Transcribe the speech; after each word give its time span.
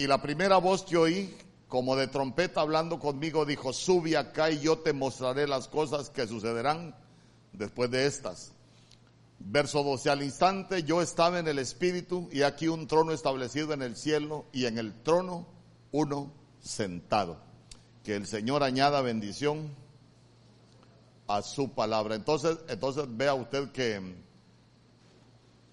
Y 0.00 0.06
la 0.06 0.22
primera 0.22 0.56
voz 0.56 0.82
que 0.84 0.96
oí, 0.96 1.36
como 1.68 1.94
de 1.94 2.06
trompeta 2.06 2.62
hablando 2.62 2.98
conmigo, 2.98 3.44
dijo, 3.44 3.74
sube 3.74 4.16
acá 4.16 4.50
y 4.50 4.58
yo 4.60 4.78
te 4.78 4.94
mostraré 4.94 5.46
las 5.46 5.68
cosas 5.68 6.08
que 6.08 6.26
sucederán 6.26 6.96
después 7.52 7.90
de 7.90 8.06
estas. 8.06 8.52
Verso 9.38 9.82
12, 9.82 10.08
al 10.08 10.22
instante 10.22 10.84
yo 10.84 11.02
estaba 11.02 11.38
en 11.38 11.48
el 11.48 11.58
Espíritu 11.58 12.30
y 12.32 12.40
aquí 12.44 12.66
un 12.66 12.86
trono 12.86 13.12
establecido 13.12 13.74
en 13.74 13.82
el 13.82 13.94
cielo 13.94 14.46
y 14.54 14.64
en 14.64 14.78
el 14.78 15.02
trono 15.02 15.46
uno 15.92 16.32
sentado. 16.60 17.36
Que 18.02 18.16
el 18.16 18.26
Señor 18.26 18.62
añada 18.62 19.02
bendición 19.02 19.68
a 21.28 21.42
su 21.42 21.74
palabra. 21.74 22.14
Entonces, 22.14 22.56
entonces 22.68 23.04
vea 23.06 23.34
usted 23.34 23.70
que 23.72 24.00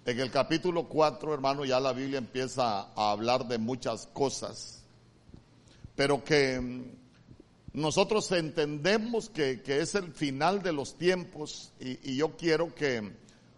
en 0.08 0.22
el 0.22 0.32
capítulo 0.32 0.86
4, 0.88 1.34
hermano, 1.34 1.66
ya 1.66 1.82
la 1.82 1.92
Biblia 1.92 2.18
empieza 2.18 2.94
a 2.96 3.12
hablar 3.12 3.46
de 3.46 3.58
muchas 3.58 4.08
cosas, 4.14 4.82
pero 5.98 6.24
que 6.24 6.86
nosotros 7.74 8.32
entendemos 8.32 9.28
que, 9.30 9.62
es 9.68 9.96
el 9.96 10.14
final 10.14 10.62
de 10.62 10.72
los 10.72 10.98
tiempos 10.98 11.74
y, 11.82 12.16
yo 12.16 12.38
quiero 12.38 12.74
que 12.74 13.12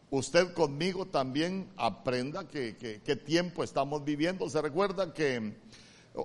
usted 0.09 0.52
conmigo 0.54 1.05
también 1.05 1.70
aprenda 1.77 2.48
que, 2.48 2.99
qué 3.05 3.16
tiempo 3.16 3.63
estamos 3.63 4.04
viviendo. 4.04 4.49
Se 4.49 4.59
recuerda 4.59 5.13
que 5.13 5.54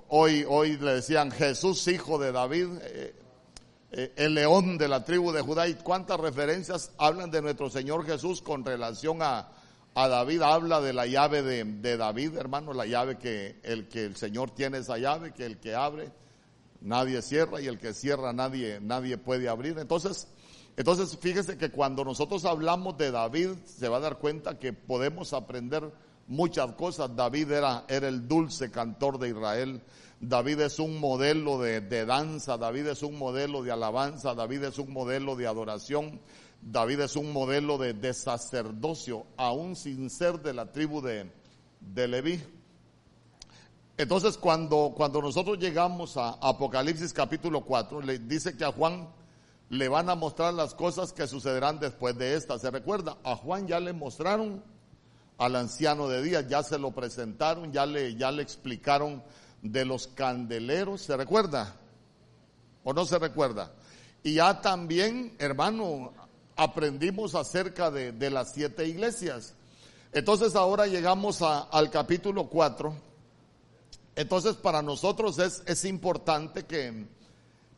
hoy, 0.07 0.43
hoy 0.49 0.77
le 0.77 0.95
decían 0.95 1.29
Jesús, 1.29 1.87
hijo 1.87 2.17
de 2.17 2.31
David. 2.31 2.69
Eh, 2.81 3.15
eh, 3.91 4.11
el 4.15 4.33
león 4.33 4.79
de 4.79 4.87
la 4.87 5.05
tribu 5.05 5.31
de 5.31 5.41
Judá 5.41 5.67
y 5.67 5.75
cuántas 5.75 6.19
referencias 6.19 6.89
hablan 6.97 7.29
de 7.29 7.43
nuestro 7.43 7.69
Señor 7.69 8.07
Jesús 8.07 8.41
con 8.41 8.65
relación 8.65 9.21
a, 9.21 9.51
David. 9.95 10.41
Habla 10.41 10.81
de 10.81 10.93
la 10.93 11.05
llave 11.07 11.41
de, 11.41 11.97
David, 11.97 12.35
hermano, 12.37 12.73
la 12.73 12.85
llave 12.85 13.17
que 13.17 13.59
el 13.63 13.87
que 13.87 14.05
el 14.05 14.15
Señor 14.15 14.51
tiene 14.51 14.79
esa 14.79 14.97
llave, 14.97 15.33
que 15.33 15.45
el 15.45 15.57
que 15.57 15.73
abre 15.73 16.11
nadie 16.81 17.21
cierra 17.21 17.61
y 17.61 17.67
el 17.67 17.79
que 17.79 17.93
cierra 17.93 18.33
nadie 18.33 18.79
nadie 18.81 19.17
puede 19.17 19.49
abrir. 19.49 19.77
Entonces, 19.79 20.27
entonces 20.77 21.17
fíjese 21.19 21.57
que 21.57 21.71
cuando 21.71 22.03
nosotros 22.03 22.45
hablamos 22.45 22.97
de 22.97 23.11
David 23.11 23.51
se 23.65 23.87
va 23.87 23.97
a 23.97 24.01
dar 24.01 24.19
cuenta 24.19 24.59
que 24.59 24.73
podemos 24.73 25.33
aprender 25.33 25.91
muchas 26.27 26.73
cosas. 26.73 27.15
David 27.15 27.51
era, 27.51 27.85
era 27.87 28.07
el 28.07 28.27
dulce 28.27 28.71
cantor 28.71 29.17
de 29.19 29.29
Israel. 29.29 29.81
David 30.19 30.61
es 30.61 30.79
un 30.79 30.99
modelo 30.99 31.59
de, 31.59 32.05
danza, 32.05 32.57
David 32.57 32.87
es 32.87 33.03
un 33.03 33.17
modelo 33.17 33.63
de 33.63 33.71
alabanza, 33.71 34.33
David 34.33 34.63
es 34.63 34.79
un 34.79 34.91
modelo 34.91 35.35
de 35.35 35.45
adoración, 35.45 36.21
David 36.67 37.01
es 37.01 37.15
un 37.15 37.31
modelo 37.31 37.77
de, 37.77 38.13
sacerdocio, 38.15 39.27
aún 39.37 39.75
sin 39.75 40.09
ser 40.09 40.41
de 40.41 40.51
la 40.51 40.71
tribu 40.71 40.99
de, 40.99 41.31
de 41.79 42.07
Leví. 42.07 42.43
Entonces 43.97 44.35
cuando, 44.35 44.91
cuando 44.97 45.21
nosotros 45.21 45.59
llegamos 45.59 46.17
a 46.17 46.29
Apocalipsis 46.41 47.13
capítulo 47.13 47.61
4, 47.61 48.01
le 48.01 48.17
dice 48.17 48.57
que 48.57 48.65
a 48.65 48.71
Juan 48.71 49.07
le 49.69 49.87
van 49.87 50.09
a 50.09 50.15
mostrar 50.15 50.55
las 50.55 50.73
cosas 50.73 51.13
que 51.13 51.27
sucederán 51.27 51.79
después 51.79 52.17
de 52.17 52.33
esta. 52.33 52.57
¿Se 52.57 52.71
recuerda? 52.71 53.15
A 53.23 53.35
Juan 53.35 53.67
ya 53.67 53.79
le 53.79 53.93
mostraron 53.93 54.63
al 55.37 55.55
anciano 55.55 56.07
de 56.07 56.23
días, 56.23 56.47
ya 56.47 56.63
se 56.63 56.79
lo 56.79 56.91
presentaron, 56.91 57.71
ya 57.71 57.85
le, 57.85 58.15
ya 58.15 58.31
le 58.31 58.41
explicaron 58.41 59.21
de 59.61 59.85
los 59.85 60.07
candeleros, 60.07 61.01
¿se 61.01 61.15
recuerda? 61.15 61.75
¿O 62.83 62.91
no 62.91 63.05
se 63.05 63.19
recuerda? 63.19 63.71
Y 64.23 64.33
ya 64.33 64.61
también, 64.61 65.35
hermano, 65.37 66.11
aprendimos 66.55 67.35
acerca 67.35 67.91
de, 67.91 68.29
las 68.29 68.53
siete 68.53 68.87
iglesias. 68.87 69.53
Entonces 70.11 70.55
ahora 70.55 70.87
llegamos 70.87 71.41
al 71.41 71.89
capítulo 71.91 72.47
4. 72.47 72.95
Entonces 74.15 74.55
para 74.55 74.81
nosotros 74.81 75.39
es, 75.39 75.61
es 75.65 75.83
importante 75.83 76.63
que, 76.63 77.05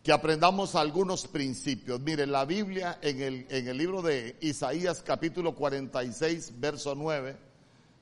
que, 0.04 0.12
aprendamos 0.12 0.76
algunos 0.76 1.28
principios. 1.28 2.00
Mire, 2.00 2.28
la 2.28 2.46
Biblia 2.46 3.00
en 3.02 3.22
el, 3.22 3.48
en 3.50 3.68
el 3.68 3.78
libro 3.78 4.04
de 4.04 4.38
Isaías 4.42 5.02
capítulo 5.04 5.56
46, 5.56 6.54
verso 6.60 6.94
9, 6.94 7.36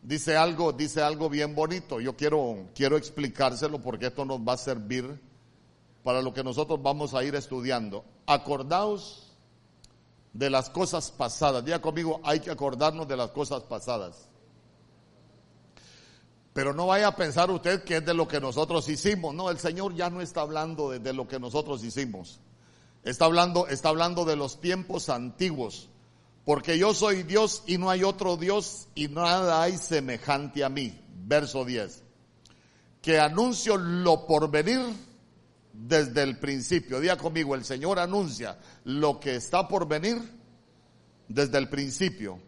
dice 0.02 0.36
algo, 0.36 0.74
dice 0.74 1.02
algo 1.02 1.30
bien 1.30 1.56
bonito. 1.56 2.02
Yo 2.02 2.18
quiero, 2.18 2.68
quiero 2.76 2.98
explicárselo 2.98 3.80
porque 3.80 4.08
esto 4.08 4.26
nos 4.26 4.42
va 4.42 4.54
a 4.54 4.58
servir 4.58 5.18
para 6.04 6.22
lo 6.22 6.34
que 6.34 6.44
nosotros 6.44 6.82
vamos 6.84 7.14
a 7.14 7.24
ir 7.24 7.36
estudiando. 7.36 8.04
Acordaos 8.28 9.25
de 10.36 10.50
las 10.50 10.70
cosas 10.70 11.12
pasadas. 11.12 11.64
Diga 11.64 11.82
conmigo, 11.82 12.20
hay 12.24 12.42
que 12.42 12.52
acordarnos 12.52 13.08
de 13.08 13.16
las 13.16 13.32
cosas 13.32 13.64
pasadas. 13.64 14.28
Pero 16.52 16.74
no 16.74 16.88
vaya 16.88 17.08
a 17.08 17.16
pensar 17.16 17.50
usted 17.50 17.84
que 17.84 17.98
es 17.98 18.06
de 18.06 18.14
lo 18.14 18.28
que 18.28 18.42
nosotros 18.42 18.88
hicimos. 18.90 19.34
No, 19.34 19.50
el 19.50 19.60
Señor 19.60 19.96
ya 19.96 20.10
no 20.10 20.20
está 20.20 20.42
hablando 20.42 20.90
de, 20.92 21.14
lo 21.14 21.28
que 21.28 21.40
nosotros 21.40 21.84
hicimos. 21.84 22.42
Está 23.04 23.26
hablando, 23.26 23.68
está 23.68 23.90
hablando 23.90 24.26
de 24.26 24.36
los 24.36 24.60
tiempos 24.60 25.10
antiguos 25.10 25.90
porque 26.44 26.78
yo 26.78 26.94
soy 26.94 27.24
Dios 27.24 27.64
y 27.66 27.78
no 27.78 27.90
hay 27.90 28.04
otro 28.04 28.38
Dios 28.38 28.88
y 28.94 29.08
nada 29.08 29.64
hay 29.64 29.78
semejante 29.78 30.64
a 30.64 30.70
mí. 30.70 31.02
Verso 31.16 31.66
10. 31.66 32.04
Que 33.02 33.20
anuncio 33.20 33.78
lo 33.78 34.28
por 34.28 34.52
venir 34.52 34.80
desde 35.78 36.24
el 36.24 36.38
principio. 36.40 37.00
Día 37.00 37.18
conmigo, 37.18 37.56
el 37.56 37.66
Señor 37.66 38.00
anuncia 38.00 38.58
lo 38.86 39.20
que 39.20 39.36
está 39.36 39.68
por 39.68 39.88
venir 39.88 40.18
desde 41.28 41.58
el 41.58 41.70
principio. 41.70 42.40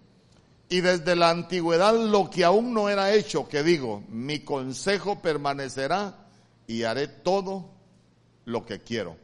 Y 0.70 0.82
desde 0.82 1.16
la 1.16 1.30
antigüedad 1.30 1.96
lo 1.96 2.30
que 2.30 2.44
aún 2.44 2.74
no 2.74 2.90
era 2.90 3.14
hecho, 3.14 3.48
que 3.48 3.64
digo, 3.64 4.04
mi 4.10 4.40
consejo 4.40 5.22
permanecerá 5.22 6.28
y 6.68 6.84
haré 6.84 7.08
todo 7.08 7.70
lo 8.46 8.66
que 8.66 8.82
quiero. 8.82 9.16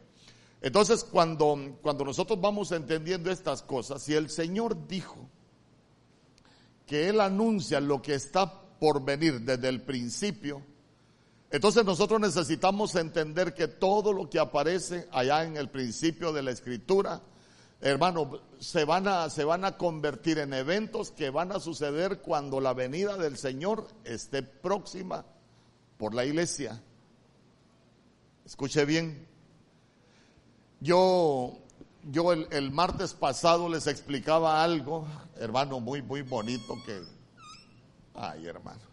Entonces, 0.61 1.03
cuando, 1.03 1.77
cuando 1.81 2.05
nosotros 2.05 2.39
vamos 2.39 2.71
entendiendo 2.71 3.29
estas 3.29 3.61
cosas, 3.61 4.01
si 4.01 4.13
el 4.13 4.29
Señor 4.29 4.87
dijo 4.87 5.17
que 6.85 7.09
Él 7.09 7.19
anuncia 7.19 7.81
lo 7.81 8.01
que 8.01 8.15
está 8.15 8.61
por 8.79 9.03
venir 9.03 9.41
desde 9.41 9.67
el 9.67 9.81
principio, 9.81 10.61
entonces 11.53 11.85
nosotros 11.85 12.19
necesitamos 12.19 12.95
entender 12.95 13.53
que 13.53 13.67
todo 13.67 14.11
lo 14.11 14.27
que 14.27 14.39
aparece 14.39 15.07
allá 15.11 15.43
en 15.43 15.55
el 15.55 15.69
principio 15.69 16.33
de 16.33 16.41
la 16.41 16.49
escritura, 16.49 17.21
hermano, 17.79 18.39
se 18.59 18.85
van 18.85 19.07
a, 19.07 19.29
se 19.29 19.43
van 19.43 19.63
a 19.63 19.77
convertir 19.77 20.39
en 20.39 20.51
eventos 20.51 21.11
que 21.11 21.29
van 21.29 21.51
a 21.51 21.59
suceder 21.59 22.21
cuando 22.21 22.59
la 22.59 22.73
venida 22.73 23.17
del 23.17 23.37
Señor 23.37 23.85
esté 24.03 24.41
próxima 24.41 25.27
por 25.99 26.15
la 26.15 26.25
iglesia. 26.25 26.81
Escuche 28.43 28.83
bien, 28.85 29.27
yo, 30.79 31.59
yo 32.09 32.33
el, 32.33 32.71
martes 32.71 33.13
pasado 33.13 33.69
les 33.69 33.85
explicaba 33.85 34.63
algo, 34.63 35.05
hermano, 35.37 35.79
muy, 35.79 36.01
muy 36.01 36.23
bonito 36.23 36.75
que... 36.83 37.03
Ay, 38.15 38.47
hermano. 38.47 38.92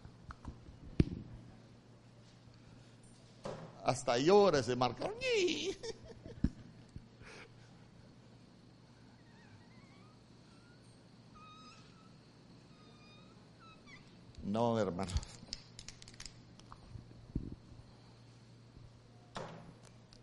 Hasta 3.83 4.17
llora 4.17 4.61
se 4.63 4.75
marca. 4.75 5.09
No, 14.43 14.77
hermano. 14.77 15.11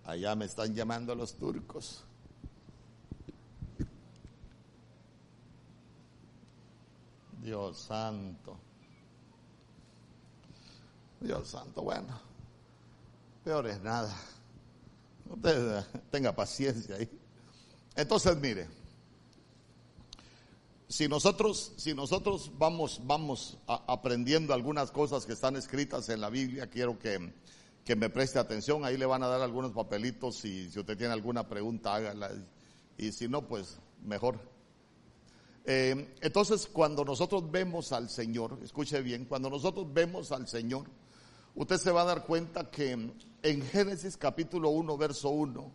Allá 0.05 0.35
me 0.35 0.45
están 0.45 0.75
llamando 0.75 1.15
los 1.15 1.35
turcos. 1.35 2.05
Dios 7.41 7.79
santo. 7.79 8.59
Dios 11.21 11.49
santo, 11.49 11.81
bueno. 11.83 12.28
Peor 13.49 13.67
es 13.67 13.81
nada. 13.81 14.15
Usted 15.27 15.83
tenga 16.11 16.37
paciencia 16.37 16.97
ahí. 16.97 17.09
Entonces, 17.97 18.37
mire, 18.37 18.69
si 20.87 21.09
nosotros, 21.09 21.73
si 21.79 21.95
nosotros 21.95 22.53
vamos, 22.59 23.01
vamos 23.05 23.57
aprendiendo 23.67 24.53
algunas 24.53 24.91
cosas 24.91 25.25
que 25.25 25.33
están 25.33 25.57
escritas 25.57 26.11
en 26.11 26.21
la 26.21 26.29
Biblia, 26.29 26.67
quiero 26.67 26.99
que 26.99 27.33
que 27.87 27.97
me 27.97 28.11
preste 28.11 28.39
atención. 28.39 28.85
Ahí 28.85 28.99
le 28.99 29.07
van 29.07 29.23
a 29.23 29.29
dar 29.29 29.41
algunos 29.41 29.73
papelitos 29.73 30.45
y 30.45 30.71
si 30.71 30.81
usted 30.81 30.99
tiene 30.99 31.15
alguna 31.15 31.49
pregunta, 31.49 31.95
hágala. 31.95 32.31
Y 32.99 33.13
si 33.13 33.29
no, 33.29 33.49
pues 33.49 33.79
mejor. 34.05 34.39
Eh, 35.65 36.15
entonces, 36.21 36.67
cuando 36.67 37.03
nosotros 37.03 37.51
vemos 37.51 37.93
al 37.93 38.11
Señor, 38.11 38.59
escuche 38.63 39.01
bien, 39.01 39.25
cuando 39.25 39.49
nosotros 39.49 39.91
vemos 39.91 40.33
al 40.33 40.47
Señor, 40.47 40.85
usted 41.59 41.77
se 41.77 41.91
va 41.91 42.03
a 42.03 42.07
dar 42.07 42.25
cuenta 42.25 42.71
que 42.71 42.93
en 42.93 43.63
Génesis 43.63 44.17
capítulo 44.17 44.71
1, 44.71 44.97
verso 44.97 45.31
1, 45.31 45.73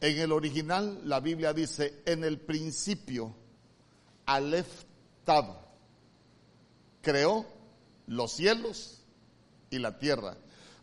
en 0.00 0.18
el 0.18 0.30
original 0.30 1.00
la 1.04 1.18
Biblia 1.18 1.52
dice, 1.52 2.00
en 2.06 2.22
el 2.22 2.38
principio, 2.38 3.34
Aleph 4.26 4.84
Tab 5.24 5.46
creó 7.02 7.44
los 8.06 8.32
cielos 8.32 9.02
y 9.68 9.80
la 9.80 9.98
tierra. 9.98 10.36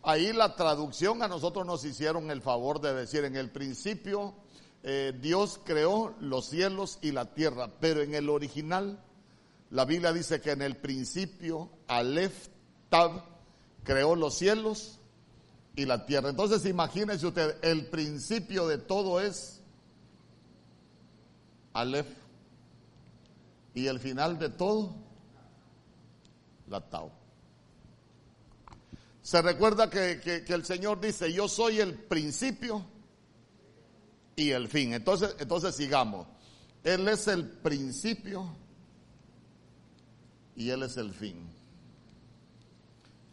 ahí 0.04 0.34
la 0.34 0.56
traducción 0.56 1.24
a 1.24 1.30
nosotros 1.30 1.66
nos 1.66 1.86
hicieron 1.86 2.30
el 2.30 2.42
favor 2.42 2.82
de 2.82 2.94
decir 2.94 3.24
en 3.24 3.38
el 3.38 3.50
principio 3.50 4.34
eh, 4.84 5.14
Dios 5.22 5.60
creó 5.64 6.16
los 6.20 6.50
cielos 6.50 7.00
y 7.02 7.12
la 7.12 7.34
tierra, 7.34 7.72
pero 7.80 8.02
en 8.02 8.14
el 8.14 8.30
original 8.30 9.02
la 9.70 9.86
Biblia 9.86 10.12
dice 10.12 10.42
que 10.42 10.52
en 10.52 10.62
el 10.62 10.76
principio 10.76 11.70
Aleph 11.88 12.48
Tab 12.90 13.37
creó 13.88 14.18
los 14.18 14.38
cielos 14.38 15.00
y 15.74 15.86
la 15.86 16.06
tierra. 16.06 16.30
Entonces 16.30 16.66
imagínense 16.66 17.26
usted, 17.26 17.56
el 17.64 17.86
principio 17.86 18.68
de 18.68 18.78
todo 18.80 19.22
es 19.22 19.62
Aleph 21.72 22.08
y 23.74 23.88
el 23.88 24.02
final 24.02 24.38
de 24.40 24.50
todo 24.50 24.94
la 26.68 26.82
Tau. 26.82 27.10
Se 29.22 29.42
recuerda 29.42 29.90
que, 29.90 30.20
que, 30.22 30.54
el 30.54 30.66
Señor 30.66 31.00
dice, 31.00 31.32
yo 31.32 31.48
soy 31.48 31.80
el 31.80 31.94
principio 31.94 32.86
y 34.36 34.52
el 34.52 34.68
fin. 34.68 34.94
Entonces, 34.94 35.34
entonces 35.40 35.76
sigamos. 35.76 36.28
Él 36.84 37.08
es 37.08 37.28
el 37.30 37.46
principio 37.50 38.54
y 40.58 40.72
Él 40.72 40.84
es 40.84 40.98
el 40.98 41.14
fin. 41.14 41.57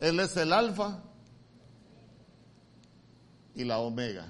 Él 0.05 0.21
es 0.21 0.37
el 0.37 0.53
alfa 0.53 1.03
y 3.55 3.65
la 3.65 3.79
omega. 3.79 4.27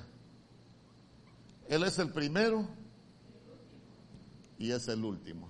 Él 1.68 1.82
es 1.82 1.98
el 1.98 2.10
primero 2.10 2.68
y 4.58 4.70
es 4.70 4.88
el 4.88 5.04
último. 5.04 5.48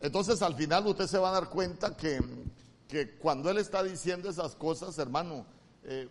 Entonces 0.00 0.42
al 0.42 0.54
final 0.54 0.86
usted 0.86 1.06
se 1.06 1.18
va 1.18 1.30
a 1.30 1.32
dar 1.32 1.48
cuenta 1.50 1.96
que 1.96 2.20
que 2.88 3.16
cuando 3.16 3.50
Él 3.50 3.58
está 3.58 3.82
diciendo 3.82 4.28
esas 4.28 4.54
cosas, 4.54 4.98
hermano, 4.98 5.46
eh, 5.84 6.08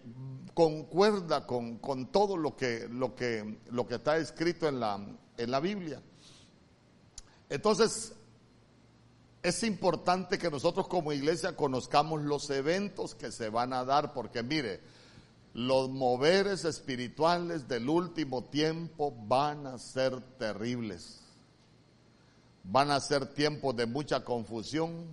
concuerda 0.53 1.45
con, 1.45 1.77
con, 1.77 2.11
todo 2.11 2.37
lo 2.37 2.55
que, 2.55 2.87
lo, 2.89 3.15
que, 3.15 3.59
lo 3.71 3.87
que 3.87 3.95
está 3.95 4.17
escrito 4.17 4.67
en 4.67 4.79
la, 4.79 4.99
en 5.37 5.51
la 5.51 5.59
Biblia. 5.59 6.01
Entonces, 7.49 8.14
es 9.45 9.61
importante 9.61 10.39
que 10.39 10.49
nosotros 10.49 10.87
como 10.87 11.13
iglesia 11.13 11.55
conozcamos 11.55 12.23
los 12.23 12.49
eventos 12.49 13.13
que 13.13 13.31
se 13.31 13.49
van 13.49 13.73
a 13.73 13.85
dar, 13.85 14.11
porque 14.11 14.41
mire, 14.41 14.81
los 15.53 15.87
moveres 15.87 16.65
espirituales 16.65 17.67
del 17.67 17.87
último 17.87 18.45
tiempo 18.45 19.13
van 19.27 19.67
a 19.67 19.77
ser 19.77 20.19
terribles. 20.39 21.21
Van 22.63 22.89
a 22.89 22.99
ser 22.99 23.27
tiempos 23.35 23.75
de 23.75 23.85
mucha 23.85 24.23
confusión, 24.23 25.05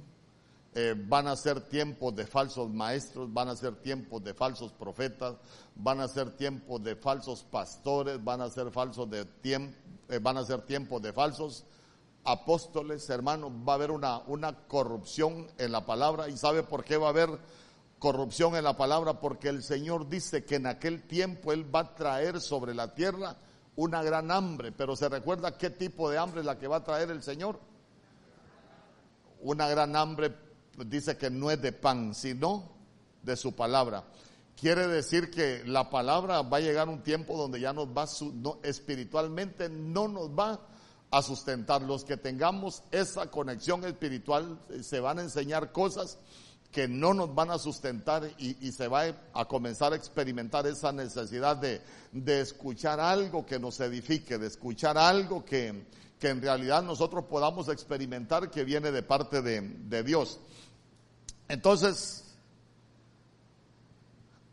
eh, 0.75 0.95
van 0.97 1.29
a 1.29 1.37
ser 1.37 1.61
tiempos 1.69 2.17
de 2.17 2.27
falsos 2.27 2.71
maestros, 2.71 3.31
van 3.31 3.51
a 3.51 3.57
ser 3.57 3.75
tiempos 3.83 4.25
de 4.25 4.33
falsos 4.33 4.73
profetas, 4.73 5.37
van 5.77 6.01
a 6.01 6.09
ser 6.09 6.31
tiempos 6.31 6.83
de 6.83 6.97
falsos 6.97 7.43
pastores, 7.43 8.25
van 8.25 8.41
a 8.41 8.49
ser 8.49 8.71
falsos 8.71 9.11
de 9.11 9.27
eh, 9.43 10.19
van 10.23 10.39
a 10.39 10.45
ser 10.45 10.63
tiempos 10.63 11.03
de 11.03 11.13
falsos 11.13 11.67
apóstoles, 12.25 13.09
hermanos, 13.11 13.51
va 13.67 13.73
a 13.73 13.77
haber 13.77 13.91
una, 13.91 14.19
una 14.27 14.67
corrupción 14.67 15.49
en 15.59 15.73
la 15.73 15.85
palabra 15.85 16.29
y 16.29 16.37
sabe 16.37 16.63
por 16.63 16.85
qué 16.85 16.97
va 16.97 17.07
a 17.07 17.11
haber 17.11 17.31
corrupción 17.99 18.57
en 18.57 18.65
la 18.65 18.77
palabra, 18.77 19.21
porque 19.21 19.49
el 19.49 19.63
Señor 19.63 20.09
dice 20.09 20.45
que 20.45 20.57
en 20.57 20.67
aquel 20.67 21.03
tiempo 21.03 21.53
Él 21.53 21.73
va 21.73 21.81
a 21.81 21.95
traer 21.95 22.41
sobre 22.41 22.75
la 22.75 22.95
tierra 22.95 23.37
una 23.77 24.03
gran 24.03 24.31
hambre, 24.31 24.73
pero 24.73 24.97
se 24.97 25.09
recuerda 25.09 25.57
qué 25.57 25.71
tipo 25.71 26.11
de 26.11 26.19
hambre 26.19 26.41
es 26.41 26.47
la 26.47 26.59
que 26.59 26.67
va 26.67 26.77
a 26.77 26.85
traer 26.85 27.11
el 27.11 27.23
Señor. 27.23 27.61
Una 29.41 29.69
gran 29.69 29.97
hambre 29.97 30.35
dice 30.87 31.17
que 31.17 31.31
no 31.31 31.51
es 31.51 31.61
de 31.63 31.73
pan, 31.73 32.15
sino 32.15 32.71
de 33.23 33.37
su 33.37 33.55
palabra. 33.55 34.05
Quiere 34.61 34.87
decir 34.87 35.31
que 35.31 35.63
la 35.65 35.91
palabra 35.91 36.43
va 36.43 36.59
a 36.59 36.61
llegar 36.61 36.89
un 36.89 37.03
tiempo 37.03 37.37
donde 37.37 37.61
ya 37.61 37.73
nos 37.73 37.89
va, 37.89 38.07
no, 38.35 38.59
espiritualmente 38.63 39.69
no 39.69 40.09
nos 40.09 40.29
va 40.31 40.61
a 41.13 41.23
sustentar. 41.23 41.83
Los 41.83 42.05
que 42.05 42.17
tengamos 42.17 42.83
esa 42.91 43.31
conexión 43.31 43.85
espiritual 43.85 44.59
eh, 44.71 44.83
se 44.83 44.99
van 44.99 45.21
a 45.21 45.23
enseñar 45.23 45.71
cosas 45.71 46.19
que 46.73 46.89
no 46.89 47.15
nos 47.15 47.33
van 47.35 47.51
a 47.51 47.59
sustentar 47.59 48.29
y, 48.39 48.73
se 48.73 48.89
va 48.89 49.05
a 49.35 49.45
comenzar 49.45 49.93
a 49.93 49.97
experimentar 49.97 50.67
esa 50.67 50.91
necesidad 50.91 51.59
de, 51.59 51.83
de 52.13 52.41
escuchar 52.41 52.99
algo 52.99 53.45
que 53.45 53.61
nos 53.61 53.79
edifique, 53.79 54.39
de 54.39 54.47
escuchar 54.47 54.97
algo 54.97 55.45
que, 55.45 55.85
que 56.19 56.31
en 56.31 56.41
realidad 56.41 56.83
nosotros 56.83 57.27
podamos 57.27 57.69
experimentar 57.69 58.51
que 58.51 58.65
viene 58.65 58.91
de 58.91 59.03
parte 59.03 59.43
de, 59.43 59.61
de 59.61 60.03
Dios. 60.03 60.41
Entonces, 61.47 62.25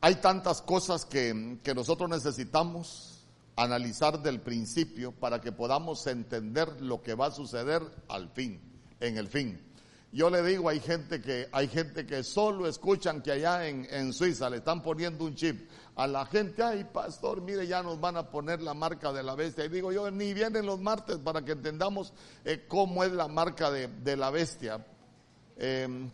hay 0.02 0.16
tantas 0.16 0.62
cosas 0.62 1.06
que, 1.06 1.60
nosotros 1.76 2.10
necesitamos 2.10 3.09
analizar 3.60 4.22
del 4.22 4.40
principio 4.40 5.12
para 5.12 5.42
que 5.42 5.52
podamos 5.52 6.06
entender 6.08 6.82
lo 6.82 7.02
que 7.02 7.14
va 7.14 7.28
a 7.28 7.32
suceder 7.32 7.82
al 8.08 8.30
fin, 8.30 8.62
en 9.00 9.18
el 9.18 9.28
fin. 9.28 9.70
Yo 10.12 10.30
le 10.30 10.42
digo, 10.42 10.70
hay 10.70 10.80
gente 10.80 11.22
que, 11.22 11.48
hay 11.52 11.68
gente 11.68 12.06
que 12.08 12.24
solo 12.24 12.68
escuchan 12.68 13.22
que 13.22 13.34
allá 13.34 13.68
en, 13.68 14.12
Suiza 14.12 14.50
le 14.50 14.58
están 14.58 14.82
poniendo 14.82 15.24
un 15.26 15.36
chip 15.36 15.70
a 15.96 16.08
la 16.08 16.26
gente, 16.26 16.64
ay 16.64 16.86
pastor, 16.86 17.42
mire, 17.42 17.68
ya 17.68 17.84
nos 17.84 18.00
van 18.00 18.18
a 18.18 18.32
poner 18.32 18.62
la 18.62 18.74
marca 18.74 19.12
de 19.14 19.22
la 19.22 19.36
bestia. 19.36 19.66
Y 19.66 19.70
digo 19.70 19.92
yo, 19.92 20.10
ni 20.10 20.34
vienen 20.34 20.66
los 20.66 20.80
martes 20.80 21.18
para 21.18 21.44
que 21.44 21.52
entendamos 21.52 22.14
eh, 22.44 22.66
cómo 22.68 23.04
es 23.04 23.12
la 23.12 23.28
marca 23.28 23.70
de, 23.70 24.18
la 24.18 24.32
bestia. 24.32 24.84
Em, 25.58 26.10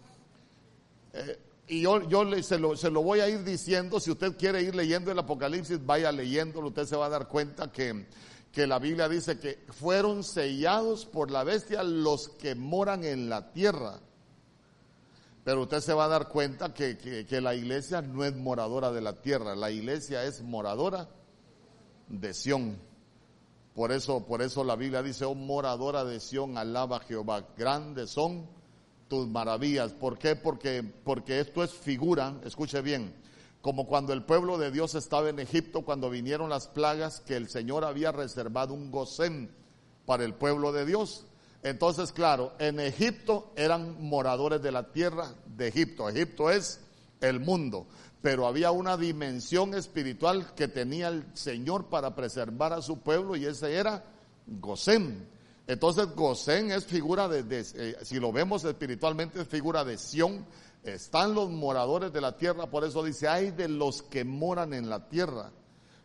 eh, 1.13 1.39
y 1.67 1.81
yo, 1.81 2.07
yo 2.07 2.43
se, 2.43 2.59
lo, 2.59 2.77
se, 2.77 2.91
lo, 2.91 3.01
voy 3.01 3.21
a 3.21 3.29
ir 3.29 3.43
diciendo, 3.43 3.99
si 3.99 4.11
usted 4.11 4.37
quiere 4.37 4.61
ir 4.61 4.75
leyendo 4.75 5.11
el 5.11 5.17
Apocalipsis, 5.17 5.83
vaya 5.83 6.11
leyéndolo, 6.11 6.67
usted 6.67 6.85
se 6.85 6.95
va 6.95 7.07
a 7.07 7.09
dar 7.09 7.27
cuenta 7.27 7.71
que, 7.71 8.05
que 8.51 8.67
la 8.67 8.77
Biblia 8.77 9.09
dice 9.09 9.39
que 9.39 9.65
fueron 9.69 10.23
sellados 10.23 11.05
por 11.07 11.31
la 11.31 11.43
bestia 11.43 11.81
los 11.81 12.29
que 12.29 12.53
moran 12.53 13.03
en 13.03 13.29
la 13.29 13.51
tierra. 13.51 13.99
Pero 15.43 15.63
usted 15.63 15.79
se 15.79 15.93
va 15.93 16.05
a 16.05 16.09
dar 16.09 16.29
cuenta 16.29 16.73
que, 16.73 16.97
que, 16.97 17.25
que, 17.25 17.41
la 17.41 17.55
iglesia 17.55 18.01
no 18.01 18.23
es 18.23 18.35
moradora 18.35 18.91
de 18.91 19.01
la 19.01 19.21
tierra, 19.21 19.55
la 19.55 19.71
iglesia 19.71 20.23
es 20.23 20.41
moradora 20.41 21.09
de 22.09 22.33
Sión. 22.33 22.77
Por 23.73 23.91
eso, 23.91 24.25
por 24.25 24.41
eso 24.43 24.63
la 24.63 24.75
Biblia 24.75 25.01
dice, 25.01 25.25
oh 25.25 25.35
moradora 25.35 26.05
de 26.05 26.19
Sión, 26.19 26.57
alaba 26.57 26.97
a 26.97 27.01
Jehová, 27.01 27.47
grandes 27.57 28.11
son 28.11 28.47
maravillas. 29.27 29.93
¿Por 29.93 30.17
qué? 30.17 30.35
Porque, 30.35 30.83
porque 30.83 31.39
esto 31.39 31.63
es 31.63 31.73
figura, 31.73 32.35
escuche 32.43 32.81
bien, 32.81 33.13
como 33.61 33.87
cuando 33.87 34.13
el 34.13 34.23
pueblo 34.23 34.57
de 34.57 34.71
Dios 34.71 34.93
estaba 34.95 35.29
en 35.29 35.39
Egipto, 35.39 35.81
cuando 35.81 36.09
vinieron 36.09 36.49
las 36.49 36.67
plagas, 36.67 37.21
que 37.21 37.35
el 37.35 37.49
Señor 37.49 37.83
había 37.83 38.11
reservado 38.11 38.73
un 38.73 38.91
gozén 38.91 39.49
para 40.05 40.23
el 40.23 40.35
pueblo 40.35 40.71
de 40.71 40.85
Dios. 40.85 41.25
Entonces, 41.63 42.11
claro, 42.11 42.53
en 42.59 42.79
Egipto 42.79 43.51
eran 43.55 44.03
moradores 44.03 44.61
de 44.61 44.71
la 44.71 44.91
tierra 44.91 45.33
de 45.47 45.69
Egipto. 45.69 46.07
Egipto 46.07 46.51
es 46.51 46.79
el 47.21 47.39
mundo, 47.39 47.87
pero 48.21 48.45
había 48.45 48.69
una 48.69 48.97
dimensión 48.97 49.73
espiritual 49.73 50.53
que 50.53 50.67
tenía 50.67 51.07
el 51.07 51.25
Señor 51.33 51.85
para 51.85 52.13
preservar 52.13 52.73
a 52.73 52.83
su 52.83 52.99
pueblo 52.99 53.35
y 53.35 53.45
ese 53.45 53.75
era 53.75 54.03
Gosén. 54.45 55.27
Entonces 55.67 56.07
Gosén 56.15 56.71
es 56.71 56.85
figura 56.85 57.27
de, 57.27 57.43
eh, 57.59 57.97
si 58.03 58.19
lo 58.19 58.31
vemos 58.31 58.63
espiritualmente, 58.63 59.41
es 59.41 59.47
figura 59.47 59.83
de 59.83 59.97
Sión. 59.97 60.45
Están 60.83 61.33
los 61.33 61.49
moradores 61.49 62.13
de 62.13 62.21
la 62.21 62.37
tierra, 62.37 62.67
por 62.67 62.83
eso 62.83 63.03
dice, 63.03 63.27
hay 63.27 63.49
de 63.49 63.67
los 63.67 64.03
que 64.03 64.23
moran 64.23 64.73
en 64.73 64.89
la 64.89 65.09
tierra. 65.09 65.51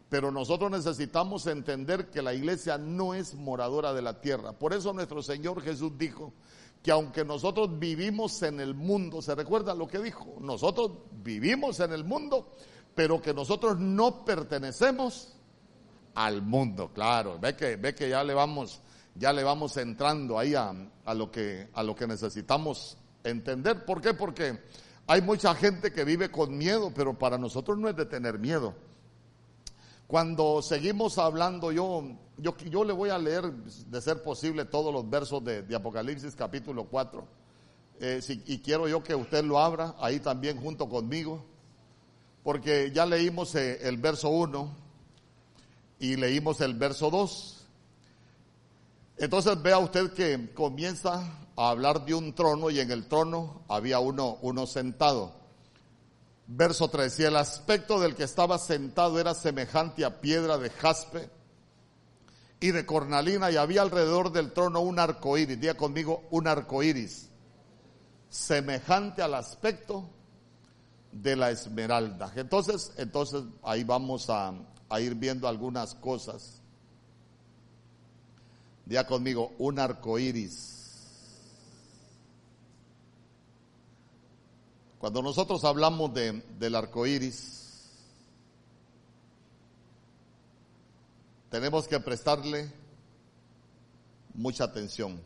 Pero 0.09 0.31
nosotros 0.33 0.71
necesitamos 0.71 1.47
entender 1.47 2.11
que 2.11 2.23
la 2.23 2.33
iglesia 2.33 2.79
no 2.79 3.15
es 3.15 3.35
moradora 3.35 3.93
de 3.93 4.03
la 4.03 4.21
tierra. 4.21 4.53
Por 4.53 4.73
eso 4.73 4.93
nuestro 4.93 5.23
Señor 5.23 5.63
Jesús 5.63 5.93
dijo 5.99 6.33
que 6.83 6.91
aunque 6.91 7.25
nosotros 7.25 7.79
vivimos 7.79 8.43
en 8.43 8.59
el 8.59 8.75
mundo, 8.75 9.21
¿se 9.21 9.35
recuerda 9.35 9.75
lo 9.75 9.87
que 9.87 9.99
dijo? 9.99 10.37
Nosotros 10.41 10.93
vivimos 11.23 11.79
en 11.81 11.93
el 11.93 12.05
mundo, 12.05 12.51
pero 12.95 13.21
que 13.21 13.35
nosotros 13.35 13.79
no 13.79 14.25
pertenecemos 14.25 15.37
al 16.15 16.43
mundo. 16.43 16.91
Claro, 16.93 17.39
ve 17.39 17.55
que, 17.55 17.77
ve 17.77 17.95
que 17.95 18.09
ya 18.09 18.25
le 18.25 18.33
vamos 18.35 18.81
ya 19.15 19.33
le 19.33 19.45
vamos 19.45 19.77
entrando 19.77 20.39
ahí 20.39 20.55
a, 20.55 20.73
lo 21.15 21.31
que, 21.31 21.69
a 21.75 21.83
lo 21.83 21.95
que 21.95 22.07
necesitamos 22.07 22.97
entender. 23.25 23.85
¿Por 23.85 24.01
qué? 24.01 24.15
Porque 24.15 24.61
hay 25.07 25.23
mucha 25.23 25.55
gente 25.55 25.93
que 25.93 26.05
vive 26.05 26.31
con 26.31 26.57
miedo, 26.57 26.93
pero 26.95 27.19
para 27.19 27.39
nosotros 27.39 27.79
no 27.79 27.89
es 27.89 27.97
de 27.97 28.07
tener 28.07 28.39
miedo. 28.39 28.75
Cuando 30.07 30.61
seguimos 30.63 31.19
hablando, 31.19 31.71
yo, 31.71 32.17
yo, 32.37 32.57
yo 32.57 32.85
le 32.85 32.93
voy 32.93 33.11
a 33.11 33.19
leer, 33.19 33.53
de 33.53 34.01
ser 34.01 34.23
posible, 34.23 34.65
todos 34.65 34.93
los 34.93 35.09
versos 35.09 35.45
de, 35.45 35.65
Apocalipsis 35.75 36.35
capítulo 36.35 36.85
4. 36.85 37.25
Eh, 38.01 38.21
y 38.47 38.59
quiero 38.59 38.89
yo 38.89 39.03
que 39.03 39.15
usted 39.15 39.45
lo 39.45 39.59
abra 39.59 39.95
ahí 40.01 40.19
también 40.19 40.61
junto 40.61 40.89
conmigo, 40.89 41.45
porque 42.43 42.91
ya 42.93 43.05
leímos 43.05 43.55
eh, 43.55 43.87
el 43.87 43.99
verso 43.99 44.31
1 44.31 44.75
y 46.01 46.17
leímos 46.17 46.61
el 46.61 46.75
verso 46.75 47.11
2. 47.11 47.60
Entonces 49.21 49.61
vea 49.61 49.79
usted 49.79 50.15
que 50.15 50.55
comienza 50.55 51.23
a 51.55 51.69
hablar 51.69 52.07
de 52.07 52.15
un 52.15 52.35
trono 52.35 52.71
y 52.71 52.81
en 52.81 52.91
el 52.91 53.07
trono 53.07 53.65
había 53.69 53.99
uno, 53.99 54.39
uno 54.41 54.67
sentado. 54.67 55.35
Verso 56.47 56.89
3, 56.89 57.21
y 57.21 57.25
el 57.25 57.37
aspecto 57.37 58.01
del 58.01 58.15
que 58.15 58.25
estaba 58.25 58.57
sentado 58.57 59.21
era 59.21 59.35
semejante 59.35 60.07
a 60.07 60.23
piedra 60.23 60.57
de 60.57 60.71
jaspe 60.71 61.29
y 62.61 62.71
de 62.71 62.87
cornalina, 62.87 63.51
y 63.51 63.57
había 63.57 63.83
alrededor 63.83 64.33
del 64.33 64.53
trono 64.53 64.81
un 64.81 64.99
arco 64.99 65.37
iris, 65.37 65.61
diga 65.61 65.75
conmigo, 65.75 66.25
un 66.31 66.49
arco 66.49 66.83
iris, 66.83 67.29
semejante 68.31 69.21
al 69.21 69.35
aspecto 69.35 70.09
de 71.13 71.37
la 71.37 71.51
esmeralda. 71.51 72.33
Entonces, 72.37 72.93
entonces 72.97 73.43
ahí 73.63 73.85
vamos 73.85 74.31
a, 74.31 74.55
a 74.89 75.01
ir 75.01 75.15
viendo 75.15 75.47
algunas 75.47 75.95
cosas. 75.95 76.60
Diga 78.91 79.07
conmigo, 79.07 79.55
un 79.59 79.79
arco 79.79 80.19
iris. 80.19 81.07
Cuando 84.99 85.23
nosotros 85.23 85.63
hablamos 85.63 86.13
de, 86.13 86.43
del 86.59 86.75
arco 86.75 87.07
iris, 87.07 87.89
tenemos 91.51 91.87
que 91.87 92.01
prestarle 92.01 92.69
mucha 94.35 94.65
atención. 94.65 95.21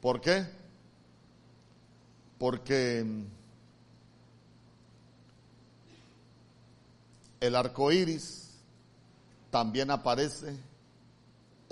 ¿Por 0.00 0.20
qué? 0.20 0.44
Porque 2.38 3.06
el 7.38 7.54
arco 7.54 7.92
iris 7.92 8.50
también 9.52 9.92
aparece 9.92 10.71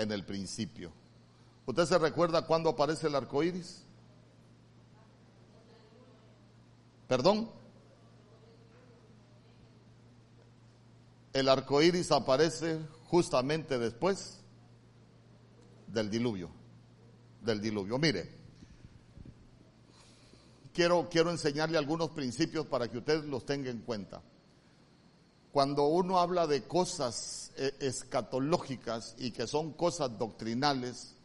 en 0.01 0.13
el 0.13 0.25
principio. 0.25 0.93
¿Usted 1.67 1.85
se 1.85 1.99
recuerda 1.99 2.47
cuándo 2.47 2.71
aparece 2.71 3.07
el 3.07 3.15
arco 3.15 3.43
iris? 3.43 3.85
¿Perdón? 7.07 7.51
El 11.33 11.49
arco 11.49 11.83
iris 11.83 12.11
aparece 12.13 12.81
justamente 13.05 13.79
después 13.79 14.41
del 15.87 16.11
diluvio. 16.11 16.51
Del 17.43 17.61
diluvio. 17.61 17.99
Mire, 17.99 18.29
quiero, 20.73 21.09
quiero 21.11 21.31
enseñarle 21.31 21.79
algunos 21.79 22.11
principios 22.11 22.67
para 22.67 22.89
que 22.89 22.99
usted 22.99 23.25
los 23.25 23.45
tenga 23.45 23.71
en 23.71 23.81
cuenta. 23.81 24.23
Cuando 25.53 25.87
uno 25.87 26.19
habla 26.21 26.47
de 26.47 26.63
cosas 26.63 27.53
eh, 27.57 27.75
escatológicas 27.81 29.17
y 29.19 29.33
que 29.33 29.47
son 29.47 29.73
cosas 29.73 30.17
doctrinales, 30.17 31.17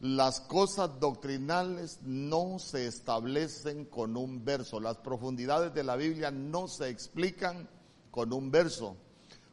las 0.00 0.40
cosas 0.40 0.98
doctrinales 1.00 2.00
no 2.02 2.58
se 2.58 2.86
establecen 2.86 3.84
con 3.84 4.16
un 4.16 4.44
verso. 4.44 4.80
Las 4.80 4.98
profundidades 4.98 5.72
de 5.74 5.84
la 5.84 5.96
Biblia 5.96 6.30
no 6.30 6.68
se 6.68 6.88
explican 6.88 7.68
con 8.10 8.32
un 8.32 8.50
verso. 8.50 8.96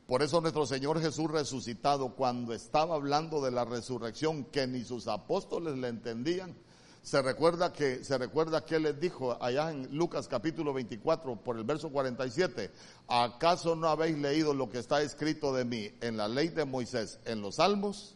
Por 0.07 0.21
eso 0.21 0.41
nuestro 0.41 0.65
Señor 0.65 0.99
Jesús 0.99 1.31
resucitado, 1.31 2.15
cuando 2.15 2.53
estaba 2.53 2.95
hablando 2.95 3.41
de 3.41 3.51
la 3.51 3.63
resurrección, 3.63 4.43
que 4.45 4.67
ni 4.67 4.83
sus 4.83 5.07
apóstoles 5.07 5.77
le 5.77 5.87
entendían, 5.87 6.55
se 7.03 7.21
recuerda 7.21 7.71
que, 7.71 8.03
se 8.03 8.17
recuerda 8.17 8.65
que 8.65 8.79
les 8.79 8.99
dijo 8.99 9.37
allá 9.43 9.69
en 9.69 9.95
Lucas 9.95 10.27
capítulo 10.27 10.73
24 10.73 11.35
por 11.35 11.57
el 11.57 11.63
verso 11.63 11.89
47, 11.91 12.71
¿acaso 13.07 13.75
no 13.75 13.89
habéis 13.89 14.17
leído 14.17 14.53
lo 14.53 14.69
que 14.69 14.79
está 14.79 15.01
escrito 15.01 15.53
de 15.53 15.65
mí 15.65 15.91
en 16.01 16.17
la 16.17 16.27
ley 16.27 16.47
de 16.47 16.65
Moisés, 16.65 17.19
en 17.25 17.41
los 17.41 17.55
salmos? 17.55 18.15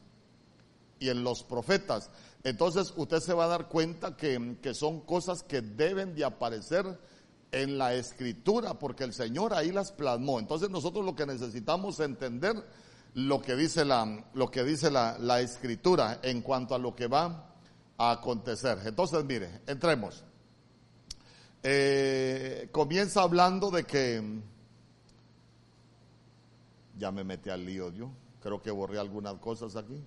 y 1.00 1.10
en 1.10 1.24
los 1.24 1.44
profetas. 1.44 2.10
Entonces 2.44 2.94
usted 2.96 3.20
se 3.20 3.34
va 3.34 3.46
a 3.46 3.50
dar 3.50 3.68
cuenta 3.68 4.16
que, 4.16 4.58
son 4.74 5.02
cosas 5.02 5.44
que 5.44 5.62
deben 5.62 6.16
de 6.16 6.26
aparecer 6.26 7.00
en 7.52 7.78
la 7.78 7.94
escritura, 7.94 8.74
porque 8.76 9.04
el 9.04 9.14
Señor 9.14 9.54
ahí 9.54 9.72
las 9.72 9.92
plasmó. 9.92 10.40
Entonces 10.40 10.70
nosotros 10.70 11.06
lo 11.06 11.16
que 11.16 11.26
necesitamos 11.26 12.00
entender 12.00 12.56
lo 13.14 13.42
que 13.42 13.56
dice 13.56 13.86
la, 13.86 14.26
lo 14.34 14.52
que 14.52 14.64
dice 14.64 14.92
la, 14.92 15.18
la 15.18 15.42
escritura 15.42 16.20
en 16.24 16.42
cuanto 16.42 16.76
a 16.76 16.80
lo 16.80 16.96
que 16.96 17.08
va 17.08 17.57
a 17.98 18.12
acontecer. 18.12 18.80
Entonces, 18.86 19.24
mire, 19.26 19.62
entremos. 19.68 20.24
Eh, 21.64 22.70
comienza 22.72 23.24
hablando 23.24 23.72
de 23.72 23.84
que 23.84 24.42
ya 26.98 27.12
me 27.12 27.24
metí 27.24 27.50
al 27.50 27.66
lío 27.66 27.92
yo. 27.92 28.12
Creo 28.42 28.62
que 28.62 28.72
borré 28.72 29.00
algunas 29.00 29.36
cosas 29.36 29.76
aquí. 29.76 30.04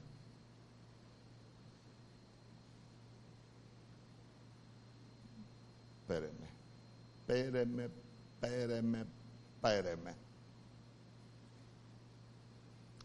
espéreme, 6.10 6.48
espéreme, 7.20 7.84
espéreme, 8.42 9.06
espéreme. 9.54 10.14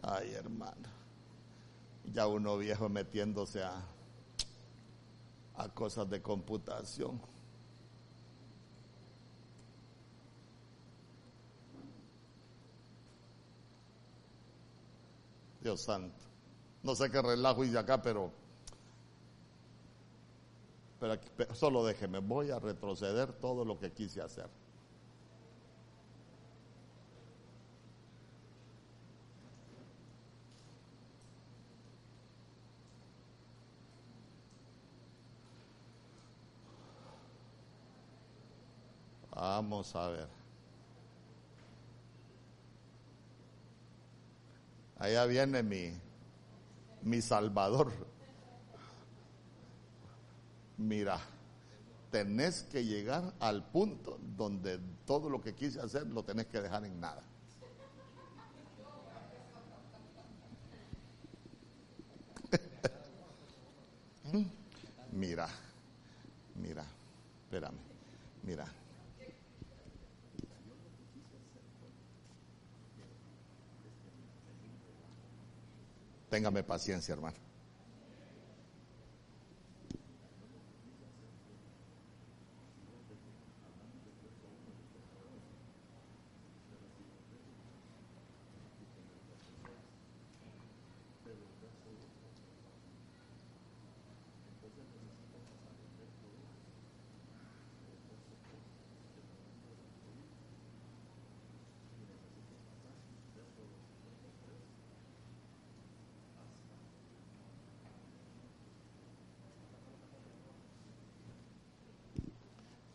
Ay, 0.02 0.34
hermano, 0.34 0.90
ya 2.06 2.28
uno 2.28 2.58
viejo 2.58 2.90
metiéndose 2.90 3.64
a, 3.64 3.84
a 5.58 5.70
cosas 5.70 6.10
de 6.10 6.22
computación. 6.22 7.22
Dios 15.62 15.82
santo. 15.82 16.24
No 16.84 16.96
sé 16.96 17.10
qué 17.10 17.22
relajo 17.22 17.64
hice 17.64 17.78
acá, 17.78 18.02
pero 18.02 18.32
pero, 21.00 21.54
solo 21.54 21.86
déjeme, 21.86 22.20
voy 22.20 22.52
a 22.52 22.60
retroceder 22.60 23.34
todo 23.34 23.66
lo 23.66 23.80
que 23.80 23.92
quise 23.92 24.22
hacer. 24.22 24.50
Vamos 39.36 39.96
a 39.96 40.08
ver. 40.10 40.28
Allá 44.98 45.26
viene 45.26 45.62
mi, 45.62 45.92
mi 47.04 47.22
Salvador 47.22 47.92
mira, 50.78 51.20
tenés 52.12 52.64
que 52.64 52.84
llegar 52.86 53.34
al 53.40 53.64
punto 53.64 54.20
donde 54.22 54.80
todo 55.06 55.30
lo 55.30 55.42
que 55.42 55.54
quise 55.54 55.80
hacer 55.80 56.08
lo 56.08 56.24
tenés 56.24 56.48
que 56.48 56.62
dejar 56.62 56.84
en 56.86 57.00
nada. 57.00 57.24
mira, 65.12 65.48
mira, 66.56 66.86
espérame, 67.46 67.80
mira. 68.44 68.85
Téngame 76.36 76.64
paciencia, 76.64 77.14
hermano. 77.14 77.45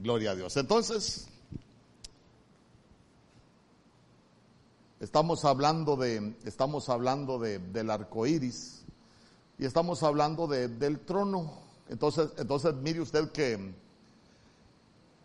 Gloria 0.01 0.31
a 0.31 0.35
Dios. 0.35 0.57
Entonces, 0.57 1.27
estamos 4.99 5.45
hablando 5.45 5.95
de, 5.97 6.35
estamos 6.47 6.89
hablando 6.89 7.39
de, 7.39 7.59
del 7.59 7.91
arco 7.91 8.27
iris 8.27 8.81
y 9.59 9.67
estamos 9.67 10.03
hablando 10.03 10.47
de, 10.47 10.69
del 10.69 11.01
trono. 11.01 11.53
Entonces, 11.91 12.31
entonces 12.39 12.73
mire 12.77 13.03
usted 13.03 13.31
que 13.31 13.75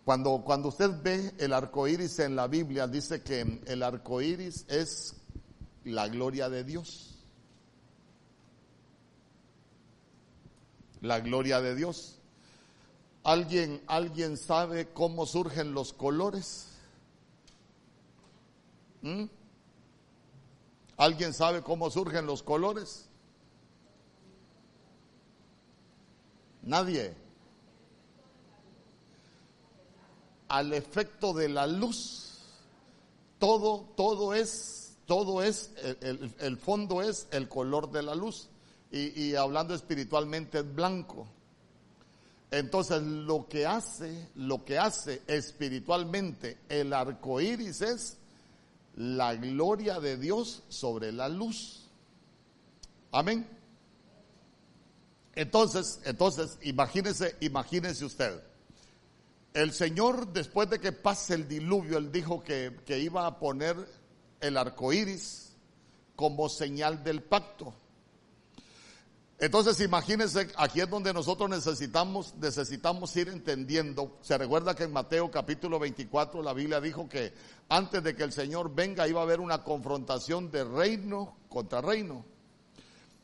cuando, 0.03 0.41
cuando 0.43 0.67
usted 0.67 0.91
ve 1.01 1.33
el 1.37 1.53
arco 1.53 1.87
iris 1.87 2.19
en 2.19 2.35
la 2.35 2.47
Biblia, 2.47 2.85
dice 2.85 3.21
que 3.21 3.61
el 3.67 3.81
arco 3.81 4.21
iris 4.21 4.65
es 4.67 5.15
la 5.85 6.09
gloria 6.09 6.49
de 6.49 6.65
Dios. 6.65 7.15
La 10.99 11.21
gloria 11.21 11.61
de 11.61 11.75
Dios. 11.75 12.19
¿Alguien, 13.25 13.81
¿Alguien 13.87 14.37
sabe 14.37 14.89
cómo 14.93 15.25
surgen 15.25 15.73
los 15.73 15.93
colores? 15.93 16.67
¿Mm? 19.01 19.23
¿Alguien 20.95 21.33
sabe 21.33 21.63
cómo 21.63 21.89
surgen 21.89 22.27
los 22.27 22.43
colores? 22.43 23.09
Nadie. 26.61 27.15
Al 30.47 30.71
efecto 30.73 31.33
de 31.33 31.49
la 31.49 31.65
luz, 31.65 32.43
todo, 33.39 33.87
todo 33.95 34.35
es, 34.35 34.97
todo 35.07 35.41
es, 35.41 35.71
el, 36.01 36.57
fondo 36.57 37.01
es 37.01 37.27
el 37.31 37.49
color 37.49 37.89
de 37.89 38.03
la 38.03 38.13
luz. 38.13 38.49
Y, 38.91 39.19
y 39.19 39.35
hablando 39.35 39.73
espiritualmente 39.73 40.59
es 40.59 40.75
blanco. 40.75 41.25
Entonces, 42.51 43.01
lo 43.01 43.47
que 43.47 43.65
hace, 43.65 44.29
lo 44.35 44.63
que 44.63 44.77
hace 44.77 45.21
espiritualmente 45.27 46.57
el 46.69 46.93
arco 46.93 47.41
iris 47.41 47.81
es 47.81 48.17
la 48.95 49.35
gloria 49.35 49.99
de 49.99 50.17
Dios 50.17 50.63
sobre 50.69 51.11
la 51.11 51.27
luz. 51.27 51.89
Amén. 53.11 53.47
Entonces, 55.33 55.99
entonces, 56.05 56.57
imagínese, 56.61 57.35
imagínese 57.41 58.05
usted. 58.05 58.41
El 59.53 59.73
Señor, 59.73 60.31
después 60.31 60.69
de 60.69 60.79
que 60.79 60.91
pase 60.91 61.33
el 61.33 61.47
diluvio, 61.47 61.97
Él 61.97 62.11
dijo 62.11 62.43
que, 62.43 62.77
que 62.85 62.99
iba 62.99 63.25
a 63.25 63.39
poner 63.39 63.75
el 64.39 64.57
arco 64.57 64.93
iris 64.93 65.53
como 66.15 66.49
señal 66.49 67.03
del 67.03 67.21
pacto. 67.21 67.73
Entonces 69.45 69.79
imagínense, 69.79 70.47
aquí 70.57 70.81
es 70.81 70.89
donde 70.89 71.13
nosotros 71.13 71.47
necesitamos, 71.47 72.33
necesitamos 72.41 73.15
ir 73.15 73.29
entendiendo. 73.29 74.17
Se 74.21 74.39
recuerda 74.39 74.73
que 74.73 74.85
en 74.85 74.91
Mateo 74.91 75.29
capítulo 75.29 75.77
24 75.77 76.41
la 76.41 76.51
Biblia 76.51 76.81
dijo 76.81 77.07
que 77.07 77.31
antes 77.69 78.03
de 78.03 78.15
que 78.15 78.23
el 78.23 78.31
Señor 78.31 78.73
venga 78.73 79.07
iba 79.07 79.19
a 79.19 79.23
haber 79.23 79.39
una 79.39 79.63
confrontación 79.63 80.49
de 80.49 80.63
reino 80.63 81.37
contra 81.47 81.79
reino. 81.79 82.25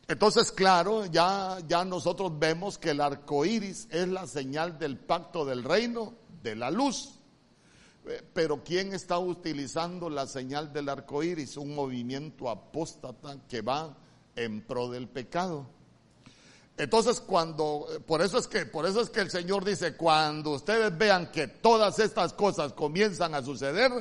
Entonces, 0.07 0.51
claro, 0.51 1.07
ya, 1.07 1.57
ya 1.67 1.83
nosotros 1.85 2.37
vemos 2.37 2.77
que 2.77 2.91
el 2.91 3.01
arco 3.01 3.43
iris 3.43 3.87
es 3.89 4.07
la 4.07 4.27
señal 4.27 4.77
del 4.77 4.99
pacto 4.99 5.43
del 5.43 5.63
reino 5.63 6.13
de 6.43 6.55
la 6.55 6.69
luz. 6.69 7.15
Eh, 8.05 8.21
pero 8.31 8.63
¿quién 8.63 8.93
está 8.93 9.17
utilizando 9.17 10.07
la 10.07 10.27
señal 10.27 10.71
del 10.71 10.87
arco 10.89 11.23
iris? 11.23 11.57
Un 11.57 11.73
movimiento 11.73 12.47
apóstata 12.47 13.37
que 13.49 13.63
va 13.63 13.97
en 14.35 14.61
pro 14.61 14.87
del 14.87 15.07
pecado. 15.07 15.80
Entonces 16.77 17.21
cuando, 17.21 17.87
por 18.07 18.21
eso 18.21 18.37
es 18.37 18.47
que, 18.47 18.65
por 18.65 18.85
eso 18.85 19.01
es 19.01 19.09
que 19.09 19.19
el 19.19 19.29
Señor 19.29 19.63
dice, 19.65 19.95
cuando 19.95 20.51
ustedes 20.51 20.97
vean 20.97 21.31
que 21.31 21.47
todas 21.47 21.99
estas 21.99 22.33
cosas 22.33 22.73
comienzan 22.73 23.35
a 23.35 23.43
suceder, 23.43 23.91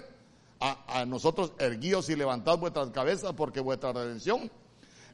a, 0.61 1.05
nosotros 1.07 1.53
erguíos 1.59 2.11
y 2.11 2.17
levantad 2.17 2.59
vuestras 2.59 2.91
cabezas 2.91 3.33
porque 3.35 3.61
vuestra 3.61 3.93
redención 3.93 4.51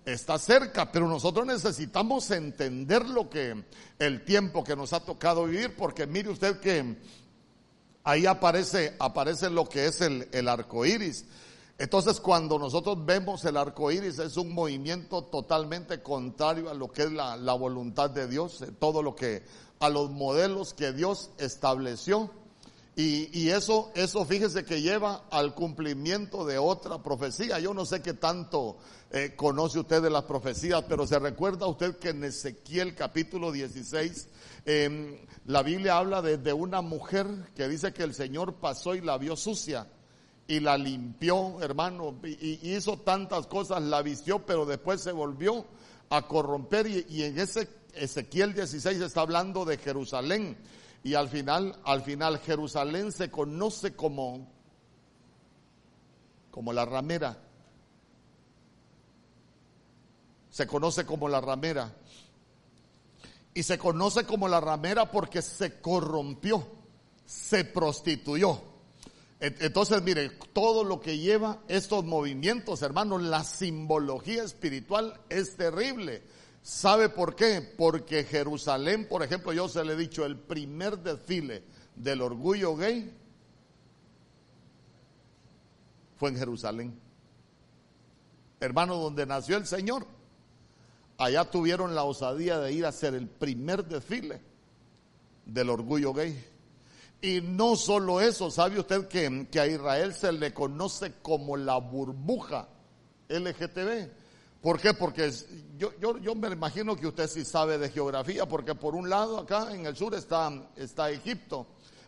está 0.05 0.39
cerca, 0.39 0.91
pero 0.91 1.09
nosotros 1.09 1.47
necesitamos 1.47 2.31
entender 2.31 3.09
lo 3.09 3.31
que, 3.31 3.65
el 3.99 4.25
tiempo 4.25 4.65
que 4.65 4.77
nos 4.77 4.93
ha 4.93 5.01
tocado 5.01 5.45
vivir, 5.45 5.75
porque 5.77 6.07
mire 6.07 6.31
usted 6.31 6.59
que 6.61 6.97
ahí 8.05 8.27
aparece, 8.27 8.95
aparece 8.99 9.51
lo 9.51 9.69
que 9.69 9.87
es 9.87 10.01
el, 10.01 10.29
el 10.33 10.49
arco 10.49 10.85
iris. 10.85 11.25
Entonces, 11.79 12.21
cuando 12.21 12.59
nosotros 12.59 13.05
vemos 13.05 13.45
el 13.45 13.57
arco 13.59 13.91
iris, 13.93 14.19
es 14.19 14.39
un 14.39 14.55
movimiento 14.55 15.25
totalmente 15.25 16.03
contrario 16.03 16.71
a 16.71 16.75
lo 16.75 16.91
que 16.91 17.03
es 17.03 17.13
la, 17.13 17.53
voluntad 17.53 18.09
de 18.09 18.27
Dios, 18.27 18.63
eh, 18.63 18.73
todo 18.79 19.03
lo 19.03 19.15
que, 19.15 19.43
a 19.81 19.91
los 19.91 20.11
modelos 20.11 20.73
que 20.73 20.93
Dios 20.93 21.31
estableció. 21.39 22.31
Y, 22.99 23.51
eso, 23.51 23.93
eso 23.95 24.25
fíjese 24.25 24.65
que 24.65 24.81
lleva 24.81 25.25
al 25.31 25.55
cumplimiento 25.55 26.47
de 26.47 26.57
otra 26.57 27.03
profecía. 27.03 27.59
Yo 27.59 27.75
no 27.75 27.85
sé 27.85 28.01
qué 28.01 28.15
tanto 28.15 28.79
eh, 29.11 29.35
conoce 29.37 29.81
usted 29.81 30.01
de 30.01 30.09
las 30.09 30.23
profecías, 30.23 30.83
pero 30.89 31.07
se 31.07 31.19
recuerda 31.19 31.67
usted 31.67 31.99
que 31.99 32.09
en 32.09 32.25
Ezequiel 32.25 32.95
capítulo 32.95 33.53
16, 33.53 34.29
em, 34.65 35.19
la 35.45 35.63
Biblia 35.63 35.99
habla 35.99 36.23
de, 36.23 36.39
de 36.39 36.55
una 36.55 36.81
mujer 36.81 37.27
que 37.55 37.69
dice 37.69 37.93
que 37.93 38.03
el 38.03 38.15
Señor 38.15 38.55
pasó 38.55 38.95
y 38.95 39.03
la 39.03 39.19
vio 39.19 39.37
sucia 39.37 39.87
y 40.49 40.61
la 40.61 40.79
limpió, 40.79 41.61
hermano, 41.61 42.17
y, 42.23 42.75
hizo 42.75 42.99
tantas 42.99 43.47
cosas, 43.47 43.83
la 43.83 44.03
vistió, 44.03 44.45
pero 44.47 44.65
después 44.65 45.01
se 45.01 45.13
volvió 45.13 45.67
a 46.11 46.23
corromper 46.23 46.87
y, 46.87 47.23
en 47.23 47.39
ese 47.39 47.69
Ezequiel 47.95 48.55
16 48.55 49.01
está 49.01 49.23
hablando 49.23 49.65
de 49.65 49.79
Jerusalén 49.79 50.57
y 51.03 51.15
al 51.15 51.29
final, 51.29 51.79
al 51.85 52.03
final 52.03 52.39
Jerusalén 52.39 53.11
se 53.11 53.31
conoce 53.31 53.95
como, 53.95 54.49
como 56.51 56.73
la 56.73 56.85
ramera. 56.85 57.39
Se 60.51 60.67
conoce 60.67 61.05
como 61.05 61.29
la 61.29 61.41
ramera. 61.41 61.95
Y 63.55 63.63
se 63.63 63.79
conoce 63.79 64.25
como 64.25 64.49
la 64.49 64.61
ramera 64.61 65.11
porque 65.11 65.43
se 65.43 65.81
corrompió, 65.81 66.67
se 67.25 67.65
prostituyó. 67.65 68.76
Entonces, 69.39 70.03
mire, 70.03 70.31
todo 70.53 70.83
lo 70.83 71.01
que 71.01 71.19
lleva 71.19 71.63
estos 71.69 72.05
movimientos, 72.05 72.81
hermanos, 72.81 73.23
la 73.23 73.45
simbología 73.45 74.43
espiritual 74.43 75.21
es 75.29 75.57
terrible. 75.57 76.23
¿Sabe 76.63 77.11
por 77.11 77.37
qué? 77.37 77.61
Porque 77.61 78.25
Jerusalén, 78.25 79.07
por 79.09 79.23
ejemplo, 79.23 79.53
yo 79.53 79.69
se 79.69 79.85
le 79.85 79.93
he 79.93 79.97
dicho, 79.97 80.25
el 80.25 80.39
primer 80.39 80.99
desfile 80.99 81.63
del 81.95 82.23
orgullo 82.23 82.77
gay 82.77 83.15
fue 86.17 86.31
en 86.31 86.37
Jerusalén. 86.37 86.99
Hermano, 88.59 88.97
donde 88.97 89.27
nació 89.27 89.59
el 89.59 89.67
Señor, 89.67 90.07
allá 91.19 91.45
tuvieron 91.51 91.95
la 91.95 92.05
osadía 92.05 92.59
de 92.59 92.73
ir 92.73 92.87
a 92.87 92.89
hacer 92.89 93.15
el 93.15 93.29
primer 93.29 93.85
desfile 93.85 94.41
del 95.45 95.69
orgullo 95.69 96.15
gay. 96.15 96.43
Y 97.21 97.41
no 97.41 97.77
solo 97.77 98.21
eso, 98.21 98.51
¿sabe 98.51 98.79
usted 98.79 99.09
que, 99.09 99.49
que, 99.51 99.61
a 99.61 99.67
Israel 99.67 100.15
se 100.15 100.33
le 100.33 100.53
conoce 100.53 101.15
como 101.23 101.57
la 101.57 101.79
burbuja 101.79 102.69
LGTB? 103.29 104.11
¿Por 104.61 104.81
qué? 104.81 104.95
Porque 104.95 105.33
yo, 105.79 105.93
yo, 106.01 106.19
yo 106.19 106.35
me 106.35 106.49
imagino 106.49 106.97
que 106.97 107.07
usted 107.07 107.29
sí 107.29 107.45
sabe 107.45 107.79
de 107.79 107.89
geografía, 107.89 108.47
porque 108.47 108.75
por 108.75 108.95
un 108.95 109.09
lado 109.09 109.39
acá 109.39 109.75
en 109.75 109.87
el 109.87 109.97
sur 109.97 110.15
está, 110.15 110.53
está 110.77 111.11
Egipto 111.11 111.67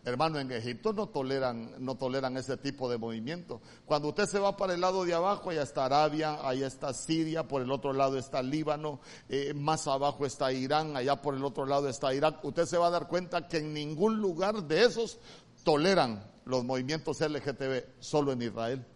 Hermano, 0.08 0.38
en 0.38 0.50
Egipto 0.50 0.94
no 0.94 1.08
toleran, 1.08 1.74
no 1.78 1.96
toleran 1.96 2.36
ese 2.38 2.56
tipo 2.56 2.88
de 2.88 2.96
movimiento. 2.96 3.60
Cuando 3.84 4.08
usted 4.08 4.24
se 4.24 4.38
va 4.38 4.56
para 4.56 4.72
el 4.72 4.80
lado 4.80 5.04
de 5.04 5.12
abajo, 5.12 5.50
allá 5.50 5.62
está 5.62 5.84
Arabia, 5.84 6.38
allá 6.48 6.66
está 6.66 6.94
Siria, 6.94 7.46
por 7.46 7.60
el 7.60 7.70
otro 7.70 7.92
lado 7.92 8.16
está 8.16 8.42
Líbano, 8.42 9.00
eh, 9.28 9.52
más 9.54 9.86
abajo 9.86 10.24
está 10.24 10.50
Irán, 10.50 10.96
allá 10.96 11.20
por 11.20 11.34
el 11.34 11.44
otro 11.44 11.66
lado 11.66 11.90
está 11.90 12.14
Irak. 12.14 12.42
Usted 12.42 12.64
se 12.64 12.78
va 12.78 12.86
a 12.86 12.90
dar 12.90 13.06
cuenta 13.06 13.48
que 13.48 13.58
en 13.58 13.74
ningún 13.74 14.18
lugar 14.18 14.62
de 14.62 14.84
esos 14.84 15.18
toleran 15.62 16.24
los 16.46 16.64
movimientos 16.64 17.20
LGTB, 17.20 17.84
solo 18.00 18.32
en 18.32 18.42
Israel. 18.42 18.86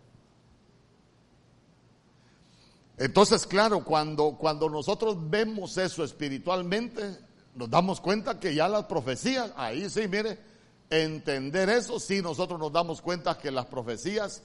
Entonces, 2.96 3.46
claro, 3.46 3.84
cuando, 3.84 4.38
cuando 4.38 4.70
nosotros 4.70 5.16
vemos 5.28 5.76
eso 5.76 6.04
espiritualmente, 6.04 7.18
nos 7.54 7.68
damos 7.68 8.00
cuenta 8.00 8.40
que 8.40 8.54
ya 8.54 8.66
las 8.68 8.84
profecías, 8.84 9.52
ahí 9.56 9.90
sí, 9.90 10.08
mire, 10.08 10.51
entender 10.92 11.70
eso, 11.70 11.98
si 11.98 12.20
nosotros 12.20 12.60
nos 12.60 12.70
damos 12.70 13.00
cuenta 13.00 13.38
que 13.38 13.50
las 13.50 13.64
profecías 13.66 14.42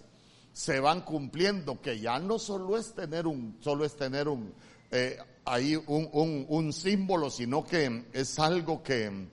se 0.53 0.79
van 0.79 1.01
cumpliendo, 1.01 1.81
que 1.81 1.99
ya 1.99 2.19
no 2.19 2.39
solo 2.39 2.77
es 2.77 2.95
tener 2.95 3.27
un, 3.27 3.57
solo 3.59 3.83
es 3.83 3.97
tener 3.97 4.29
un, 4.29 4.53
eh, 4.89 5.17
ahí 5.43 5.75
un, 5.75 6.09
un, 6.13 6.45
un, 6.47 6.71
símbolo, 6.71 7.29
sino 7.29 7.65
que 7.65 8.05
es 8.13 8.39
algo 8.39 8.81
que... 8.81 9.09
¿Mm? 9.09 9.27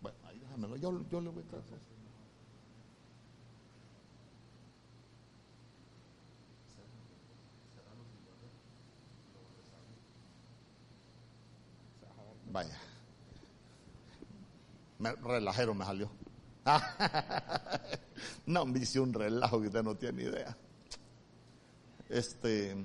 Bueno, 0.00 0.18
déjamelo, 0.40 0.76
yo, 0.76 1.04
yo 1.10 1.20
le 1.20 1.28
voy 1.28 1.42
a 1.42 1.46
tratar. 1.46 1.93
Vaya. 12.54 12.78
Me, 15.00 15.10
relajero 15.16 15.74
me 15.74 15.84
salió. 15.84 16.08
no, 18.46 18.64
me 18.64 18.78
hice 18.78 19.00
un 19.00 19.12
relajo 19.12 19.60
que 19.60 19.66
usted 19.66 19.82
no 19.82 19.96
tiene 19.96 20.22
idea. 20.22 20.56
Este, 22.08 22.76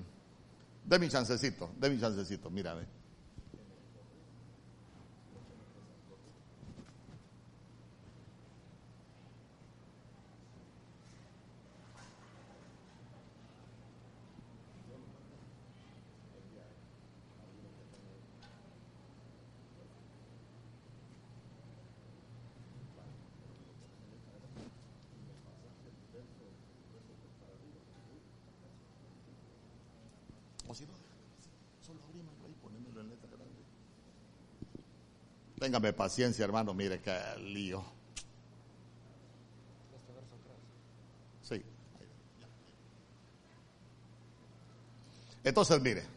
de 0.86 1.00
mi 1.00 1.08
chancecito, 1.08 1.70
de 1.78 1.88
mi 1.92 2.00
chancecito, 2.00 2.50
mira, 2.50 2.74
ve. 2.74 2.88
O 30.70 30.76
si 30.76 30.86
no, 30.86 30.94
solo 31.82 32.00
abrímelo 32.04 32.46
ahí, 32.46 32.54
ponémelo 32.62 33.02
en 33.02 33.10
letra 33.10 33.28
grande. 33.28 33.64
Téngame 35.70 35.94
paciencia, 35.94 36.44
hermano, 36.44 36.74
mire 36.74 37.00
qué 37.00 37.16
lío. 37.44 37.84
Sí. 41.44 41.62
Entonces, 45.44 45.80
mire, 45.80 46.08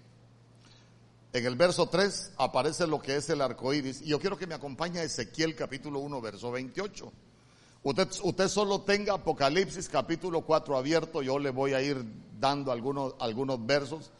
en 1.34 1.44
el 1.44 1.56
verso 1.56 1.86
3 1.86 2.32
aparece 2.38 2.86
lo 2.86 2.98
que 2.98 3.16
es 3.16 3.28
el 3.28 3.42
arco 3.42 3.74
iris. 3.74 4.00
Y 4.00 4.06
yo 4.06 4.18
quiero 4.18 4.38
que 4.38 4.46
me 4.46 4.54
acompañe 4.54 5.00
a 5.00 5.04
Ezequiel 5.04 5.54
capítulo 5.54 5.98
1, 5.98 6.22
verso 6.22 6.50
28. 6.50 7.12
Usted, 7.82 8.08
usted 8.22 8.48
solo 8.48 8.80
tenga 8.80 9.12
Apocalipsis 9.12 9.86
capítulo 9.90 10.40
4 10.46 10.78
abierto, 10.78 11.20
yo 11.20 11.38
le 11.38 11.50
voy 11.50 11.74
a 11.74 11.82
ir 11.82 12.02
dando 12.40 12.72
algunos, 12.72 13.16
algunos 13.18 13.66
versos. 13.66 14.12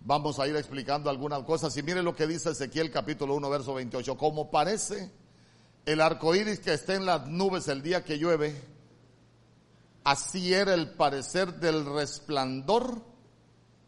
Vamos 0.00 0.38
a 0.38 0.46
ir 0.46 0.56
explicando 0.56 1.10
algunas 1.10 1.42
cosas. 1.42 1.76
Y 1.76 1.82
mire 1.82 2.02
lo 2.02 2.14
que 2.14 2.26
dice 2.26 2.50
Ezequiel 2.50 2.90
capítulo 2.90 3.34
1, 3.34 3.50
verso 3.50 3.74
28. 3.74 4.16
Como 4.16 4.50
parece 4.50 5.10
el 5.84 6.00
arco 6.00 6.34
iris 6.34 6.60
que 6.60 6.74
está 6.74 6.94
en 6.94 7.06
las 7.06 7.26
nubes 7.26 7.68
el 7.68 7.82
día 7.82 8.04
que 8.04 8.18
llueve, 8.18 8.60
así 10.04 10.52
era 10.52 10.74
el 10.74 10.90
parecer 10.90 11.54
del 11.54 11.84
resplandor 11.84 13.02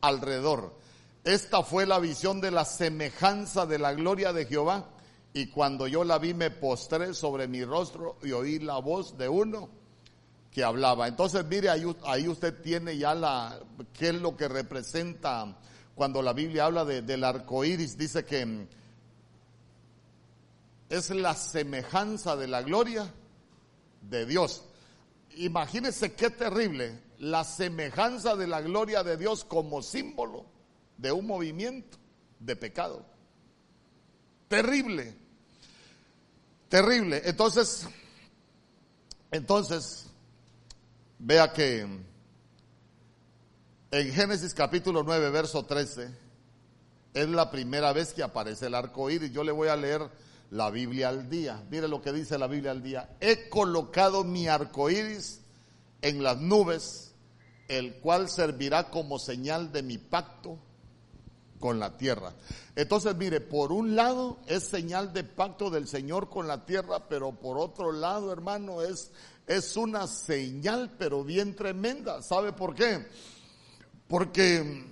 alrededor. 0.01 0.79
Esta 1.25 1.62
fue 1.62 1.87
la 1.87 1.99
visión 1.99 2.40
de 2.40 2.51
la 2.51 2.64
semejanza 2.64 3.66
de 3.66 3.79
la 3.79 3.92
gloria 3.92 4.33
de 4.33 4.46
Jehová. 4.46 4.88
Y 5.33 5.46
cuando 5.46 5.87
yo 5.87 6.03
la 6.03 6.18
vi 6.18 6.35
me 6.35 6.51
postré 6.51 7.14
sobre 7.14 7.46
mi 7.46 7.64
rostro 7.64 8.18
y 8.23 8.33
oí 8.33 8.59
la 8.59 8.79
voz 8.79 9.16
de 9.16 9.29
uno 9.29 9.68
que 10.51 10.64
hablaba. 10.64 11.07
Entonces, 11.07 11.44
mire, 11.44 11.70
ahí, 11.70 11.85
ahí 12.05 12.27
usted 12.27 12.61
tiene 12.62 12.96
ya 12.99 13.14
la, 13.14 13.61
qué 13.92 14.09
es 14.09 14.14
lo 14.16 14.37
que 14.37 14.49
representa 14.49 15.57
cuando 16.01 16.23
la 16.23 16.33
Biblia 16.33 16.65
habla 16.65 16.87
de, 16.87 17.03
del 17.03 17.23
arco 17.23 17.63
iris. 17.63 17.99
Dice 17.99 18.25
que 18.25 18.67
es 20.89 21.11
la 21.11 21.35
semejanza 21.35 22.37
de 22.37 22.49
la 22.49 22.63
gloria 22.63 23.13
de 24.01 24.25
Dios. 24.25 24.65
Imagínense 25.37 26.15
qué 26.15 26.31
terrible 26.31 26.99
la 27.19 27.45
semejanza 27.45 28.35
de 28.35 28.47
la 28.47 28.63
gloria 28.63 29.03
de 29.03 29.19
Dios 29.19 29.45
como 29.45 29.83
símbolo 29.83 30.47
de 30.97 31.13
un 31.13 31.27
movimiento 31.27 31.99
de 32.39 32.57
pecado. 32.57 33.05
Terrible. 34.49 35.15
Terrible. 36.71 37.21
Entonces, 37.27 37.87
entonces, 39.31 40.07
vea 41.19 41.53
que 41.53 41.87
en 43.92 44.12
Génesis 44.12 44.55
capítulo 44.55 45.03
9, 45.03 45.31
verso 45.31 45.64
13, 45.64 46.11
es 47.12 47.29
la 47.29 47.50
primera 47.50 47.92
vez 47.92 48.14
que 48.14 48.22
aparece 48.22 48.66
el 48.66 48.74
arco 48.74 49.11
iris. 49.11 49.33
Yo 49.33 49.42
le 49.42 49.50
voy 49.50 49.68
a 49.68 49.76
leer 49.76 50.09
la 50.50 50.70
Biblia 50.70 51.09
al 51.09 51.29
día. 51.29 51.64
Mire 51.70 51.88
lo 51.88 52.00
que 52.00 52.12
dice 52.12 52.38
la 52.38 52.46
Biblia 52.46 52.70
al 52.70 52.83
día. 52.83 53.16
He 53.20 53.48
colocado 53.48 54.22
mi 54.22 54.46
arco 54.46 54.90
iris 54.90 55.40
en 56.03 56.22
las 56.22 56.38
nubes, 56.38 57.14
el 57.66 57.94
cual 57.94 58.29
servirá 58.29 58.90
como 58.90 59.18
señal 59.18 59.72
de 59.72 59.83
mi 59.83 59.98
pacto 59.98 60.59
con 61.59 61.81
la 61.81 61.96
tierra. 61.96 62.33
Entonces, 62.76 63.16
mire, 63.16 63.40
por 63.40 63.72
un 63.72 63.96
lado 63.96 64.38
es 64.46 64.64
señal 64.64 65.12
de 65.12 65.24
pacto 65.24 65.68
del 65.68 65.88
Señor 65.88 66.31
con 66.31 66.46
la 66.46 66.64
tierra, 66.64 67.09
pero 67.09 67.33
por 67.33 67.59
otro 67.59 67.90
lado, 67.90 68.33
hermano, 68.33 68.83
es, 68.83 69.11
es 69.48 69.76
una 69.76 70.07
señal, 70.07 70.94
pero 70.96 71.24
bien 71.24 71.57
tremenda. 71.57 72.22
¿Sabe 72.22 72.53
por 72.53 72.76
qué? 72.76 73.05
Porque, 74.11 74.87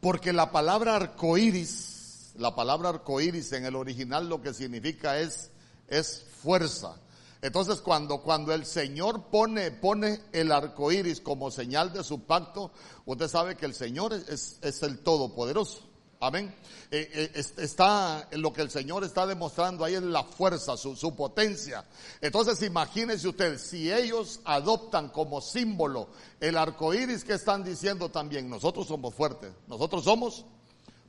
porque 0.00 0.34
la 0.34 0.52
palabra 0.52 0.96
arcoíris, 0.96 2.34
la 2.36 2.54
palabra 2.54 2.90
arcoíris 2.90 3.52
en 3.54 3.64
el 3.64 3.74
original 3.74 4.28
lo 4.28 4.42
que 4.42 4.52
significa 4.52 5.18
es, 5.18 5.50
es 5.88 6.26
fuerza. 6.42 7.00
Entonces, 7.40 7.80
cuando, 7.80 8.20
cuando 8.20 8.52
el 8.52 8.66
Señor 8.66 9.30
pone, 9.30 9.70
pone 9.70 10.20
el 10.32 10.52
arco 10.52 10.92
iris 10.92 11.22
como 11.22 11.50
señal 11.50 11.90
de 11.94 12.04
su 12.04 12.26
pacto, 12.26 12.70
usted 13.06 13.28
sabe 13.28 13.56
que 13.56 13.64
el 13.64 13.72
Señor 13.72 14.12
es, 14.12 14.58
es 14.60 14.82
el 14.82 14.98
Todopoderoso. 14.98 15.89
Amén. 16.22 16.54
Eh, 16.90 17.30
eh, 17.34 17.44
está, 17.56 18.28
lo 18.32 18.52
que 18.52 18.60
el 18.60 18.70
Señor 18.70 19.04
está 19.04 19.26
demostrando 19.26 19.84
ahí 19.86 19.94
es 19.94 20.02
la 20.02 20.22
fuerza, 20.22 20.76
su, 20.76 20.94
su 20.94 21.16
potencia. 21.16 21.82
Entonces 22.20 22.60
imagínese 22.62 23.26
usted, 23.26 23.56
si 23.56 23.90
ellos 23.90 24.40
adoptan 24.44 25.08
como 25.08 25.40
símbolo 25.40 26.10
el 26.38 26.58
arco 26.58 26.92
iris, 26.92 27.24
que 27.24 27.32
están 27.32 27.64
diciendo 27.64 28.10
también? 28.10 28.50
Nosotros 28.50 28.86
somos 28.86 29.14
fuertes, 29.14 29.50
nosotros 29.66 30.04
somos 30.04 30.44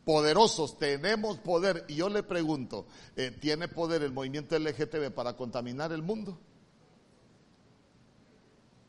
poderosos, 0.06 0.78
tenemos 0.78 1.38
poder. 1.40 1.84
Y 1.90 1.96
yo 1.96 2.08
le 2.08 2.24
pregunto, 2.24 2.86
eh, 3.18 3.32
¿tiene 3.32 3.68
poder 3.68 4.04
el 4.04 4.14
movimiento 4.14 4.58
LGTB 4.58 5.12
para 5.12 5.36
contaminar 5.36 5.92
el 5.92 6.04
mundo? 6.04 6.40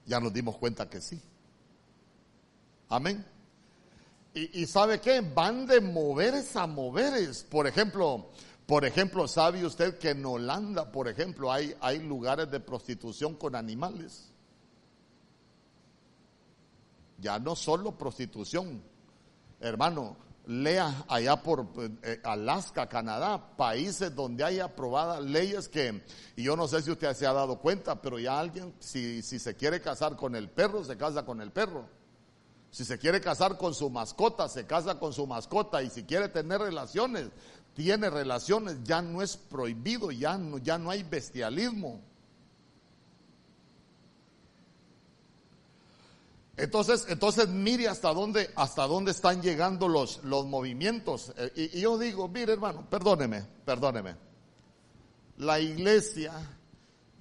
Ya 0.06 0.20
nos 0.20 0.32
dimos 0.32 0.56
cuenta 0.56 0.88
que 0.88 1.00
sí. 1.00 1.20
Amén. 2.88 3.26
Y, 4.34 4.64
sabe 4.66 4.98
qué, 4.98 5.20
van 5.20 5.66
de 5.66 5.80
moveres 5.80 6.56
a 6.56 6.66
moveres. 6.66 7.44
Por 7.44 7.66
ejemplo, 7.66 8.30
por 8.64 8.86
ejemplo, 8.86 9.28
¿sabe 9.28 9.64
usted 9.66 9.98
que 9.98 10.10
en 10.10 10.24
Holanda, 10.24 10.90
por 10.90 11.06
ejemplo, 11.06 11.52
hay, 11.52 11.74
hay 11.80 11.98
lugares 11.98 12.50
de 12.50 12.58
prostitución 12.58 13.34
con 13.34 13.54
animales? 13.54 14.30
Ya 17.18 17.38
no 17.38 17.54
solo 17.54 17.98
prostitución, 17.98 18.82
hermano, 19.60 20.16
lea 20.46 21.04
allá 21.08 21.36
por 21.42 21.68
eh, 22.02 22.20
Alaska, 22.24 22.88
Canadá, 22.88 23.54
países 23.56 24.14
donde 24.14 24.44
hay 24.44 24.60
aprobadas 24.60 25.22
leyes 25.22 25.68
que, 25.68 26.02
y 26.36 26.44
yo 26.44 26.56
no 26.56 26.66
sé 26.66 26.80
si 26.80 26.90
usted 26.90 27.12
se 27.14 27.26
ha 27.26 27.34
dado 27.34 27.58
cuenta, 27.58 28.00
pero 28.00 28.18
ya 28.18 28.40
alguien, 28.40 28.74
si, 28.80 29.20
si 29.22 29.38
se 29.38 29.54
quiere 29.54 29.82
casar 29.82 30.16
con 30.16 30.34
el 30.34 30.48
perro, 30.48 30.82
se 30.82 30.96
casa 30.96 31.24
con 31.24 31.42
el 31.42 31.52
perro. 31.52 32.01
Si 32.72 32.86
se 32.86 32.98
quiere 32.98 33.20
casar 33.20 33.58
con 33.58 33.74
su 33.74 33.90
mascota, 33.90 34.48
se 34.48 34.66
casa 34.66 34.98
con 34.98 35.12
su 35.12 35.26
mascota. 35.26 35.82
Y 35.82 35.90
si 35.90 36.04
quiere 36.04 36.30
tener 36.30 36.58
relaciones, 36.58 37.28
tiene 37.74 38.08
relaciones. 38.08 38.78
Ya 38.82 39.02
no 39.02 39.20
es 39.20 39.36
prohibido, 39.36 40.10
ya 40.10 40.38
no, 40.38 40.56
ya 40.56 40.78
no 40.78 40.90
hay 40.90 41.02
bestialismo. 41.02 42.00
Entonces, 46.56 47.04
entonces 47.10 47.48
mire 47.48 47.88
hasta 47.88 48.14
dónde, 48.14 48.50
hasta 48.56 48.86
dónde 48.86 49.10
están 49.10 49.42
llegando 49.42 49.86
los, 49.86 50.24
los 50.24 50.46
movimientos. 50.46 51.34
Eh, 51.36 51.70
y, 51.74 51.80
yo 51.80 51.98
digo, 51.98 52.26
mire 52.28 52.54
hermano, 52.54 52.88
perdóneme, 52.88 53.44
perdóneme. 53.66 54.16
La 55.36 55.60
iglesia 55.60 56.32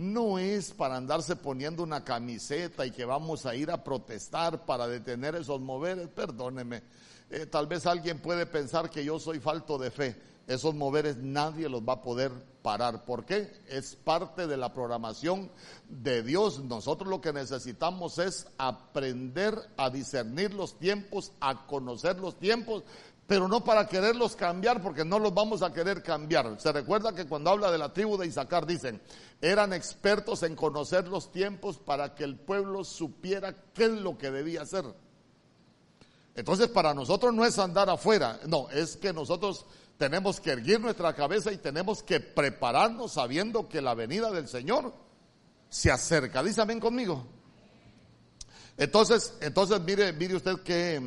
no 0.02 0.40
es 0.40 0.72
para 0.72 0.98
andarse 0.98 1.36
poniendo 1.36 1.84
una 1.84 2.04
camiseta 2.04 2.86
y 2.86 2.92
que 2.92 3.06
vamos 3.06 3.46
a 3.46 3.56
ir 3.56 3.70
a 3.72 3.84
protestar 3.84 4.66
para 4.66 4.88
detener 4.88 5.36
esos 5.36 5.62
moveres, 5.62 6.08
perdóneme. 6.10 6.82
Eh, 7.30 7.46
tal 7.46 7.68
vez 7.68 7.86
alguien 7.86 8.20
puede 8.20 8.46
pensar 8.46 8.90
que 8.90 9.06
yo 9.06 9.20
soy 9.20 9.40
falto 9.40 9.78
de 9.78 9.92
fe 9.92 10.32
esos 10.48 10.76
moveres 10.76 11.18
nadie 11.18 11.70
los 11.70 11.82
va 11.82 11.94
a 11.94 12.02
poder 12.02 12.32
parar. 12.62 13.06
¿Por 13.06 13.26
qué? 13.26 13.52
Es 13.70 13.96
parte 13.96 14.48
de 14.48 14.58
la 14.58 14.74
programación 14.74 15.50
de 15.88 16.24
Dios. 16.24 16.60
Nosotros 16.60 17.10
lo 17.10 17.22
que 17.22 17.32
necesitamos 17.32 18.18
es 18.18 18.48
aprender 18.58 19.56
a 19.78 19.90
discernir 19.90 20.54
los 20.54 20.78
tiempos, 20.78 21.32
a 21.40 21.68
conocer 21.68 22.20
los 22.20 22.38
tiempos, 22.38 22.84
pero 23.32 23.48
no 23.48 23.64
para 23.64 23.88
quererlos 23.88 24.36
cambiar, 24.36 24.82
porque 24.82 25.06
no 25.06 25.18
los 25.18 25.34
vamos 25.34 25.62
a 25.62 25.72
querer 25.72 26.04
cambiar. 26.04 26.60
Se 26.60 26.70
recuerda 26.74 27.16
que 27.16 27.26
cuando 27.28 27.50
habla 27.50 27.72
de 27.72 27.78
la 27.78 27.94
tribu 27.94 28.18
de 28.18 28.28
Isaacar 28.28 28.66
dicen, 28.66 29.02
eran 29.40 29.72
expertos 29.72 30.44
en 30.44 30.54
conocer 30.54 31.08
los 31.08 31.32
tiempos 31.32 31.78
para 31.78 32.14
que 32.14 32.26
el 32.26 32.36
pueblo 32.36 32.84
supiera 32.84 33.56
qué 33.74 33.86
es 33.86 33.92
lo 33.92 34.18
que 34.18 34.32
debía 34.32 34.64
hacer. 34.64 34.84
Entonces 36.36 36.68
para 36.68 36.94
nosotros 36.94 37.34
no 37.34 37.46
es 37.46 37.58
andar 37.58 37.90
afuera, 37.90 38.38
no, 38.48 38.70
es 38.70 38.98
que 38.98 39.14
nosotros 39.14 39.66
tenemos 39.96 40.42
que 40.42 40.52
erguir 40.52 40.82
nuestra 40.82 41.16
cabeza 41.16 41.54
y 41.54 41.58
tenemos 41.58 42.04
que 42.04 42.20
prepararnos 42.20 43.14
sabiendo 43.14 43.70
que 43.70 43.82
la 43.82 43.94
venida 43.94 44.30
del 44.32 44.50
Señor 44.50 44.94
se 45.70 45.90
acerca. 45.90 46.44
Amén 46.58 46.82
conmigo. 46.82 47.26
Entonces, 48.76 49.36
entonces 49.40 49.80
mire, 49.80 50.12
mire 50.12 50.36
usted 50.36 50.58
qué, 50.66 51.00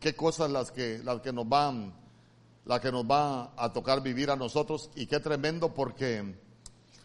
qué 0.00 0.14
cosas 0.14 0.50
las 0.50 0.70
que, 0.70 1.00
las 1.04 1.20
que 1.20 1.32
nos 1.32 1.48
van, 1.48 1.94
las 2.64 2.80
que 2.80 2.92
nos 2.92 3.04
va 3.04 3.52
a 3.56 3.72
tocar 3.72 4.02
vivir 4.02 4.30
a 4.30 4.36
nosotros 4.36 4.90
y 4.94 5.06
qué 5.06 5.20
tremendo 5.20 5.74
porque, 5.74 6.34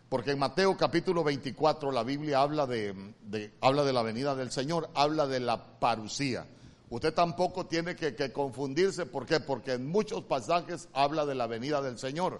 porque 0.09 0.31
en 0.31 0.39
Mateo 0.39 0.77
capítulo 0.77 1.23
24 1.23 1.91
la 1.91 2.03
Biblia 2.03 2.41
habla 2.41 2.67
de, 2.67 3.13
de, 3.23 3.53
habla 3.61 3.83
de 3.83 3.93
la 3.93 4.03
venida 4.03 4.35
del 4.35 4.51
Señor, 4.51 4.89
habla 4.93 5.27
de 5.27 5.39
la 5.39 5.79
parucía. 5.79 6.45
Usted 6.93 7.11
tampoco 7.11 7.65
tiene 7.65 7.95
que, 7.95 8.31
confundirse, 8.31 9.07
¿por 9.07 9.25
qué? 9.25 9.39
Porque 9.39 9.73
en 9.73 9.87
muchos 9.87 10.25
pasajes 10.25 10.89
habla 10.93 11.25
de 11.25 11.33
la 11.33 11.47
venida 11.47 11.81
del 11.81 11.97
Señor. 11.97 12.39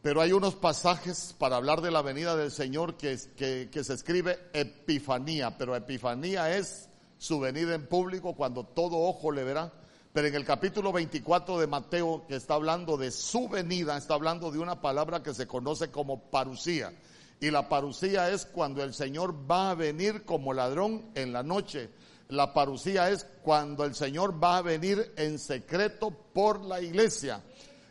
Pero 0.00 0.20
hay 0.20 0.30
unos 0.30 0.54
pasajes 0.54 1.34
para 1.36 1.56
hablar 1.56 1.80
de 1.80 1.90
la 1.90 2.00
venida 2.00 2.36
del 2.36 2.52
Señor 2.52 2.96
que, 2.96 3.18
que, 3.36 3.82
se 3.82 3.94
escribe 3.94 4.38
Epifanía, 4.52 5.58
pero 5.58 5.74
Epifanía 5.74 6.56
es 6.56 6.88
su 7.18 7.40
venida 7.40 7.74
en 7.74 7.86
público 7.86 8.34
cuando 8.34 8.64
todo 8.64 8.98
ojo 8.98 9.30
le 9.30 9.44
verá. 9.44 9.72
Pero 10.12 10.28
en 10.28 10.34
el 10.34 10.44
capítulo 10.44 10.92
24 10.92 11.58
de 11.58 11.66
Mateo, 11.66 12.24
que 12.26 12.36
está 12.36 12.54
hablando 12.54 12.96
de 12.96 13.10
su 13.10 13.48
venida, 13.48 13.96
está 13.96 14.14
hablando 14.14 14.50
de 14.50 14.58
una 14.58 14.80
palabra 14.80 15.22
que 15.22 15.34
se 15.34 15.46
conoce 15.46 15.90
como 15.90 16.30
parucía. 16.30 16.92
Y 17.40 17.50
la 17.50 17.68
parucía 17.68 18.30
es 18.30 18.46
cuando 18.46 18.82
el 18.82 18.94
Señor 18.94 19.34
va 19.48 19.70
a 19.70 19.74
venir 19.74 20.24
como 20.24 20.52
ladrón 20.52 21.10
en 21.14 21.32
la 21.32 21.42
noche. 21.42 21.90
La 22.28 22.52
parucía 22.52 23.10
es 23.10 23.26
cuando 23.42 23.84
el 23.84 23.94
Señor 23.94 24.42
va 24.42 24.58
a 24.58 24.62
venir 24.62 25.12
en 25.16 25.38
secreto 25.38 26.10
por 26.10 26.64
la 26.64 26.80
iglesia. 26.80 27.42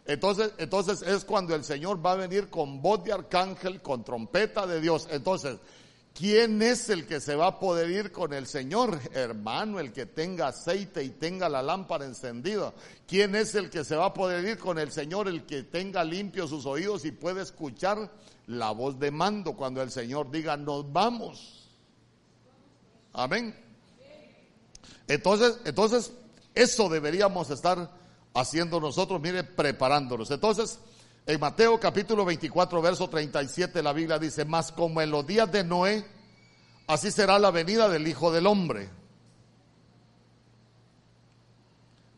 Entonces, 0.06 0.52
entonces 0.58 1.02
es 1.02 1.26
cuando 1.26 1.54
el 1.56 1.63
Señor 1.63 2.06
va 2.06 2.13
a 2.13 2.16
venir 2.16 2.50
con 2.50 2.82
voz 2.82 3.04
de 3.04 3.13
arcángel, 3.13 3.82
con 3.82 4.04
trompeta 4.04 4.66
de 4.66 4.82
Dios. 4.82 5.08
Entonces, 5.12 5.58
¿quién 6.18 6.62
es 6.64 6.90
el 6.90 7.06
que 7.06 7.20
se 7.20 7.36
va 7.36 7.48
a 7.48 7.60
poder 7.60 7.92
ir 7.92 8.12
con 8.12 8.34
el 8.34 8.48
Señor? 8.48 9.00
Hermano, 9.14 9.80
el 9.80 9.94
que 9.94 10.08
tenga 10.08 10.48
aceite 10.48 11.04
y 11.04 11.10
tenga 11.12 11.48
la 11.48 11.62
lámpara 11.62 12.06
encendida. 12.06 12.74
¿Quién 13.06 13.36
es 13.36 13.54
el 13.56 13.70
que 13.70 13.84
se 13.84 13.96
va 13.96 14.08
a 14.08 14.14
poder 14.14 14.44
ir 14.44 14.58
con 14.58 14.80
el 14.80 14.92
Señor? 14.92 15.28
El 15.28 15.46
que 15.46 15.64
tenga 15.64 16.04
limpios 16.04 16.50
sus 16.50 16.66
oídos 16.66 17.06
y 17.06 17.12
puede 17.12 17.44
escuchar 17.44 18.12
la 18.48 18.72
voz 18.72 18.98
de 19.00 19.12
mando 19.12 19.54
cuando 19.54 19.82
el 19.82 19.92
Señor 19.92 20.32
diga, 20.32 20.58
nos 20.58 20.92
vamos. 20.92 21.70
Amén. 23.14 23.56
Entonces, 25.08 25.60
entonces, 25.66 26.12
eso 26.56 26.90
deberíamos 26.90 27.50
estar 27.52 27.92
haciendo 28.34 28.80
nosotros, 28.80 29.22
mire, 29.22 29.44
preparándonos. 29.44 30.32
Entonces, 30.32 30.80
en 31.28 31.42
Mateo 31.42 31.78
capítulo 31.78 32.24
24, 32.24 32.82
verso 32.82 33.10
37, 33.10 33.84
la 33.84 33.92
Biblia 33.92 34.18
dice, 34.18 34.46
más 34.46 34.72
como 34.72 35.02
en 35.02 35.12
los 35.12 35.28
días 35.28 35.52
de 35.52 35.62
Noé, 35.62 36.06
así 36.88 37.12
será 37.12 37.38
la 37.38 37.52
venida 37.52 37.90
del 37.90 38.08
Hijo 38.08 38.32
del 38.32 38.48
Hombre. 38.48 38.90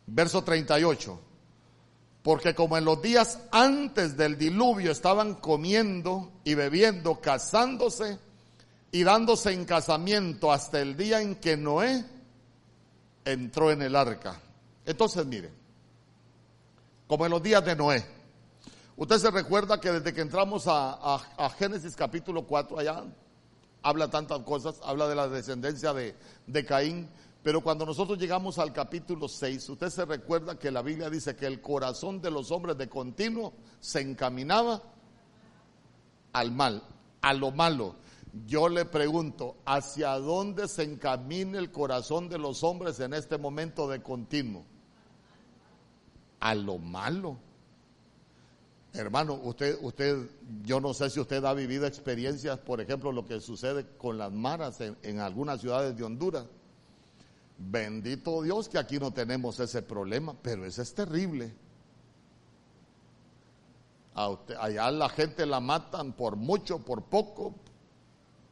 Verso 0.06 0.44
38. 0.44 1.20
Porque 2.22 2.54
como 2.54 2.78
en 2.78 2.86
los 2.86 3.02
días 3.02 3.40
antes 3.52 4.16
del 4.16 4.38
diluvio 4.38 4.92
estaban 4.92 5.36
comiendo 5.36 6.32
y 6.44 6.54
bebiendo, 6.54 7.20
casándose 7.20 8.20
y 8.92 9.04
dándose 9.04 9.54
en 9.54 9.66
casamiento 9.66 10.52
hasta 10.52 10.82
el 10.82 10.96
día 10.96 11.20
en 11.20 11.36
que 11.36 11.58
Noé 11.58 12.06
entró 13.26 13.72
en 13.72 13.82
el 13.82 13.96
arca. 13.96 14.40
Entonces, 14.86 15.26
mire, 15.26 15.50
como 17.08 17.26
en 17.26 17.32
los 17.32 17.42
días 17.42 17.66
de 17.66 17.76
Noé. 17.76 18.19
Usted 19.00 19.18
se 19.18 19.32
recuerda 19.32 19.80
que 19.80 19.94
desde 19.94 20.14
que 20.14 20.20
entramos 20.20 20.66
a, 20.68 21.22
Génesis 21.58 21.96
capítulo 21.96 22.46
4, 22.46 22.80
allá 22.80 23.06
habla 23.82 24.10
tantas 24.10 24.40
cosas, 24.40 24.82
habla 24.84 25.08
de 25.08 25.16
la 25.16 25.30
descendencia 25.30 25.94
de, 25.94 26.18
de 26.46 26.66
Caín, 26.66 27.08
pero 27.42 27.62
cuando 27.62 27.86
nosotros 27.86 28.20
llegamos 28.20 28.60
al 28.60 28.74
capítulo 28.74 29.30
6, 29.30 29.70
usted 29.70 29.90
se 29.90 30.04
recuerda 30.04 30.60
que 30.60 30.70
la 30.70 30.82
Biblia 30.82 31.10
dice 31.10 31.38
que 31.38 31.46
el 31.46 31.62
corazón 31.62 32.22
de 32.22 32.30
los 32.30 32.52
hombres 32.52 32.78
de 32.78 32.90
continuo 32.90 33.54
se 33.80 34.02
encaminaba 34.02 34.82
al 36.34 36.52
mal, 36.52 36.84
a 37.22 37.34
lo 37.34 37.52
malo. 37.52 37.96
Yo 38.48 38.68
le 38.68 38.84
pregunto, 38.84 39.56
¿hacia 39.66 40.20
dónde 40.20 40.68
se 40.68 40.84
encamina 40.84 41.58
el 41.58 41.72
corazón 41.72 42.28
de 42.28 42.38
los 42.38 42.66
hombres 42.66 43.00
en 43.00 43.14
este 43.14 43.38
momento 43.38 43.88
de 43.88 44.02
continuo? 44.02 44.66
A 46.42 46.54
lo 46.54 46.80
malo. 46.80 47.38
Hermano, 48.94 49.36
usted, 49.44 49.78
usted, 49.82 50.18
yo 50.64 50.80
no 50.82 50.94
sé 50.96 51.10
si 51.12 51.20
usted 51.20 51.46
ha 51.46 51.54
vivido 51.54 51.86
experiencias, 51.86 52.58
por 52.58 52.82
ejemplo, 52.82 53.12
lo 53.12 53.26
que 53.26 53.40
sucede 53.40 53.86
con 53.98 54.18
las 54.18 54.32
maras 54.32 54.82
en, 54.82 55.20
algunas 55.20 55.62
ciudades 55.62 55.96
de 55.96 56.04
Honduras 56.04 56.46
Bendito 57.62 58.42
Dios 58.42 58.70
que 58.70 58.78
aquí 58.78 59.00
no 59.00 59.12
tenemos 59.12 59.60
ese 59.60 59.82
problema, 59.82 60.34
pero 60.42 60.66
ese 60.66 60.82
es 60.82 60.94
terrible. 60.94 61.54
allá 64.16 64.90
la 64.92 65.10
gente 65.10 65.46
la 65.46 65.60
matan 65.60 66.14
por 66.14 66.38
mucho, 66.38 66.80
por 66.80 67.04
poco, 67.04 67.54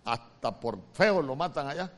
hasta 0.04 0.60
por 0.60 0.80
feo 0.92 1.22
lo 1.22 1.38
matan 1.38 1.68
allá. 1.68 1.92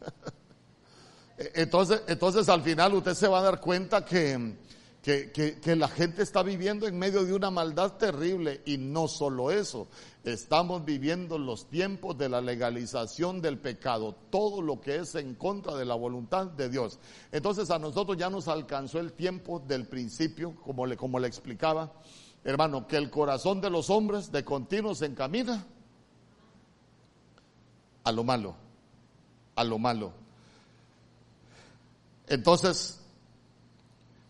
entonces, 1.54 2.02
entonces 2.08 2.48
al 2.48 2.62
final 2.62 2.94
usted 2.94 3.14
se 3.14 3.28
va 3.28 3.38
a 3.38 3.42
dar 3.42 3.60
cuenta 3.60 4.04
que 4.04 4.56
que, 5.04 5.76
la 5.76 5.88
gente 5.88 6.22
está 6.22 6.42
viviendo 6.42 6.86
en 6.86 6.98
medio 6.98 7.26
de 7.26 7.34
una 7.34 7.50
maldad 7.50 7.98
terrible 7.98 8.62
y 8.64 8.78
no 8.78 9.06
solo 9.06 9.50
eso, 9.50 9.86
estamos 10.24 10.82
viviendo 10.82 11.36
los 11.36 11.68
tiempos 11.68 12.16
de 12.16 12.30
la 12.30 12.40
legalización 12.40 13.42
del 13.42 13.58
pecado, 13.58 14.16
todo 14.30 14.62
lo 14.62 14.80
que 14.80 14.96
es 14.96 15.14
en 15.14 15.34
contra 15.34 15.74
de 15.74 15.84
la 15.84 15.94
voluntad 15.94 16.46
de 16.46 16.70
Dios. 16.70 16.98
Entonces 17.32 17.70
a 17.70 17.78
nosotros 17.78 18.16
ya 18.16 18.30
nos 18.30 18.48
alcanzó 18.48 18.98
el 18.98 19.12
tiempo 19.12 19.60
del 19.60 19.86
principio, 19.86 20.54
como 20.64 20.86
le, 20.86 20.96
como 20.96 21.18
le 21.18 21.28
explicaba, 21.28 21.92
hermano, 22.42 22.86
que 22.86 22.96
el 22.96 23.10
corazón 23.10 23.60
de 23.60 23.68
los 23.68 23.90
hombres 23.90 24.32
de 24.32 24.42
continuo 24.42 24.94
se 24.94 25.04
encamina 25.04 25.66
a 28.04 28.10
lo 28.10 28.24
malo, 28.24 28.56
a 29.54 29.64
lo 29.64 29.78
malo. 29.78 30.12
Entonces, 32.26 33.03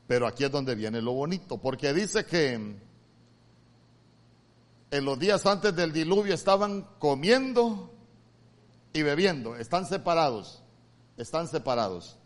pero 0.06 0.26
aquí 0.26 0.44
es 0.44 0.50
donde 0.50 0.74
viene 0.74 1.00
lo 1.00 1.12
bonito, 1.12 1.58
porque 1.58 1.92
dice 1.92 2.26
que 2.26 2.54
en 4.90 5.04
los 5.04 5.18
días 5.18 5.44
antes 5.46 5.74
del 5.74 5.92
diluvio 5.92 6.34
estaban 6.34 6.86
comiendo 6.98 7.90
y 8.92 9.02
bebiendo, 9.02 9.56
están 9.56 9.86
separados, 9.86 10.62
están 11.16 11.48
separados. 11.48 12.18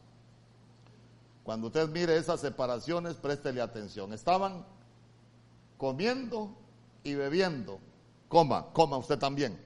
Cuando 1.48 1.68
usted 1.68 1.88
mire 1.88 2.14
esas 2.18 2.40
separaciones, 2.40 3.16
préstele 3.16 3.62
atención. 3.62 4.12
Estaban 4.12 4.66
comiendo 5.78 6.54
y 7.02 7.14
bebiendo. 7.14 7.80
Coma, 8.28 8.66
coma 8.74 8.98
usted 8.98 9.18
también. 9.18 9.58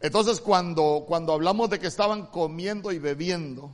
Entonces, 0.00 0.40
cuando, 0.40 1.04
cuando 1.06 1.32
hablamos 1.32 1.70
de 1.70 1.78
que 1.78 1.86
estaban 1.86 2.26
comiendo 2.26 2.90
y 2.90 2.98
bebiendo, 2.98 3.70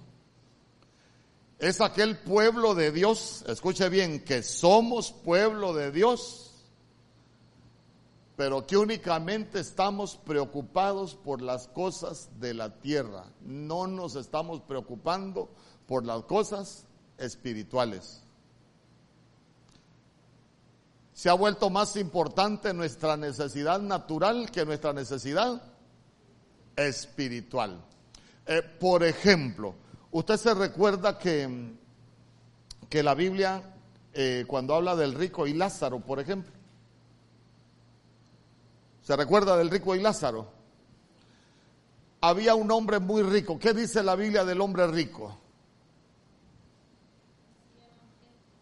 es 1.58 1.80
aquel 1.80 2.16
pueblo 2.18 2.74
de 2.74 2.92
Dios, 2.92 3.44
escuche 3.48 3.88
bien, 3.88 4.24
que 4.24 4.42
somos 4.42 5.10
pueblo 5.12 5.74
de 5.74 5.90
Dios, 5.90 6.52
pero 8.36 8.64
que 8.66 8.76
únicamente 8.76 9.58
estamos 9.58 10.16
preocupados 10.16 11.16
por 11.16 11.42
las 11.42 11.66
cosas 11.66 12.28
de 12.38 12.54
la 12.54 12.78
tierra, 12.80 13.24
no 13.40 13.88
nos 13.88 14.14
estamos 14.14 14.60
preocupando 14.60 15.48
por 15.86 16.04
las 16.06 16.22
cosas 16.24 16.84
espirituales. 17.18 18.22
Se 21.12 21.28
ha 21.28 21.34
vuelto 21.34 21.68
más 21.68 21.96
importante 21.96 22.72
nuestra 22.72 23.16
necesidad 23.16 23.80
natural 23.80 24.52
que 24.52 24.64
nuestra 24.64 24.92
necesidad 24.92 25.60
espiritual. 26.76 27.84
Eh, 28.46 28.62
por 28.62 29.02
ejemplo, 29.02 29.74
Usted 30.10 30.36
se 30.36 30.54
recuerda 30.54 31.18
que, 31.18 31.74
que 32.88 33.02
la 33.02 33.14
Biblia, 33.14 33.62
eh, 34.14 34.44
cuando 34.46 34.74
habla 34.74 34.96
del 34.96 35.14
rico 35.14 35.46
y 35.46 35.52
Lázaro, 35.52 36.00
por 36.00 36.18
ejemplo, 36.18 36.52
¿se 39.02 39.16
recuerda 39.16 39.56
del 39.56 39.70
rico 39.70 39.94
y 39.94 40.00
Lázaro? 40.00 40.50
Había 42.20 42.54
un 42.54 42.70
hombre 42.70 42.98
muy 42.98 43.22
rico. 43.22 43.58
¿Qué 43.58 43.72
dice 43.72 44.02
la 44.02 44.16
Biblia 44.16 44.44
del 44.44 44.60
hombre 44.60 44.86
rico? 44.86 45.38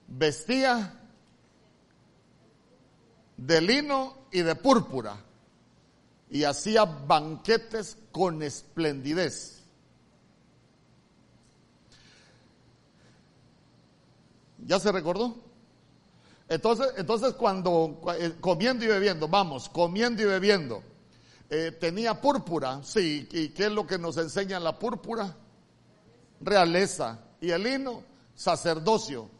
Vestía 0.09 1.01
de 3.37 3.61
lino 3.61 4.27
y 4.31 4.43
de 4.43 4.55
púrpura 4.55 5.17
y 6.31 6.45
hacía 6.45 6.85
banquetes 6.85 7.97
con 8.11 8.43
esplendidez. 8.43 9.63
¿Ya 14.67 14.81
se 14.81 14.91
recordó? 14.91 15.37
Entonces, 16.49 16.89
entonces 16.97 17.35
cuando 17.35 18.01
eh, 18.19 18.35
comiendo 18.41 18.85
y 18.85 18.89
bebiendo, 18.89 19.29
vamos, 19.29 19.69
comiendo 19.69 20.23
y 20.23 20.27
bebiendo, 20.27 20.83
eh, 21.49 21.73
tenía 21.81 22.21
púrpura, 22.21 22.81
sí, 22.83 23.29
¿y 23.31 23.49
qué 23.51 23.67
es 23.67 23.73
lo 23.73 23.87
que 23.87 23.99
nos 23.99 24.17
enseña 24.17 24.59
la 24.59 24.79
púrpura? 24.79 25.37
Realeza. 26.41 27.21
Y 27.41 27.51
el 27.51 27.63
lino, 27.63 28.03
sacerdocio. 28.35 29.31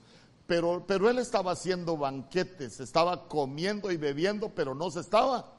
Pero, 0.47 0.85
pero 0.87 1.11
él 1.11 1.19
estaba 1.19 1.53
haciendo 1.53 1.97
banquetes, 1.97 2.79
estaba 2.79 3.27
comiendo 3.27 3.91
y 3.91 3.97
bebiendo, 3.97 4.51
pero 4.51 4.75
no 4.77 4.93
se 4.93 5.01
estaba 5.01 5.55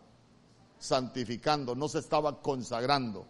santificando, 0.79 1.75
no 1.75 1.89
se 1.89 1.99
estaba 1.99 2.41
consagrando. 2.41 3.25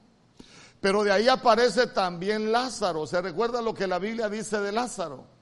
Pero 0.79 1.03
de 1.03 1.11
ahí 1.11 1.27
aparece 1.27 1.87
también 1.87 2.51
Lázaro. 2.51 3.07
¿Se 3.07 3.19
recuerda 3.19 3.61
lo 3.61 3.73
que 3.73 3.87
la 3.87 3.97
Biblia 3.97 4.29
dice 4.29 4.59
de 4.59 4.71
Lázaro? 4.71 5.36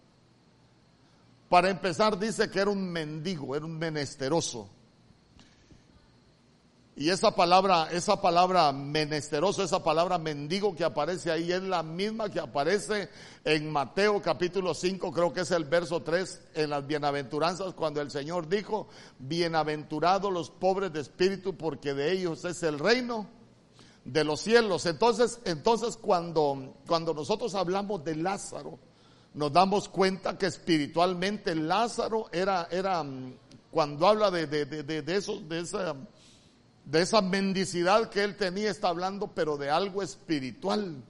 Para 1.49 1.69
empezar, 1.69 2.17
dice 2.17 2.49
que 2.49 2.60
era 2.60 2.71
un 2.71 2.91
mendigo, 2.91 3.55
era 3.55 3.65
un 3.65 3.77
menesteroso. 3.77 4.69
Y 6.97 7.10
esa 7.10 7.36
palabra, 7.36 7.89
esa 7.91 8.21
palabra 8.21 8.71
menesteroso, 8.71 9.62
esa 9.62 9.84
palabra 9.84 10.17
mendigo 10.17 10.73
que 10.73 10.86
aparece 10.86 11.29
ahí 11.29 11.51
es 11.51 11.62
la 11.62 11.84
misma 11.84 12.29
que 12.29 12.39
aparece 12.39 13.10
en 13.43 13.69
Mateo 13.69 14.21
capítulo 14.21 14.73
5, 14.73 15.12
creo 15.12 15.34
que 15.34 15.41
es 15.41 15.51
el 15.51 15.65
verso 15.65 16.03
3, 16.03 16.41
en 16.53 16.69
las 16.69 16.88
bienaventuranzas, 16.88 17.73
cuando 17.73 17.99
el 17.99 18.12
Señor 18.12 18.47
dijo, 18.47 18.88
bienaventurados 19.19 20.31
los 20.31 20.49
pobres 20.49 20.93
de 20.93 21.01
espíritu, 21.01 21.58
porque 21.58 21.93
de 21.93 22.13
ellos 22.13 22.45
es 22.45 22.63
el 22.63 22.79
reino 22.79 23.27
de 24.05 24.23
los 24.23 24.39
cielos. 24.39 24.86
Entonces, 24.86 25.41
entonces 25.43 25.97
cuando, 25.97 26.75
cuando 26.88 27.13
nosotros 27.13 27.55
hablamos 27.55 28.05
de 28.05 28.15
Lázaro, 28.15 28.79
nos 29.36 29.54
damos 29.54 29.88
cuenta 29.89 30.38
que 30.38 30.48
espiritualmente 30.48 31.54
Lázaro 31.54 32.28
era, 32.32 32.67
era 32.71 33.04
mm, 33.04 33.34
cuando 33.69 34.08
habla 34.08 34.32
de, 34.32 34.48
de, 34.48 34.65
de, 34.65 34.84
de 34.84 35.02
de 35.02 35.15
esa 35.60 35.95
de 36.86 37.02
esa 37.02 37.21
mendicidad 37.21 38.10
que 38.10 38.24
él 38.24 38.38
tenía, 38.38 38.69
está 38.69 38.89
hablando, 38.89 39.32
pero 39.34 39.58
de 39.58 39.69
algo 39.69 40.04
espiritual. 40.04 41.04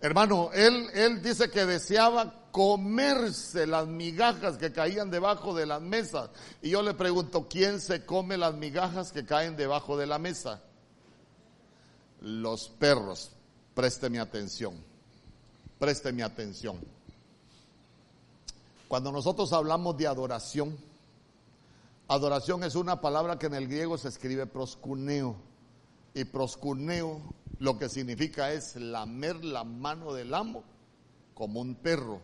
Hermano, 0.00 0.50
él, 0.52 0.88
él 0.94 1.22
dice 1.22 1.48
que 1.48 1.64
deseaba 1.64 2.50
comerse 2.50 3.66
las 3.68 3.86
migajas 3.86 4.58
que 4.58 4.72
caían 4.72 5.10
debajo 5.10 5.54
de 5.54 5.66
las 5.66 5.80
mesas. 5.80 6.30
Y 6.60 6.70
yo 6.70 6.82
le 6.82 6.94
pregunto, 6.94 7.46
¿quién 7.48 7.80
se 7.80 8.04
come 8.04 8.36
las 8.36 8.54
migajas 8.54 9.12
que 9.12 9.24
caen 9.24 9.56
debajo 9.56 9.96
de 9.96 10.06
la 10.08 10.18
mesa? 10.18 10.60
Los 12.20 12.68
perros. 12.68 13.30
Présteme 13.74 14.18
atención. 14.18 14.91
Présteme 15.82 16.22
atención. 16.22 16.78
Cuando 18.86 19.10
nosotros 19.10 19.52
hablamos 19.52 19.96
de 19.96 20.06
adoración, 20.06 20.78
Adoración 22.06 22.62
es 22.62 22.76
una 22.76 23.00
palabra 23.00 23.36
que 23.36 23.46
en 23.46 23.54
el 23.54 23.66
griego 23.66 23.98
se 23.98 24.06
escribe 24.06 24.46
proscuneo. 24.46 25.34
Y 26.14 26.22
proscuneo 26.22 27.20
lo 27.58 27.80
que 27.80 27.88
significa 27.88 28.52
es 28.52 28.76
lamer 28.76 29.44
la 29.44 29.64
mano 29.64 30.12
del 30.12 30.32
amo 30.34 30.62
como 31.34 31.60
un 31.60 31.74
perro. 31.74 32.20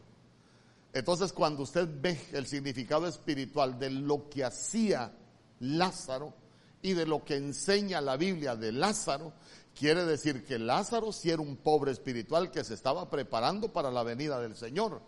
Entonces 0.92 1.33
cuando 1.33 1.64
usted 1.64 1.88
ve 2.01 2.16
el 2.35 2.47
significado 2.47 3.09
espiritual 3.09 3.77
de 3.77 3.90
lo 3.90 4.29
que 4.29 4.44
hacía 4.44 5.11
Lázaro 5.59 6.33
y 6.81 6.92
de 6.92 7.07
lo 7.07 7.25
que 7.25 7.35
enseña 7.35 8.01
la 8.01 8.16
Biblia 8.16 8.55
de 8.55 8.71
Lázaro, 8.71 9.33
quiere 9.79 10.05
decir 10.05 10.45
que 10.45 10.59
Lázaro 10.59 11.12
sí 11.12 11.31
era 11.31 11.41
un 11.41 11.57
pobre 11.57 11.93
espiritual 11.93 12.51
que 12.51 12.64
se 12.64 12.75
estaba 12.75 13.09
preparando 13.09 13.73
para 13.73 13.93
la 13.93 14.03
venida 14.03 14.41
del 14.41 14.57
Señor. 14.57 15.01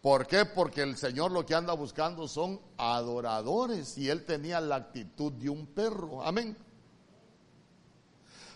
¿Por 0.00 0.26
qué? 0.28 0.44
Porque 0.46 0.82
el 0.82 0.96
Señor 0.96 1.32
lo 1.32 1.44
que 1.44 1.54
anda 1.54 1.74
buscando 1.74 2.28
son 2.28 2.60
adoradores 2.78 3.98
y 3.98 4.08
él 4.08 4.24
tenía 4.24 4.60
la 4.60 4.76
actitud 4.76 5.32
de 5.32 5.50
un 5.50 5.66
perro. 5.66 6.22
Amén. 6.22 6.56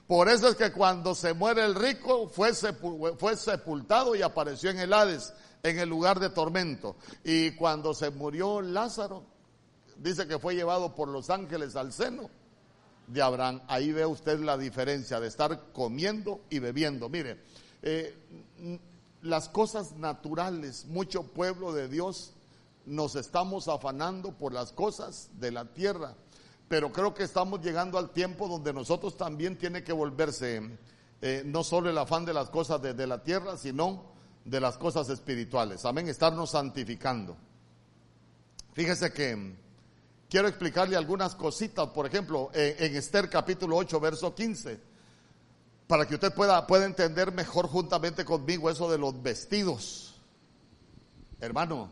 Por 0.06 0.28
eso 0.28 0.48
es 0.48 0.54
que 0.54 0.70
cuando 0.70 1.14
se 1.14 1.34
muere 1.34 1.64
el 1.64 1.74
rico 1.74 2.28
fue, 2.28 2.52
fue 2.54 3.36
sepultado 3.36 4.14
y 4.14 4.22
apareció 4.22 4.70
en 4.70 4.78
el 4.78 4.92
Hades, 4.92 5.32
en 5.62 5.78
el 5.80 5.88
lugar 5.88 6.20
de 6.20 6.30
tormento. 6.30 6.96
Y 7.24 7.52
cuando 7.52 7.92
se 7.92 8.10
murió 8.10 8.62
Lázaro, 8.62 9.24
dice 9.96 10.28
que 10.28 10.38
fue 10.38 10.54
llevado 10.54 10.94
por 10.94 11.08
los 11.08 11.28
ángeles 11.28 11.74
al 11.74 11.92
seno 11.92 12.30
de 13.06 13.22
Abraham. 13.22 13.60
Ahí 13.68 13.92
ve 13.92 14.06
usted 14.06 14.40
la 14.40 14.56
diferencia 14.56 15.20
de 15.20 15.28
estar 15.28 15.72
comiendo 15.72 16.40
y 16.50 16.58
bebiendo. 16.58 17.08
Mire, 17.08 17.40
eh, 17.82 18.16
las 19.22 19.48
cosas 19.48 19.92
naturales, 19.92 20.86
mucho 20.86 21.22
pueblo 21.22 21.72
de 21.72 21.88
Dios 21.88 22.32
nos 22.86 23.16
estamos 23.16 23.68
afanando 23.68 24.32
por 24.32 24.52
las 24.52 24.72
cosas 24.72 25.30
de 25.38 25.50
la 25.50 25.64
tierra, 25.64 26.14
pero 26.68 26.92
creo 26.92 27.14
que 27.14 27.22
estamos 27.24 27.60
llegando 27.62 27.98
al 27.98 28.10
tiempo 28.10 28.48
donde 28.48 28.72
nosotros 28.72 29.16
también 29.16 29.56
tiene 29.56 29.82
que 29.82 29.92
volverse 29.92 30.60
eh, 31.22 31.42
no 31.46 31.64
solo 31.64 31.88
el 31.88 31.96
afán 31.96 32.24
de 32.26 32.34
las 32.34 32.50
cosas 32.50 32.82
de, 32.82 33.06
la 33.06 33.22
tierra, 33.22 33.56
sino 33.56 34.04
de 34.44 34.60
las 34.60 34.76
cosas 34.76 35.08
espirituales. 35.08 35.84
Amén, 35.86 36.08
estarnos 36.08 36.50
santificando. 36.50 37.36
Fíjese 38.74 39.12
que 39.12 39.54
quiero 40.28 40.48
explicarle 40.48 40.96
algunas 40.96 41.34
cositas, 41.34 41.88
por 41.88 42.06
ejemplo, 42.06 42.50
en, 42.54 42.96
Esther 42.96 43.28
capítulo 43.28 43.76
8, 43.76 44.00
verso 44.00 44.34
15 44.34 44.94
para 45.86 46.06
que 46.06 46.14
usted 46.14 46.32
pueda, 46.32 46.66
pueda 46.66 46.86
entender 46.86 47.32
mejor 47.32 47.68
juntamente 47.68 48.24
conmigo 48.24 48.70
eso 48.70 48.90
de 48.90 48.98
los 48.98 49.22
vestidos. 49.22 50.14
Hermano, 51.40 51.90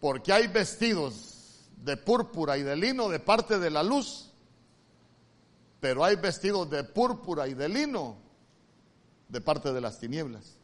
porque 0.00 0.32
hay 0.32 0.48
vestidos 0.48 1.68
de 1.76 1.96
púrpura 1.96 2.58
y 2.58 2.62
de 2.62 2.76
lino 2.76 3.08
de 3.08 3.20
parte 3.20 3.58
de 3.58 3.70
la 3.70 3.82
luz, 3.82 4.30
pero 5.80 6.04
hay 6.04 6.16
vestidos 6.16 6.68
de 6.70 6.84
púrpura 6.84 7.46
y 7.46 7.54
de 7.54 7.68
lino 7.68 8.16
de 9.28 9.40
parte 9.40 9.72
de 9.72 9.80
las 9.80 9.98
tinieblas. 9.98 10.56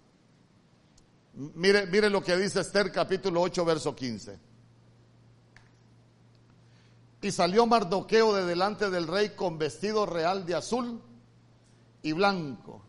Mire, 1.34 1.86
mire 1.86 2.10
lo 2.10 2.22
que 2.22 2.36
dice 2.36 2.60
Esther 2.60 2.90
capítulo 2.90 3.40
8, 3.42 3.64
verso 3.64 3.94
15. 3.94 4.47
Y 7.20 7.32
salió 7.32 7.66
Mardoqueo 7.66 8.34
de 8.34 8.44
delante 8.44 8.90
del 8.90 9.08
rey 9.08 9.30
con 9.30 9.58
vestido 9.58 10.06
real 10.06 10.46
de 10.46 10.54
azul 10.54 11.02
y 12.02 12.12
blanco, 12.12 12.82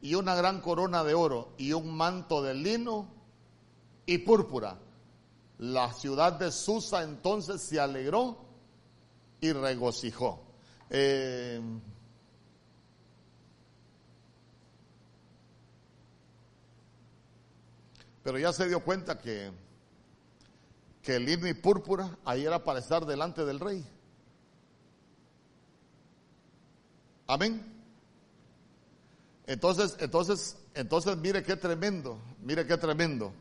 y 0.00 0.14
una 0.14 0.34
gran 0.34 0.60
corona 0.60 1.04
de 1.04 1.14
oro, 1.14 1.52
y 1.58 1.72
un 1.72 1.94
manto 1.94 2.42
de 2.42 2.54
lino 2.54 3.08
y 4.06 4.18
púrpura. 4.18 4.78
La 5.58 5.92
ciudad 5.92 6.32
de 6.32 6.50
Susa 6.50 7.02
entonces 7.02 7.60
se 7.60 7.78
alegró 7.78 8.38
y 9.40 9.52
regocijó. 9.52 10.42
Eh, 10.88 11.60
pero 18.22 18.38
ya 18.38 18.52
se 18.52 18.66
dio 18.66 18.80
cuenta 18.80 19.18
que, 19.18 19.52
que 21.04 21.16
el 21.16 21.26
lino 21.26 21.46
y 21.46 21.52
púrpura 21.52 22.16
ahí 22.24 22.46
era 22.46 22.64
para 22.64 22.78
estar 22.78 23.04
delante 23.04 23.44
del 23.44 23.60
rey. 23.60 23.86
Amén. 27.26 27.62
Entonces, 29.46 29.96
entonces, 30.00 30.56
entonces 30.72 31.16
mire 31.18 31.42
qué 31.42 31.56
tremendo, 31.56 32.18
mire 32.42 32.66
qué 32.66 32.78
tremendo. 32.78 33.34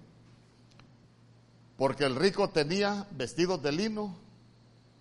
Porque 1.78 2.04
el 2.04 2.18
rico 2.18 2.50
tenía 2.50 3.08
vestidos 3.12 3.64
de 3.64 3.72
lino 3.72 4.14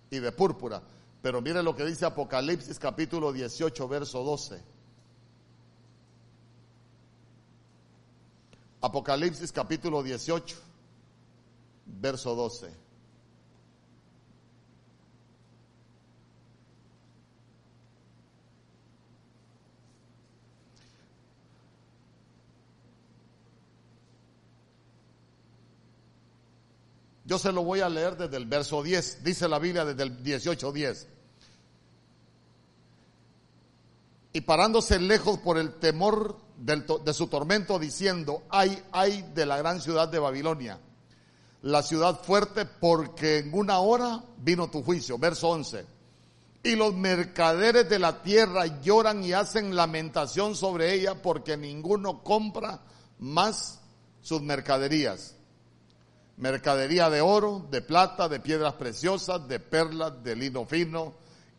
y 0.09 0.19
de 0.19 0.31
púrpura. 0.31 0.81
Pero 1.21 1.41
mire 1.41 1.61
lo 1.63 1.75
que 1.75 1.85
dice 1.85 2.05
Apocalipsis 2.05 2.79
capítulo 2.79 3.33
18, 3.33 3.87
verso 3.89 4.23
12. 4.23 4.61
Apocalipsis 8.79 9.51
capítulo 9.51 10.01
18, 10.01 10.57
verso 11.85 12.35
12. 12.35 12.83
Yo 27.25 27.39
se 27.39 27.51
lo 27.51 27.63
voy 27.63 27.79
a 27.79 27.89
leer 27.89 28.17
desde 28.17 28.37
el 28.37 28.45
verso 28.45 28.83
10. 28.83 29.23
Dice 29.23 29.47
la 29.47 29.57
Biblia 29.57 29.85
desde 29.85 30.03
el 30.03 30.23
18.10. 30.23 31.07
Y 34.33 34.41
parándose 34.41 34.99
lejos 34.99 35.39
por 35.39 35.57
el 35.57 35.75
temor 35.75 36.37
de 36.57 37.13
su 37.13 37.27
tormento, 37.27 37.79
diciendo, 37.79 38.43
ay, 38.49 38.83
ay 38.91 39.31
de 39.33 39.45
la 39.45 39.57
gran 39.57 39.79
ciudad 39.79 40.09
de 40.09 40.19
Babilonia, 40.19 40.79
la 41.63 41.81
ciudad 41.81 42.21
fuerte, 42.23 42.65
porque 42.65 43.39
en 43.39 43.53
una 43.53 43.79
hora 43.79 44.23
vino 44.37 44.69
tu 44.69 44.83
juicio. 44.83 45.17
Verso 45.17 45.49
11. 45.49 45.85
Y 46.63 46.75
los 46.75 46.93
mercaderes 46.93 47.89
de 47.89 47.99
la 47.99 48.21
tierra 48.21 48.81
lloran 48.81 49.23
y 49.23 49.33
hacen 49.33 49.75
lamentación 49.75 50.55
sobre 50.55 50.93
ella 50.93 51.21
porque 51.21 51.57
ninguno 51.57 52.23
compra 52.23 52.79
más 53.19 53.81
sus 54.21 54.41
mercaderías 54.41 55.35
mercadería 56.37 57.09
de 57.09 57.21
oro, 57.21 57.65
de 57.69 57.81
plata, 57.81 58.27
de 58.27 58.39
piedras 58.39 58.73
preciosas, 58.73 59.47
de 59.47 59.59
perlas, 59.59 60.23
de 60.23 60.35
lino 60.35 60.65
fino 60.65 61.13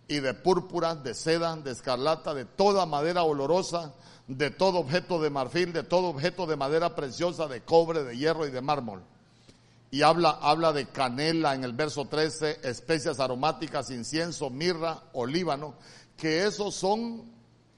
y 0.09 0.21
de 0.21 0.35
púrpura, 0.35 0.95
de 0.95 1.15
seda, 1.15 1.57
de 1.57 1.71
escarlata, 1.71 2.35
de 2.35 2.45
toda 2.45 2.87
madera 2.87 3.23
olorosa, 3.23 3.95
de 4.27 4.51
todo 4.51 4.79
objeto 4.79 5.21
de 5.21 5.31
marfil, 5.31 5.73
de 5.73 5.83
todo 5.83 6.09
objeto 6.09 6.47
de 6.47 6.57
madera 6.57 6.95
preciosa, 6.95 7.47
de 7.47 7.63
cobre, 7.63 8.05
de 8.05 8.17
hierro 8.17 8.47
y 8.47 8.51
de 8.51 8.61
mármol. 8.61 9.03
Y 9.95 10.03
habla, 10.03 10.31
habla 10.43 10.73
de 10.73 10.87
canela 10.87 11.55
en 11.55 11.63
el 11.63 11.73
verso 11.73 12.09
13, 12.09 12.63
especias 12.65 13.21
aromáticas, 13.21 13.93
incienso, 13.93 14.51
mirra, 14.51 15.05
olíbano, 15.13 15.77
que 16.17 16.45
esos 16.47 16.75
son 16.75 17.31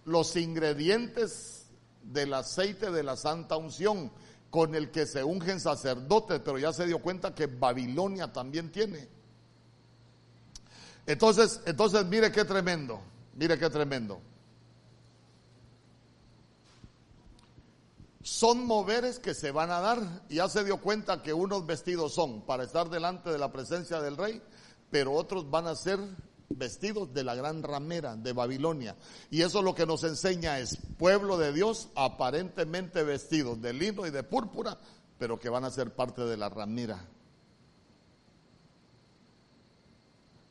los 0.06 0.34
ingredientes 0.34 1.66
del 2.02 2.32
aceite 2.32 2.90
de 2.90 3.02
la 3.02 3.16
santa 3.16 3.58
unción 3.58 4.10
con 4.48 4.74
el 4.74 4.90
que 4.90 5.04
se 5.04 5.24
ungen 5.24 5.60
sacerdotes, 5.60 6.40
pero 6.42 6.58
ya 6.58 6.72
se 6.72 6.86
dio 6.86 7.00
cuenta 7.00 7.34
que 7.34 7.48
Babilonia 7.48 8.32
también 8.32 8.72
tiene. 8.72 9.10
Entonces, 11.04 11.60
entonces 11.66 12.06
mire 12.06 12.32
qué 12.32 12.46
tremendo, 12.46 12.98
mire 13.34 13.58
qué 13.58 13.68
tremendo. 13.68 14.22
Son 18.26 18.66
moveres 18.66 19.20
que 19.20 19.34
se 19.34 19.52
van 19.52 19.70
a 19.70 19.78
dar. 19.78 20.00
Ya 20.28 20.48
se 20.48 20.64
dio 20.64 20.80
cuenta 20.80 21.22
que 21.22 21.32
unos 21.32 21.64
vestidos 21.64 22.12
son 22.12 22.42
para 22.42 22.64
estar 22.64 22.90
delante 22.90 23.30
de 23.30 23.38
la 23.38 23.52
presencia 23.52 24.00
del 24.00 24.16
rey, 24.16 24.42
pero 24.90 25.12
otros 25.12 25.48
van 25.48 25.68
a 25.68 25.76
ser 25.76 26.00
vestidos 26.48 27.14
de 27.14 27.22
la 27.22 27.36
gran 27.36 27.62
ramera 27.62 28.16
de 28.16 28.32
Babilonia. 28.32 28.96
Y 29.30 29.42
eso 29.42 29.62
lo 29.62 29.76
que 29.76 29.86
nos 29.86 30.02
enseña 30.02 30.58
es 30.58 30.76
pueblo 30.98 31.38
de 31.38 31.52
Dios 31.52 31.88
aparentemente 31.94 33.04
vestidos 33.04 33.62
de 33.62 33.72
lino 33.72 34.04
y 34.04 34.10
de 34.10 34.24
púrpura, 34.24 34.76
pero 35.20 35.38
que 35.38 35.48
van 35.48 35.64
a 35.64 35.70
ser 35.70 35.94
parte 35.94 36.22
de 36.22 36.36
la 36.36 36.48
ramera. 36.48 37.06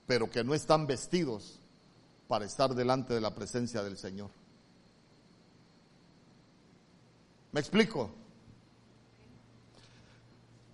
Pero 0.07 0.29
que 0.29 0.45
no 0.45 0.53
están 0.53 0.87
vestidos 0.87 1.59
para 2.29 2.45
estar 2.45 2.73
delante 2.73 3.13
de 3.13 3.19
la 3.19 3.35
presencia 3.35 3.83
del 3.83 3.97
Señor. 3.97 4.44
¿Me 7.55 7.61
explico? 7.61 8.11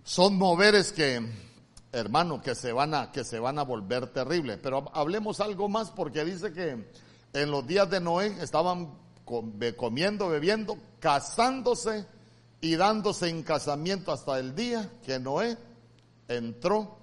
Son 0.02 0.36
moveres 0.36 0.90
que, 0.90 1.24
hermano, 1.92 2.42
que 2.42 2.56
se 2.56 2.72
van 2.72 2.92
a, 2.92 3.12
que 3.12 3.22
se 3.22 3.38
van 3.38 3.60
a 3.60 3.62
volver 3.62 4.08
terribles. 4.08 4.58
Pero 4.60 4.90
hablemos 4.92 5.38
algo 5.38 5.68
más 5.68 5.92
porque 5.92 6.24
dice 6.24 6.52
que 6.52 6.90
en 7.34 7.50
los 7.52 7.64
días 7.68 7.88
de 7.88 8.00
Noé 8.00 8.36
estaban 8.42 8.98
comiendo, 9.76 10.28
bebiendo, 10.28 10.76
casándose 10.98 12.04
y 12.60 12.74
dándose 12.74 13.28
en 13.28 13.44
casamiento 13.44 14.10
hasta 14.10 14.40
el 14.40 14.56
día 14.56 14.90
que 15.06 15.20
Noé 15.20 15.56
entró 16.26 16.98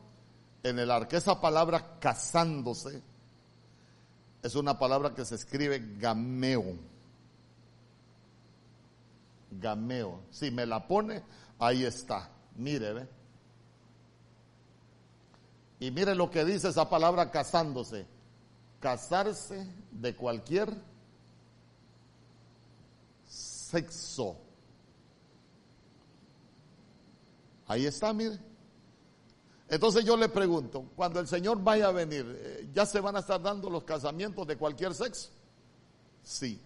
en 0.61 0.77
el 0.77 0.91
arca. 0.91 1.15
Esa 1.15 1.39
palabra 1.39 1.99
casándose 2.01 3.01
es 4.43 4.55
una 4.55 4.77
palabra 4.77 5.15
que 5.15 5.23
se 5.23 5.35
escribe 5.35 5.95
gameo 5.97 6.75
gameo. 9.51 10.21
Si 10.31 10.51
me 10.51 10.65
la 10.65 10.87
pone, 10.87 11.23
ahí 11.57 11.83
está. 11.83 12.29
Mire, 12.55 12.93
ve. 12.93 13.07
Y 15.79 15.91
mire 15.91 16.13
lo 16.13 16.29
que 16.29 16.43
dice 16.43 16.69
esa 16.69 16.89
palabra 16.89 17.31
casándose. 17.31 18.05
Casarse 18.79 19.67
de 19.91 20.15
cualquier 20.15 20.73
sexo. 23.25 24.37
Ahí 27.67 27.85
está, 27.85 28.13
mire. 28.13 28.39
Entonces 29.69 30.03
yo 30.03 30.17
le 30.17 30.29
pregunto, 30.29 30.85
cuando 30.95 31.19
el 31.19 31.27
Señor 31.27 31.61
vaya 31.63 31.89
a 31.89 31.91
venir, 31.91 32.25
eh, 32.39 32.69
¿ya 32.73 32.87
se 32.87 32.99
van 32.99 33.15
a 33.15 33.19
estar 33.19 33.39
dando 33.39 33.69
los 33.69 33.83
casamientos 33.83 34.47
de 34.47 34.57
cualquier 34.57 34.95
sexo? 34.95 35.29
Sí. 36.23 36.59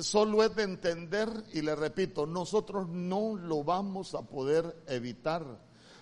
Solo 0.00 0.42
es 0.42 0.54
de 0.54 0.62
entender, 0.62 1.28
y 1.52 1.62
le 1.62 1.74
repito, 1.74 2.26
nosotros 2.26 2.88
no 2.88 3.36
lo 3.36 3.64
vamos 3.64 4.14
a 4.14 4.22
poder 4.22 4.84
evitar. 4.86 5.44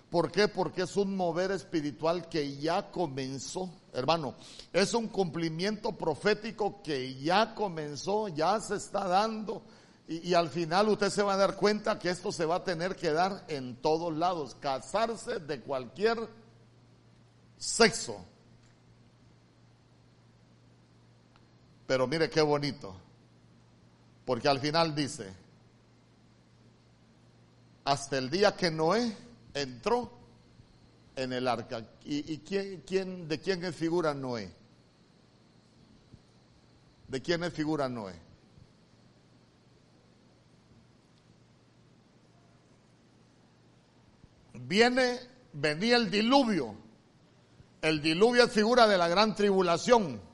¿Por 0.09 0.31
qué? 0.31 0.47
Porque 0.47 0.83
es 0.83 0.95
un 0.97 1.15
mover 1.15 1.51
espiritual 1.51 2.27
que 2.29 2.57
ya 2.57 2.89
comenzó, 2.89 3.69
hermano. 3.93 4.35
Es 4.73 4.93
un 4.93 5.07
cumplimiento 5.07 5.91
profético 5.91 6.81
que 6.81 7.15
ya 7.15 7.53
comenzó, 7.53 8.27
ya 8.27 8.59
se 8.59 8.75
está 8.75 9.07
dando. 9.07 9.61
Y, 10.07 10.29
y, 10.29 10.33
al 10.33 10.49
final 10.49 10.89
usted 10.89 11.11
se 11.11 11.21
va 11.21 11.33
a 11.33 11.37
dar 11.37 11.55
cuenta 11.55 11.99
que 11.99 12.09
esto 12.09 12.31
se 12.31 12.45
va 12.45 12.55
a 12.55 12.63
tener 12.63 12.95
que 12.95 13.11
dar 13.11 13.45
en 13.47 13.75
todos 13.75 14.11
lados. 14.15 14.55
Casarse 14.59 15.39
de 15.39 15.61
cualquier 15.61 16.27
sexo. 17.57 18.25
Pero 21.85 22.07
mire 22.07 22.29
qué 22.29 22.41
bonito. 22.41 22.95
Porque 24.29 24.47
al 24.47 24.59
final 24.59 24.93
dice, 24.93 25.33
hasta 27.83 28.19
el 28.19 28.29
día 28.29 28.55
que 28.55 28.69
Noé 28.69 29.17
entró 29.55 30.11
en 31.15 31.33
el 31.33 31.47
arca. 31.47 31.83
¿Y, 32.05 32.37
quién, 32.37 32.83
quién, 32.85 33.27
de 33.27 33.39
quién 33.39 33.65
es 33.65 33.75
figura 33.75 34.13
Noé? 34.13 34.53
¿De 37.07 37.21
quién 37.23 37.43
es 37.43 37.51
figura 37.51 37.89
Noé? 37.89 38.13
Viene, 44.53 45.21
venía 45.53 45.97
el 45.97 46.11
diluvio. 46.11 46.75
El 47.81 47.99
diluvio 47.99 48.43
es 48.43 48.51
figura 48.51 48.85
de 48.85 48.95
la 48.99 49.07
gran 49.07 49.33
tribulación. 49.33 50.28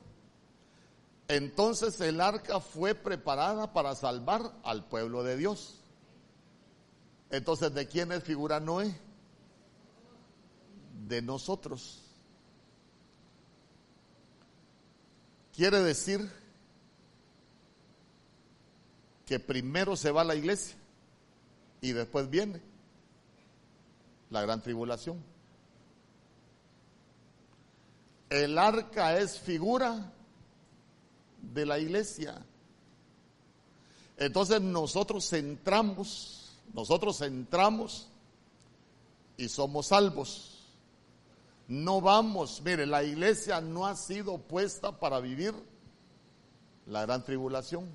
Entonces 1.28 1.99
el 2.01 2.21
arca 2.21 2.59
fue 2.59 2.93
preparada 2.93 3.73
para 3.73 3.95
salvar 3.95 4.53
al 4.63 4.86
pueblo 4.86 5.23
de 5.23 5.38
Dios. 5.38 5.82
Entonces, 7.32 7.73
¿de 7.73 7.88
quién 7.88 8.11
es 8.11 8.23
figura 8.23 8.59
Noé? 8.59 8.95
De 11.07 11.21
nosotros. 11.21 12.03
Quiere 15.55 15.82
decir 15.82 16.30
que 19.26 19.39
primero 19.39 19.95
se 19.95 20.11
va 20.11 20.21
a 20.21 20.26
la 20.26 20.36
iglesia 20.36 20.76
y 21.82 21.93
después 21.93 22.30
viene 22.30 22.61
la 24.30 24.41
gran 24.41 24.61
tribulación. 24.61 25.23
El 28.30 28.57
arca 28.57 29.17
es 29.17 29.39
figura 29.39 30.11
de 31.53 31.65
la 31.65 31.79
iglesia. 31.79 32.45
Entonces 34.17 34.61
nosotros 34.61 35.31
entramos, 35.33 36.57
nosotros 36.73 37.21
entramos 37.21 38.07
y 39.37 39.49
somos 39.49 39.87
salvos. 39.87 40.51
No 41.67 41.99
vamos, 41.99 42.61
mire, 42.63 42.85
la 42.85 43.03
iglesia 43.03 43.59
no 43.59 43.85
ha 43.87 43.95
sido 43.95 44.37
puesta 44.37 44.99
para 44.99 45.19
vivir 45.19 45.53
la 46.85 47.01
gran 47.01 47.23
tribulación. 47.23 47.89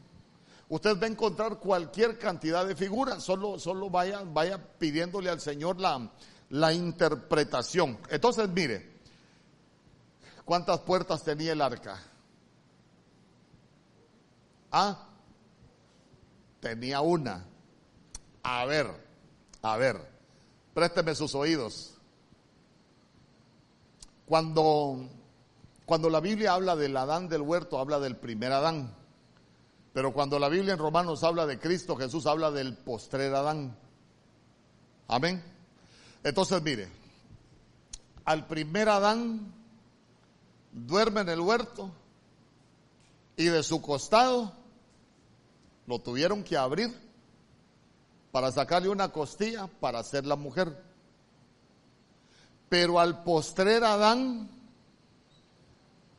Usted 0.68 1.00
va 1.00 1.06
a 1.06 1.10
encontrar 1.10 1.58
cualquier 1.58 2.18
cantidad 2.18 2.66
de 2.66 2.76
figuras, 2.76 3.22
solo, 3.22 3.58
solo 3.58 3.90
vaya, 3.90 4.22
vaya 4.24 4.58
pidiéndole 4.78 5.30
al 5.30 5.40
Señor 5.40 5.80
la, 5.80 6.10
la 6.50 6.72
interpretación. 6.72 7.98
Entonces, 8.08 8.48
mire, 8.48 8.90
¿cuántas 10.44 10.80
puertas 10.80 11.24
tenía 11.24 11.52
el 11.52 11.60
arca? 11.60 12.00
Ah, 14.70 15.06
tenía 16.60 17.00
una. 17.00 17.44
A 18.42 18.64
ver, 18.64 18.88
a 19.62 19.76
ver, 19.76 19.96
présteme 20.72 21.14
sus 21.14 21.34
oídos. 21.34 21.94
Cuando, 24.26 25.08
cuando 25.84 26.08
la 26.08 26.20
Biblia 26.20 26.54
habla 26.54 26.76
del 26.76 26.96
Adán 26.96 27.28
del 27.28 27.42
huerto, 27.42 27.78
habla 27.78 27.98
del 27.98 28.16
primer 28.16 28.52
Adán. 28.52 28.94
Pero 29.92 30.12
cuando 30.12 30.38
la 30.38 30.48
Biblia 30.48 30.74
en 30.74 30.78
Romanos 30.78 31.24
habla 31.24 31.46
de 31.46 31.58
Cristo, 31.58 31.96
Jesús 31.96 32.26
habla 32.26 32.52
del 32.52 32.76
postrer 32.76 33.34
Adán. 33.34 33.76
Amén. 35.08 35.42
Entonces, 36.22 36.62
mire, 36.62 36.88
al 38.24 38.46
primer 38.46 38.88
Adán 38.88 39.52
duerme 40.70 41.22
en 41.22 41.30
el 41.30 41.40
huerto 41.40 41.90
y 43.36 43.46
de 43.46 43.64
su 43.64 43.82
costado 43.82 44.59
lo 45.90 45.98
tuvieron 45.98 46.44
que 46.44 46.56
abrir 46.56 46.88
para 48.30 48.52
sacarle 48.52 48.88
una 48.88 49.08
costilla 49.08 49.66
para 49.66 49.98
hacer 49.98 50.24
la 50.24 50.36
mujer. 50.36 50.80
Pero 52.68 53.00
al 53.00 53.24
postrer 53.24 53.82
Adán 53.82 54.48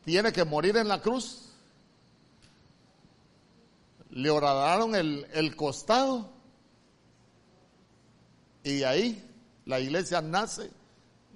tiene 0.03 0.33
que 0.33 0.43
morir 0.43 0.75
en 0.75 0.89
la 0.89 1.01
cruz. 1.01 1.53
Le 4.09 4.29
horadaron 4.29 4.93
el, 4.93 5.25
el 5.31 5.55
costado 5.55 6.29
y 8.65 8.83
ahí 8.83 9.25
la 9.63 9.79
iglesia 9.79 10.21
nace 10.21 10.69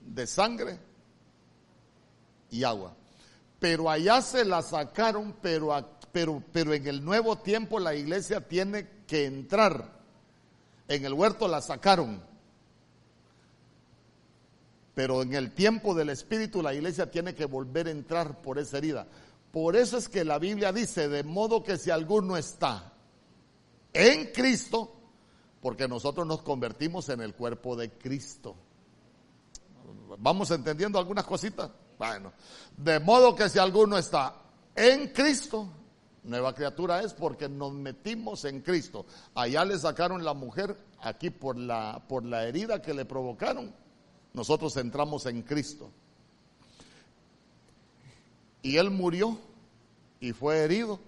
de 0.06 0.28
sangre 0.28 0.78
y 2.52 2.66
agua. 2.66 2.94
Pero 3.62 3.90
allá 3.90 4.22
se 4.22 4.44
la 4.44 4.62
sacaron, 4.62 5.38
pero 5.42 5.74
aquí 5.74 5.95
pero, 6.16 6.42
pero 6.54 6.74
en 6.74 6.88
el 6.88 7.04
nuevo 7.04 7.40
tiempo 7.40 7.78
la 7.78 7.94
iglesia 7.94 8.40
tiene 8.48 8.88
que 9.06 9.26
entrar. 9.26 10.00
En 10.88 11.04
el 11.04 11.12
huerto 11.12 11.46
la 11.46 11.60
sacaron. 11.60 12.24
Pero 14.94 15.24
en 15.24 15.34
el 15.34 15.52
tiempo 15.52 15.94
del 15.94 16.08
Espíritu 16.08 16.62
la 16.62 16.74
iglesia 16.74 17.12
tiene 17.12 17.36
que 17.36 17.44
volver 17.44 17.88
a 17.88 17.92
entrar 17.92 18.42
por 18.42 18.60
esa 18.60 18.78
herida. 18.78 19.06
Por 19.52 19.76
eso 19.76 19.98
es 19.98 20.08
que 20.08 20.24
la 20.24 20.40
Biblia 20.40 20.72
dice, 20.72 21.10
de 21.10 21.26
modo 21.26 21.64
que 21.64 21.78
si 21.78 21.92
alguno 21.92 22.38
está 22.38 22.94
en 23.92 24.32
Cristo, 24.32 24.96
porque 25.60 25.86
nosotros 25.86 26.26
nos 26.26 26.44
convertimos 26.44 27.10
en 27.10 27.20
el 27.20 27.34
cuerpo 27.34 27.76
de 27.76 27.92
Cristo. 27.92 28.56
¿Vamos 30.18 30.50
entendiendo 30.50 30.98
algunas 30.98 31.26
cositas? 31.26 31.72
Bueno, 32.00 32.32
de 32.78 33.02
modo 33.02 33.36
que 33.36 33.50
si 33.50 33.60
alguno 33.60 33.98
está 33.98 34.34
en 34.78 35.10
Cristo, 35.10 35.68
nueva 36.26 36.54
criatura 36.54 37.02
es 37.02 37.14
porque 37.14 37.48
nos 37.48 37.74
metimos 37.74 38.46
en 38.46 38.62
Cristo. 38.62 39.06
Allá 39.34 39.64
le 39.64 39.78
sacaron 39.78 40.24
la 40.24 40.34
mujer, 40.34 40.76
aquí 41.02 41.30
por 41.30 41.58
la, 41.58 42.04
por 42.08 42.26
la 42.26 42.46
herida 42.46 42.82
que 42.82 42.94
le 42.94 43.06
provocaron, 43.06 43.74
nosotros 44.34 44.76
entramos 44.78 45.26
en 45.26 45.42
Cristo. 45.44 45.90
Y 48.62 48.78
Él 48.78 48.90
murió 48.90 49.38
y 50.20 50.34
fue 50.34 50.58
herido 50.58 51.00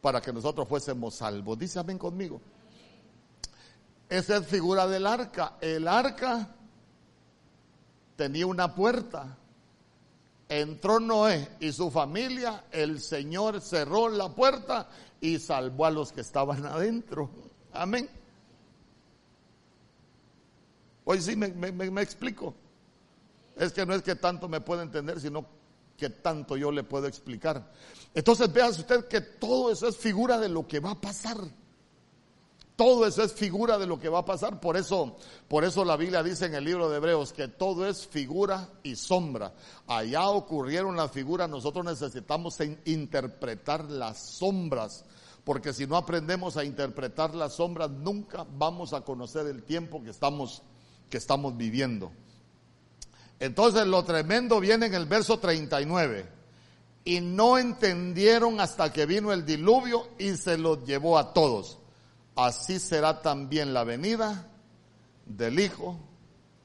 para 0.00 0.20
que 0.20 0.32
nosotros 0.32 0.68
fuésemos 0.68 1.14
salvos. 1.14 1.58
Dice 1.58 1.78
amén 1.78 1.98
conmigo. 1.98 2.40
Esa 4.08 4.38
es 4.38 4.46
figura 4.46 4.86
del 4.86 5.06
arca. 5.06 5.56
El 5.60 5.86
arca 5.86 6.48
tenía 8.16 8.46
una 8.46 8.74
puerta. 8.74 9.36
Entró 10.50 10.98
Noé 10.98 11.48
y 11.60 11.70
su 11.70 11.92
familia, 11.92 12.64
el 12.72 13.00
Señor 13.00 13.60
cerró 13.60 14.08
la 14.08 14.34
puerta 14.34 14.88
y 15.20 15.38
salvó 15.38 15.86
a 15.86 15.92
los 15.92 16.10
que 16.10 16.22
estaban 16.22 16.66
adentro. 16.66 17.30
Amén. 17.72 18.10
Hoy 21.04 21.20
sí 21.22 21.36
me, 21.36 21.48
me 21.52 22.02
explico. 22.02 22.52
Es 23.56 23.72
que 23.72 23.86
no 23.86 23.94
es 23.94 24.02
que 24.02 24.16
tanto 24.16 24.48
me 24.48 24.60
pueda 24.60 24.82
entender, 24.82 25.20
sino 25.20 25.46
que 25.96 26.10
tanto 26.10 26.56
yo 26.56 26.72
le 26.72 26.82
puedo 26.82 27.06
explicar. 27.06 27.70
Entonces 28.12 28.52
vean 28.52 28.70
usted 28.70 29.06
que 29.06 29.20
todo 29.20 29.70
eso 29.70 29.86
es 29.86 29.96
figura 29.96 30.38
de 30.38 30.48
lo 30.48 30.66
que 30.66 30.80
va 30.80 30.92
a 30.92 31.00
pasar. 31.00 31.36
Todo 32.80 33.06
eso 33.06 33.22
es 33.22 33.34
figura 33.34 33.76
de 33.76 33.86
lo 33.86 34.00
que 34.00 34.08
va 34.08 34.20
a 34.20 34.24
pasar. 34.24 34.58
Por 34.58 34.74
eso, 34.74 35.14
por 35.48 35.64
eso 35.64 35.84
la 35.84 35.98
Biblia 35.98 36.22
dice 36.22 36.46
en 36.46 36.54
el 36.54 36.64
libro 36.64 36.88
de 36.88 36.96
Hebreos 36.96 37.30
que 37.30 37.46
todo 37.46 37.86
es 37.86 38.06
figura 38.06 38.70
y 38.82 38.96
sombra. 38.96 39.52
Allá 39.86 40.26
ocurrieron 40.30 40.96
las 40.96 41.10
figuras, 41.10 41.50
nosotros 41.50 41.84
necesitamos 41.84 42.56
interpretar 42.86 43.84
las 43.84 44.30
sombras. 44.30 45.04
Porque 45.44 45.74
si 45.74 45.86
no 45.86 45.94
aprendemos 45.94 46.56
a 46.56 46.64
interpretar 46.64 47.34
las 47.34 47.56
sombras, 47.56 47.90
nunca 47.90 48.46
vamos 48.50 48.94
a 48.94 49.02
conocer 49.02 49.46
el 49.46 49.62
tiempo 49.62 50.02
que 50.02 50.08
estamos, 50.08 50.62
que 51.10 51.18
estamos 51.18 51.58
viviendo. 51.58 52.10
Entonces 53.40 53.86
lo 53.86 54.04
tremendo 54.04 54.58
viene 54.58 54.86
en 54.86 54.94
el 54.94 55.04
verso 55.04 55.38
39. 55.38 56.26
Y 57.04 57.20
no 57.20 57.58
entendieron 57.58 58.58
hasta 58.58 58.90
que 58.90 59.04
vino 59.04 59.34
el 59.34 59.44
diluvio 59.44 60.08
y 60.18 60.34
se 60.36 60.56
los 60.56 60.82
llevó 60.86 61.18
a 61.18 61.34
todos 61.34 61.79
así 62.36 62.78
será 62.78 63.22
también 63.22 63.74
la 63.74 63.84
venida 63.84 64.46
del 65.26 65.60
Hijo 65.60 65.98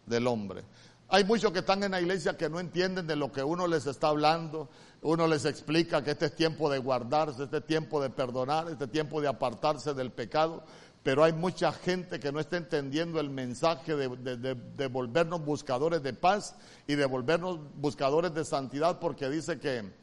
del 0.06 0.28
Hombre. 0.28 0.64
Hay 1.08 1.24
muchos 1.24 1.52
que 1.52 1.60
están 1.60 1.84
en 1.84 1.92
la 1.92 2.02
iglesia 2.02 2.36
que 2.36 2.50
no 2.50 2.60
entienden 2.60 3.06
de 3.06 3.16
lo 3.16 3.32
que 3.32 3.44
uno 3.44 3.68
les 3.68 3.86
está 3.86 4.08
hablando. 4.08 4.70
Uno 5.02 5.28
les 5.28 5.46
explica 5.46 6.04
que 6.04 6.12
este 6.12 6.26
es 6.26 6.36
tiempo 6.36 6.70
de 6.70 6.80
guardarse, 6.80 7.44
este 7.44 7.58
es 7.58 7.66
tiempo 7.66 8.02
de 8.02 8.10
perdonar, 8.10 8.70
este 8.70 8.86
es 8.86 8.92
tiempo 8.92 9.22
de 9.22 9.28
apartarse 9.28 9.94
del 9.94 10.12
pecado. 10.12 10.64
Pero 11.04 11.24
hay 11.24 11.34
mucha 11.34 11.72
gente 11.72 12.20
que 12.20 12.32
no 12.32 12.40
está 12.40 12.58
entendiendo 12.58 13.20
el 13.20 13.30
mensaje 13.30 13.96
de, 13.96 14.56
de 14.56 14.88
volvernos 14.88 15.46
buscadores 15.46 16.02
de 16.02 16.14
paz 16.14 16.56
y 16.88 16.96
de 16.96 17.06
volvernos 17.06 17.60
buscadores 17.76 18.34
de 18.34 18.44
santidad 18.44 19.00
porque 19.00 19.30
dice 19.30 19.60
que 19.60 19.94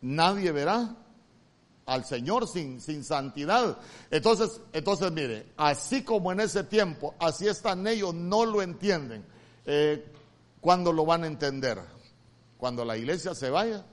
nadie 0.00 0.52
verá 0.52 0.96
al 1.86 2.04
Señor 2.04 2.48
sin, 2.48 2.80
sin 2.80 3.04
santidad. 3.04 3.78
Entonces, 4.10 4.60
entonces 4.72 5.10
mire, 5.12 5.52
así 5.56 6.02
como 6.02 6.32
en 6.32 6.40
ese 6.40 6.64
tiempo, 6.64 7.14
así 7.18 7.46
están 7.46 7.86
ellos, 7.86 8.12
no 8.12 8.44
lo 8.44 8.60
entienden. 8.60 9.24
Eh, 9.64 10.12
¿Cuándo 10.60 10.92
lo 10.92 11.06
van 11.06 11.24
a 11.24 11.28
entender? 11.28 11.80
Cuando 12.58 12.84
la 12.84 12.96
iglesia 12.96 13.34
se 13.34 13.50
vaya 13.50 13.86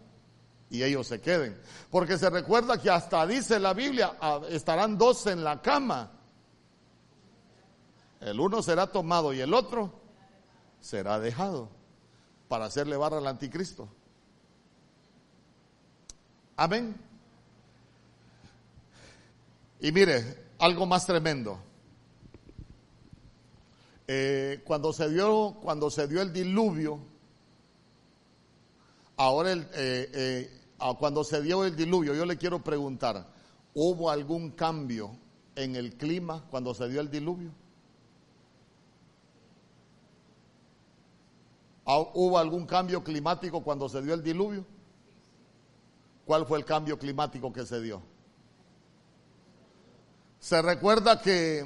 y 0.70 0.82
ellos 0.82 1.08
se 1.08 1.22
queden. 1.22 1.60
Porque 1.92 2.18
se 2.18 2.30
recuerda 2.32 2.82
que 2.82 2.90
hasta 2.90 3.28
dice 3.28 3.60
la 3.60 3.74
Biblia, 3.74 4.18
ah, 4.20 4.42
estarán 4.50 4.98
dos 4.98 5.28
en 5.28 5.44
la 5.44 5.62
cama. 5.62 6.12
El 8.20 8.40
uno 8.40 8.64
será 8.64 8.88
tomado 8.88 9.34
y 9.34 9.42
el 9.42 9.54
otro 9.54 9.94
será 10.80 11.20
dejado 11.20 11.70
para 12.48 12.66
hacerle 12.66 12.98
barra 12.98 13.20
al 13.20 13.28
anticristo. 13.28 13.88
Amén. 16.56 17.13
Y 19.84 19.92
mire, 19.92 20.46
algo 20.60 20.86
más 20.86 21.06
tremendo. 21.06 21.60
Eh, 24.08 24.62
cuando, 24.64 24.94
se 24.94 25.10
dio, 25.10 25.58
cuando 25.62 25.90
se 25.90 26.08
dio 26.08 26.22
el 26.22 26.32
diluvio, 26.32 27.00
ahora 29.18 29.52
el, 29.52 29.64
eh, 29.74 30.10
eh, 30.14 30.52
cuando 30.98 31.26
se 31.26 31.42
dio 31.42 31.66
el 31.66 31.76
diluvio, 31.76 32.14
yo 32.14 32.26
le 32.26 32.38
quiero 32.38 32.64
preguntar, 32.64 33.28
¿hubo 33.74 34.10
algún 34.10 34.52
cambio 34.52 35.18
en 35.54 35.76
el 35.76 35.98
clima 35.98 36.46
cuando 36.50 36.74
se 36.74 36.88
dio 36.88 37.02
el 37.02 37.12
diluvio? 37.12 37.52
¿Ah, 41.86 42.00
¿Hubo 42.14 42.38
algún 42.38 42.66
cambio 42.66 43.04
climático 43.04 43.62
cuando 43.62 43.90
se 43.90 44.02
dio 44.02 44.14
el 44.14 44.24
diluvio? 44.24 44.66
¿Cuál 46.26 46.46
fue 46.46 46.58
el 46.58 46.64
cambio 46.64 46.98
climático 46.98 47.52
que 47.52 47.66
se 47.66 47.82
dio? 47.82 48.13
Se 50.44 50.62
recuerda 50.62 51.22
que 51.22 51.60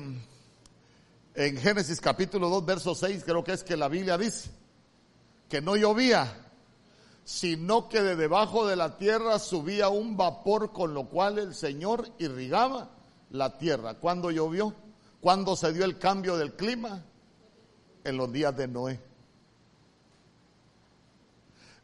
en 1.34 1.58
Génesis 1.58 2.00
capítulo 2.00 2.48
2, 2.50 2.64
verso 2.64 2.94
6, 2.94 3.24
creo 3.26 3.44
que 3.44 3.54
es 3.54 3.64
que 3.64 3.76
la 3.76 3.88
Biblia 3.88 4.20
dice 4.20 4.52
que 5.50 5.62
no 5.62 5.76
llovía, 5.76 6.32
sino 7.24 7.90
que 7.90 8.04
de 8.04 8.16
debajo 8.16 8.68
de 8.68 8.76
la 8.76 9.00
tierra 9.00 9.40
subía 9.40 9.90
un 9.90 10.16
vapor 10.16 10.74
con 10.74 10.94
lo 10.94 11.06
cual 11.06 11.40
el 11.40 11.56
Señor 11.56 12.08
irrigaba 12.20 12.92
la 13.32 13.58
tierra. 13.58 13.96
¿Cuándo 13.96 14.30
llovió? 14.30 14.76
¿Cuándo 15.22 15.56
se 15.56 15.74
dio 15.74 15.84
el 15.84 15.98
cambio 15.98 16.38
del 16.38 16.54
clima? 16.54 17.04
En 18.04 18.16
los 18.16 18.32
días 18.32 18.56
de 18.56 18.68
Noé. 18.68 19.00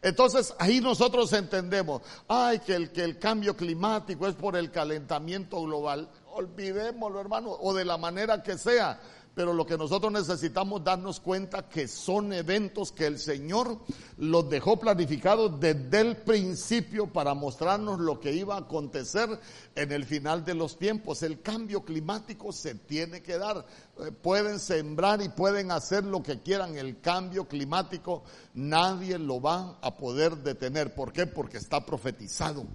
Entonces 0.04 0.54
ahí 0.60 0.80
nosotros 0.80 1.34
entendemos, 1.34 2.04
ay, 2.28 2.60
que 2.60 2.76
el, 2.76 2.92
que 2.92 3.04
el 3.04 3.18
cambio 3.18 3.58
climático 3.58 4.28
es 4.28 4.36
por 4.36 4.56
el 4.56 4.70
calentamiento 4.70 5.60
global 5.64 6.08
olvidémoslo, 6.34 7.20
hermano, 7.20 7.52
o 7.52 7.74
de 7.74 7.86
la 7.86 7.98
manera 7.98 8.42
que 8.42 8.58
sea. 8.58 9.00
Pero 9.36 9.52
lo 9.52 9.66
que 9.66 9.78
nosotros 9.80 10.12
necesitamos 10.12 10.84
darnos 10.84 11.20
cuenta 11.20 11.68
que 11.68 11.88
son 11.88 12.34
eventos 12.34 12.92
que 12.92 13.08
el 13.08 13.18
Señor 13.18 13.80
los 14.18 14.48
dejó 14.48 14.80
planificados 14.80 15.60
desde 15.60 16.02
el 16.02 16.18
principio 16.18 17.12
para 17.12 17.34
mostrarnos 17.34 18.00
lo 18.00 18.20
que 18.20 18.32
iba 18.32 18.54
a 18.54 18.60
acontecer 18.60 19.40
en 19.74 19.92
el 19.92 20.06
final 20.06 20.46
de 20.46 20.54
los 20.54 20.78
tiempos. 20.78 21.24
El 21.24 21.42
cambio 21.42 21.84
climático 21.84 22.52
se 22.52 22.76
tiene 22.76 23.24
que 23.24 23.40
dar. 23.40 23.66
Eh, 24.00 24.12
pueden 24.12 24.60
sembrar 24.60 25.20
y 25.24 25.30
pueden 25.30 25.72
hacer 25.72 26.04
lo 26.04 26.22
que 26.22 26.42
quieran. 26.42 26.78
El 26.78 27.02
cambio 27.02 27.48
climático 27.48 28.24
nadie 28.54 29.18
lo 29.18 29.42
va 29.42 29.80
a 29.82 29.98
poder 29.98 30.38
detener. 30.38 30.94
¿Por 30.94 31.12
qué? 31.12 31.26
Porque 31.26 31.58
está 31.58 31.84
profetizado. 31.84 32.68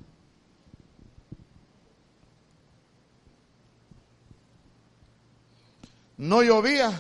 No 6.19 6.43
llovía 6.43 6.93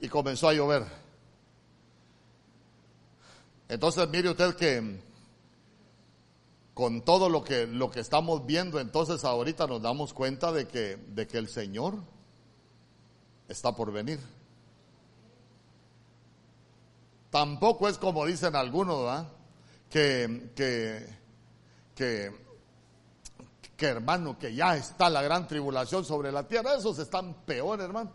y 0.00 0.08
comenzó 0.08 0.48
a 0.48 0.54
llover. 0.54 0.84
Entonces 3.68 4.08
mire 4.08 4.30
usted 4.30 4.56
que 4.56 5.00
con 6.74 7.02
todo 7.02 7.28
lo 7.28 7.44
que, 7.44 7.66
lo 7.66 7.90
que 7.90 8.00
estamos 8.00 8.46
viendo, 8.46 8.80
entonces 8.80 9.24
ahorita 9.24 9.66
nos 9.66 9.82
damos 9.82 10.14
cuenta 10.14 10.50
de 10.50 10.66
que, 10.66 10.96
de 10.96 11.26
que 11.26 11.38
el 11.38 11.48
Señor 11.48 11.94
está 13.48 13.76
por 13.76 13.92
venir. 13.92 14.18
Tampoco 17.28 17.88
es 17.88 17.98
como 17.98 18.24
dicen 18.26 18.56
algunos, 18.56 19.04
¿verdad? 19.04 19.28
Que, 19.90 20.50
que, 20.56 21.06
que 21.94 22.49
que 23.80 23.86
hermano, 23.86 24.38
que 24.38 24.54
ya 24.54 24.76
está 24.76 25.08
la 25.08 25.22
gran 25.22 25.48
tribulación 25.48 26.04
sobre 26.04 26.30
la 26.30 26.46
tierra, 26.46 26.74
esos 26.74 26.98
están 26.98 27.32
peor, 27.46 27.80
hermano. 27.80 28.12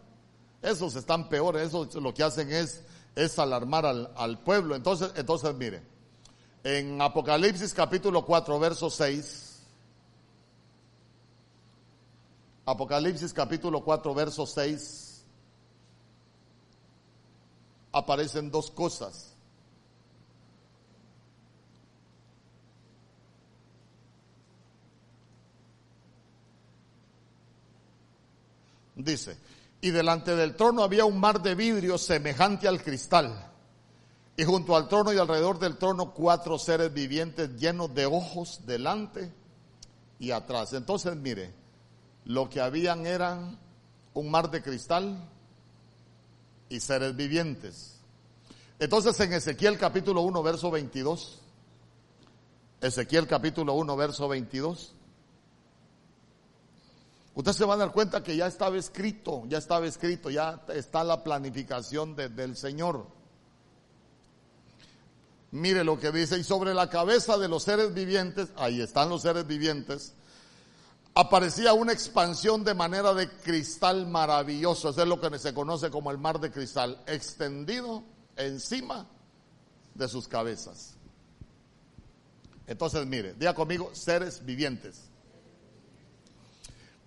Esos 0.62 0.96
están 0.96 1.28
peores, 1.28 1.70
esos 1.70 1.96
lo 1.96 2.14
que 2.14 2.22
hacen 2.22 2.52
es, 2.52 2.84
es 3.16 3.40
alarmar 3.40 3.84
al, 3.84 4.14
al 4.16 4.38
pueblo. 4.44 4.76
Entonces, 4.76 5.12
entonces 5.16 5.56
mire, 5.56 5.82
en 6.64 7.02
Apocalipsis 7.02 7.74
capítulo 7.74 8.24
4, 8.24 8.60
verso 8.60 8.92
6, 8.92 9.64
Apocalipsis 12.68 13.34
capítulo 13.34 13.84
4, 13.84 14.14
verso 14.14 14.46
6, 14.46 15.26
aparecen 17.92 18.52
dos 18.52 18.70
cosas. 18.70 19.35
Dice, 28.96 29.38
y 29.82 29.92
delante 29.92 30.36
del 30.36 30.56
trono 30.56 30.84
había 30.84 31.06
un 31.06 31.20
mar 31.20 31.42
de 31.42 31.56
vidrio 31.56 31.98
semejante 31.98 32.68
al 32.68 32.82
cristal, 32.82 33.52
Y 34.38 34.44
junto 34.44 34.76
al 34.76 34.90
trono 34.90 35.14
y 35.14 35.18
alrededor 35.18 35.60
del 35.60 35.78
trono 35.78 36.14
cuatro 36.14 36.60
seres 36.60 36.94
vivientes 36.94 37.56
llenos 37.58 37.94
de 37.96 38.06
ojos 38.06 38.62
delante 38.66 39.32
y 40.20 40.32
atrás. 40.32 40.74
Entonces, 40.74 41.16
mire, 41.16 41.54
lo 42.26 42.50
que 42.50 42.60
habían 42.60 43.06
eran 43.06 43.58
un 44.14 44.32
mar 44.32 44.50
de 44.52 44.62
cristal 44.62 45.30
y 46.70 46.80
seres 46.80 47.16
vivientes. 47.16 48.00
Entonces 48.80 49.18
en 49.22 49.32
Ezequiel 49.32 49.78
capítulo 49.78 50.22
1, 50.22 50.44
verso 50.44 50.70
22, 50.72 51.40
Ezequiel 52.82 53.28
capítulo 53.28 53.74
1, 53.74 53.96
verso 53.96 54.28
22, 54.28 54.95
usted 57.36 57.52
se 57.52 57.66
va 57.66 57.76
a 57.76 57.78
dar 57.78 57.92
cuenta 57.92 58.24
que 58.24 58.36
ya 58.36 58.48
estaba 58.48 58.78
escrito, 58.78 59.44
ya 59.48 59.60
estaba 59.60 59.86
escrito, 59.86 60.30
ya 60.30 60.64
está 60.70 61.04
la 61.04 61.24
planificación 61.24 62.16
del 62.16 62.58
Señor. 62.58 63.08
Mire 65.52 65.84
lo 65.84 66.00
que 66.00 66.12
dice, 66.12 66.38
y 66.38 66.44
sobre 66.44 66.74
la 66.74 66.90
cabeza 66.90 67.38
de 67.38 67.48
los 67.48 67.64
seres 67.64 67.94
vivientes, 67.94 68.50
ahí 68.58 68.82
están 68.82 69.10
los 69.10 69.22
seres 69.22 69.46
vivientes, 69.46 70.14
aparecía 71.14 71.74
una 71.74 71.94
expansión 71.94 72.64
de 72.64 72.74
manera 72.74 73.14
de 73.14 73.30
cristal 73.30 74.08
maravilloso, 74.08 74.90
eso 74.90 75.02
es 75.02 75.08
lo 75.08 75.22
que 75.22 75.40
se 75.40 75.54
conoce 75.54 75.90
como 75.90 76.12
el 76.12 76.18
mar 76.18 76.40
de 76.40 76.52
cristal, 76.52 77.02
extendido 77.08 78.04
encima 78.36 79.08
de 79.94 80.08
sus 80.08 80.28
cabezas. 80.28 80.96
Entonces, 82.68 83.06
mire, 83.06 83.34
diga 83.34 83.54
conmigo, 83.54 83.92
seres 83.94 84.44
vivientes. 84.44 85.10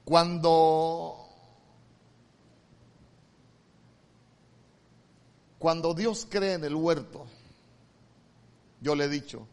Cuando 0.09 1.19
cuando 5.59 5.93
Dios 5.93 6.27
cree 6.31 6.55
en 6.55 6.65
el 6.65 6.75
huerto, 6.75 7.27
yo 8.81 8.95
le 8.95 9.05
he 9.05 9.09
dicho, 9.11 9.47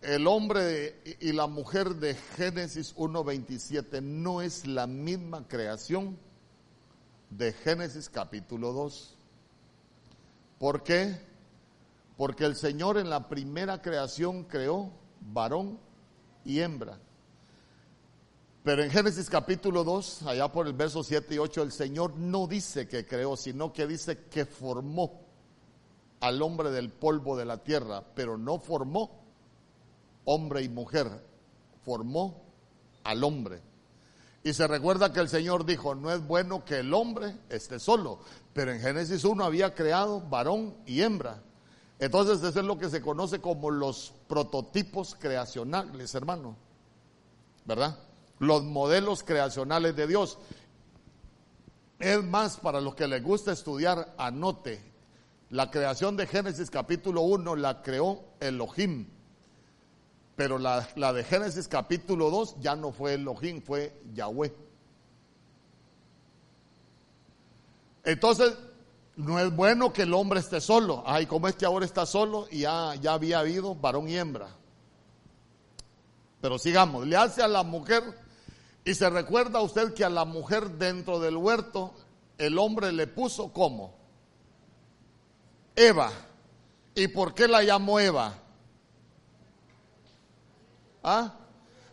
el 0.00 0.26
hombre 0.26 1.02
y 1.20 1.32
la 1.32 1.48
mujer 1.48 1.96
de 1.96 2.14
Génesis 2.14 2.96
1.27 2.96 4.00
no 4.00 4.40
es 4.40 4.66
la 4.66 4.86
misma 4.86 5.46
creación 5.46 6.16
de 7.28 7.52
Génesis 7.52 8.08
capítulo 8.08 8.72
2. 8.72 9.18
¿Por 10.58 10.82
qué? 10.82 11.20
Porque 12.16 12.46
el 12.46 12.56
Señor 12.56 12.96
en 12.96 13.10
la 13.10 13.28
primera 13.28 13.82
creación 13.82 14.44
creó 14.44 14.90
varón 15.20 15.78
y 16.42 16.60
hembra. 16.60 16.98
Pero 18.64 18.84
en 18.84 18.90
Génesis 18.90 19.28
capítulo 19.28 19.82
2, 19.82 20.22
allá 20.22 20.46
por 20.52 20.68
el 20.68 20.72
verso 20.72 21.02
7 21.02 21.34
y 21.34 21.38
8, 21.38 21.62
el 21.62 21.72
Señor 21.72 22.16
no 22.16 22.46
dice 22.46 22.86
que 22.86 23.04
creó, 23.04 23.36
sino 23.36 23.72
que 23.72 23.88
dice 23.88 24.26
que 24.30 24.46
formó 24.46 25.20
al 26.20 26.40
hombre 26.42 26.70
del 26.70 26.90
polvo 26.90 27.36
de 27.36 27.44
la 27.44 27.58
tierra, 27.58 28.04
pero 28.14 28.38
no 28.38 28.60
formó 28.60 29.10
hombre 30.24 30.62
y 30.62 30.68
mujer, 30.68 31.08
formó 31.84 32.40
al 33.02 33.24
hombre. 33.24 33.60
Y 34.44 34.52
se 34.52 34.68
recuerda 34.68 35.12
que 35.12 35.18
el 35.18 35.28
Señor 35.28 35.66
dijo, 35.66 35.96
no 35.96 36.12
es 36.12 36.24
bueno 36.24 36.64
que 36.64 36.78
el 36.78 36.94
hombre 36.94 37.36
esté 37.48 37.80
solo, 37.80 38.20
pero 38.52 38.72
en 38.72 38.80
Génesis 38.80 39.24
1 39.24 39.44
había 39.44 39.74
creado 39.74 40.20
varón 40.20 40.76
y 40.86 41.02
hembra. 41.02 41.42
Entonces 41.98 42.40
eso 42.44 42.60
es 42.60 42.66
lo 42.66 42.78
que 42.78 42.90
se 42.90 43.02
conoce 43.02 43.40
como 43.40 43.72
los 43.72 44.12
prototipos 44.28 45.16
creacionales, 45.18 46.14
hermano. 46.14 46.56
¿Verdad? 47.64 47.98
Los 48.42 48.64
modelos 48.64 49.22
creacionales 49.22 49.94
de 49.94 50.08
Dios. 50.08 50.36
Es 52.00 52.24
más, 52.24 52.56
para 52.56 52.80
los 52.80 52.96
que 52.96 53.06
les 53.06 53.22
gusta 53.22 53.52
estudiar, 53.52 54.16
anote, 54.18 54.82
la 55.50 55.70
creación 55.70 56.16
de 56.16 56.26
Génesis 56.26 56.68
capítulo 56.68 57.20
1 57.20 57.54
la 57.54 57.82
creó 57.82 58.24
Elohim, 58.40 59.06
pero 60.34 60.58
la, 60.58 61.12
de 61.12 61.22
Génesis 61.22 61.68
capítulo 61.68 62.30
2 62.30 62.56
ya 62.58 62.74
no 62.74 62.90
fue 62.90 63.14
Elohim, 63.14 63.62
fue 63.62 63.96
Yahweh. 64.12 64.52
Entonces, 68.02 68.58
no 69.14 69.38
es 69.38 69.54
bueno 69.54 69.92
que 69.92 70.02
el 70.02 70.14
hombre 70.14 70.40
esté 70.40 70.60
solo. 70.60 71.04
Ay, 71.06 71.26
como 71.26 71.46
es 71.46 71.54
que 71.54 71.64
ahora 71.64 71.86
está 71.86 72.06
solo 72.06 72.48
y 72.50 72.62
ya, 72.62 72.96
ya 72.96 73.12
había 73.12 73.38
habido 73.38 73.76
varón 73.76 74.08
y 74.08 74.16
hembra. 74.16 74.48
Pero 76.40 76.58
sigamos, 76.58 77.06
le 77.06 77.16
hace 77.16 77.40
a 77.40 77.46
la 77.46 77.62
mujer 77.62 78.21
y 78.84 78.94
se 78.94 79.08
recuerda 79.08 79.60
usted 79.60 79.94
que 79.94 80.04
a 80.04 80.10
la 80.10 80.24
mujer 80.24 80.70
dentro 80.70 81.20
del 81.20 81.36
huerto 81.36 81.94
el 82.38 82.58
hombre 82.58 82.92
le 82.92 83.06
puso 83.06 83.52
como 83.52 83.94
Eva. 85.76 86.10
¿Y 86.94 87.08
por 87.08 87.34
qué 87.34 87.48
la 87.48 87.62
llamó 87.62 88.00
Eva? 88.00 88.34
¿Ah? 91.02 91.34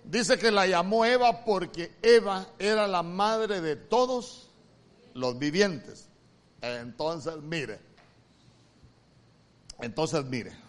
Dice 0.03 0.37
que 0.37 0.51
la 0.51 0.65
llamó 0.65 1.05
Eva 1.05 1.45
porque 1.45 1.95
Eva 2.01 2.47
era 2.57 2.87
la 2.87 3.03
madre 3.03 3.61
de 3.61 3.75
todos 3.75 4.49
los 5.13 5.37
vivientes. 5.37 6.09
Entonces, 6.61 7.37
mire. 7.37 7.79
Entonces, 9.79 10.25
mire. 10.25 10.68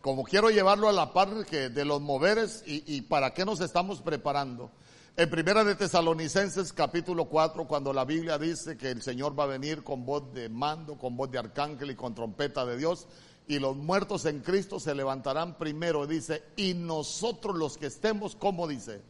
Como 0.00 0.24
quiero 0.24 0.48
llevarlo 0.48 0.88
a 0.88 0.92
la 0.92 1.12
par 1.12 1.44
que 1.44 1.68
de 1.68 1.84
los 1.84 2.00
moveres 2.00 2.62
y, 2.66 3.02
para 3.02 3.34
qué 3.34 3.44
nos 3.44 3.60
estamos 3.60 4.00
preparando. 4.00 4.70
En 5.14 5.28
primera 5.28 5.62
de 5.62 5.74
Tesalonicenses 5.74 6.72
capítulo 6.72 7.26
4, 7.26 7.66
cuando 7.66 7.92
la 7.92 8.06
Biblia 8.06 8.38
dice 8.38 8.78
que 8.78 8.90
el 8.90 9.02
Señor 9.02 9.38
va 9.38 9.44
a 9.44 9.48
venir 9.48 9.82
con 9.82 10.06
voz 10.06 10.32
de 10.32 10.48
mando, 10.48 10.96
con 10.96 11.18
voz 11.18 11.30
de 11.30 11.38
arcángel 11.38 11.90
y 11.90 11.96
con 11.96 12.14
trompeta 12.14 12.64
de 12.64 12.78
Dios, 12.78 13.08
y 13.46 13.58
los 13.58 13.76
muertos 13.76 14.24
en 14.24 14.40
Cristo 14.40 14.80
se 14.80 14.94
levantarán 14.94 15.58
primero, 15.58 16.06
dice, 16.06 16.44
y 16.56 16.72
nosotros 16.72 17.58
los 17.58 17.76
que 17.76 17.86
estemos, 17.86 18.36
¿cómo 18.36 18.66
dice? 18.66 19.02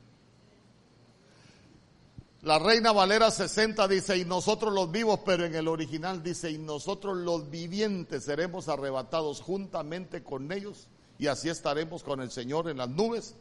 La 2.43 2.59
Reina 2.59 2.91
Valera 2.93 3.31
60 3.31 3.87
dice, 3.87 4.17
y 4.17 4.25
nosotros 4.25 4.73
los 4.73 4.91
vivos, 4.91 5.21
pero 5.27 5.45
en 5.45 5.55
el 5.55 5.69
original 5.69 6.23
dice, 6.23 6.51
y 6.51 6.57
nosotros 6.57 7.19
los 7.19 7.51
vivientes 7.51 8.25
seremos 8.25 8.69
arrebatados 8.71 9.43
juntamente 9.43 10.23
con 10.23 10.51
ellos, 10.51 10.89
y 11.19 11.27
así 11.27 11.51
estaremos 11.51 12.03
con 12.03 12.23
el 12.23 12.31
Señor 12.31 12.71
en 12.71 12.79
las 12.79 12.89
nubes 12.89 13.35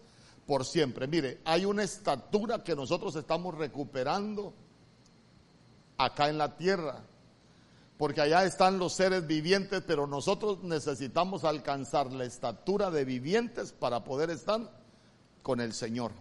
por 0.45 0.66
siempre. 0.66 1.08
Mire, 1.08 1.39
hay 1.45 1.64
una 1.64 1.84
estatura 1.84 2.62
que 2.62 2.76
nosotros 2.76 3.16
estamos 3.16 3.56
recuperando 3.56 4.54
acá 5.97 6.28
en 6.28 6.38
la 6.38 6.58
tierra, 6.58 7.06
porque 7.97 8.20
allá 8.20 8.43
están 8.43 8.80
los 8.80 8.91
seres 8.91 9.26
vivientes, 9.26 9.82
pero 9.88 10.08
nosotros 10.08 10.62
necesitamos 10.64 11.45
alcanzar 11.45 12.12
la 12.12 12.26
estatura 12.26 12.91
de 12.91 13.06
vivientes 13.06 13.72
para 13.72 14.04
poder 14.04 14.30
estar 14.30 14.60
con 15.41 15.62
el 15.62 15.72
Señor. 15.72 16.12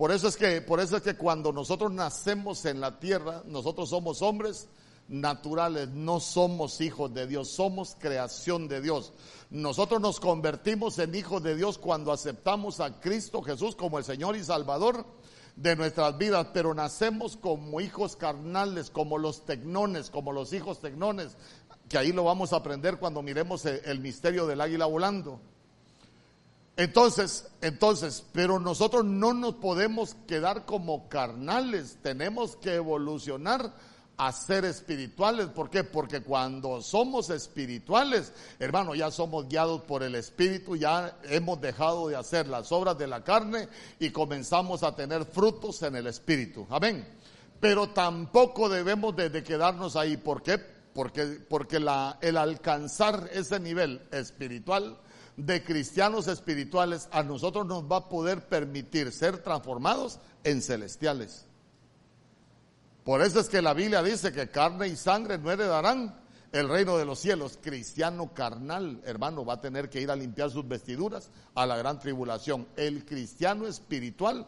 Por 0.00 0.12
eso 0.12 0.28
es 0.28 0.38
que, 0.38 0.62
por 0.62 0.80
eso 0.80 0.96
es 0.96 1.02
que 1.02 1.14
cuando 1.14 1.52
nosotros 1.52 1.92
nacemos 1.92 2.64
en 2.64 2.80
la 2.80 2.98
tierra, 2.98 3.42
nosotros 3.44 3.90
somos 3.90 4.22
hombres 4.22 4.66
naturales, 5.08 5.90
no 5.90 6.20
somos 6.20 6.80
hijos 6.80 7.12
de 7.12 7.26
Dios, 7.26 7.50
somos 7.50 7.98
creación 7.98 8.66
de 8.66 8.80
Dios. 8.80 9.12
Nosotros 9.50 10.00
nos 10.00 10.18
convertimos 10.18 10.98
en 11.00 11.14
hijos 11.14 11.42
de 11.42 11.54
Dios 11.54 11.76
cuando 11.76 12.12
aceptamos 12.12 12.80
a 12.80 12.98
Cristo 12.98 13.42
Jesús 13.42 13.76
como 13.76 13.98
el 13.98 14.04
Señor 14.04 14.36
y 14.36 14.42
Salvador 14.42 15.04
de 15.54 15.76
nuestras 15.76 16.16
vidas, 16.16 16.46
pero 16.54 16.72
nacemos 16.72 17.36
como 17.36 17.82
hijos 17.82 18.16
carnales, 18.16 18.88
como 18.88 19.18
los 19.18 19.44
tecnones, 19.44 20.08
como 20.08 20.32
los 20.32 20.54
hijos 20.54 20.80
tecnones, 20.80 21.36
que 21.90 21.98
ahí 21.98 22.12
lo 22.12 22.24
vamos 22.24 22.54
a 22.54 22.56
aprender 22.56 22.96
cuando 22.96 23.20
miremos 23.20 23.66
el, 23.66 24.00
misterio 24.00 24.46
del 24.46 24.62
águila 24.62 24.86
volando. 24.86 25.42
Entonces, 26.80 27.46
entonces, 27.60 28.24
pero 28.32 28.58
nosotros 28.58 29.04
no 29.04 29.34
nos 29.34 29.56
podemos 29.56 30.16
quedar 30.26 30.64
como 30.64 31.10
carnales, 31.10 31.98
tenemos 32.02 32.56
que 32.56 32.76
evolucionar 32.76 33.74
a 34.16 34.32
ser 34.32 34.64
espirituales. 34.64 35.48
¿Por 35.48 35.68
qué? 35.68 35.84
Porque 35.84 36.22
cuando 36.22 36.80
somos 36.80 37.28
espirituales, 37.28 38.32
hermano, 38.58 38.94
ya 38.94 39.10
somos 39.10 39.46
guiados 39.46 39.82
por 39.82 40.02
el 40.02 40.14
Espíritu, 40.14 40.74
ya 40.74 41.18
hemos 41.24 41.60
dejado 41.60 42.08
de 42.08 42.16
hacer 42.16 42.48
las 42.48 42.72
obras 42.72 42.96
de 42.96 43.08
la 43.08 43.22
carne 43.24 43.68
y 43.98 44.08
comenzamos 44.08 44.82
a 44.82 44.96
tener 44.96 45.26
frutos 45.26 45.82
en 45.82 45.96
el 45.96 46.06
Espíritu. 46.06 46.66
Amén. 46.70 47.06
Pero 47.60 47.90
tampoco 47.90 48.70
debemos 48.70 49.14
de, 49.14 49.42
quedarnos 49.42 49.96
ahí. 49.96 50.16
¿Por 50.16 50.42
qué? 50.42 50.56
Porque, 50.94 51.26
porque 51.46 51.78
la, 51.78 52.16
el 52.22 52.38
alcanzar 52.38 53.28
ese 53.34 53.60
nivel 53.60 54.00
espiritual 54.12 54.98
de 55.46 55.62
cristianos 55.62 56.28
espirituales 56.28 57.08
a 57.12 57.22
nosotros 57.22 57.66
nos 57.66 57.84
va 57.84 57.96
a 57.96 58.08
poder 58.08 58.46
permitir 58.46 59.12
ser 59.12 59.38
transformados 59.38 60.18
en 60.44 60.60
celestiales. 60.60 61.46
Por 63.04 63.22
eso 63.22 63.40
es 63.40 63.48
que 63.48 63.62
la 63.62 63.74
Biblia 63.74 64.02
dice 64.02 64.32
que 64.32 64.50
carne 64.50 64.88
y 64.88 64.96
sangre 64.96 65.38
no 65.38 65.50
heredarán 65.50 66.14
el 66.52 66.68
reino 66.68 66.98
de 66.98 67.06
los 67.06 67.18
cielos. 67.18 67.58
Cristiano 67.60 68.34
carnal, 68.34 69.00
hermano, 69.04 69.44
va 69.44 69.54
a 69.54 69.60
tener 69.60 69.88
que 69.88 70.00
ir 70.00 70.10
a 70.10 70.16
limpiar 70.16 70.50
sus 70.50 70.68
vestiduras 70.68 71.30
a 71.54 71.64
la 71.64 71.76
gran 71.76 71.98
tribulación. 71.98 72.68
El 72.76 73.04
cristiano 73.06 73.66
espiritual 73.66 74.46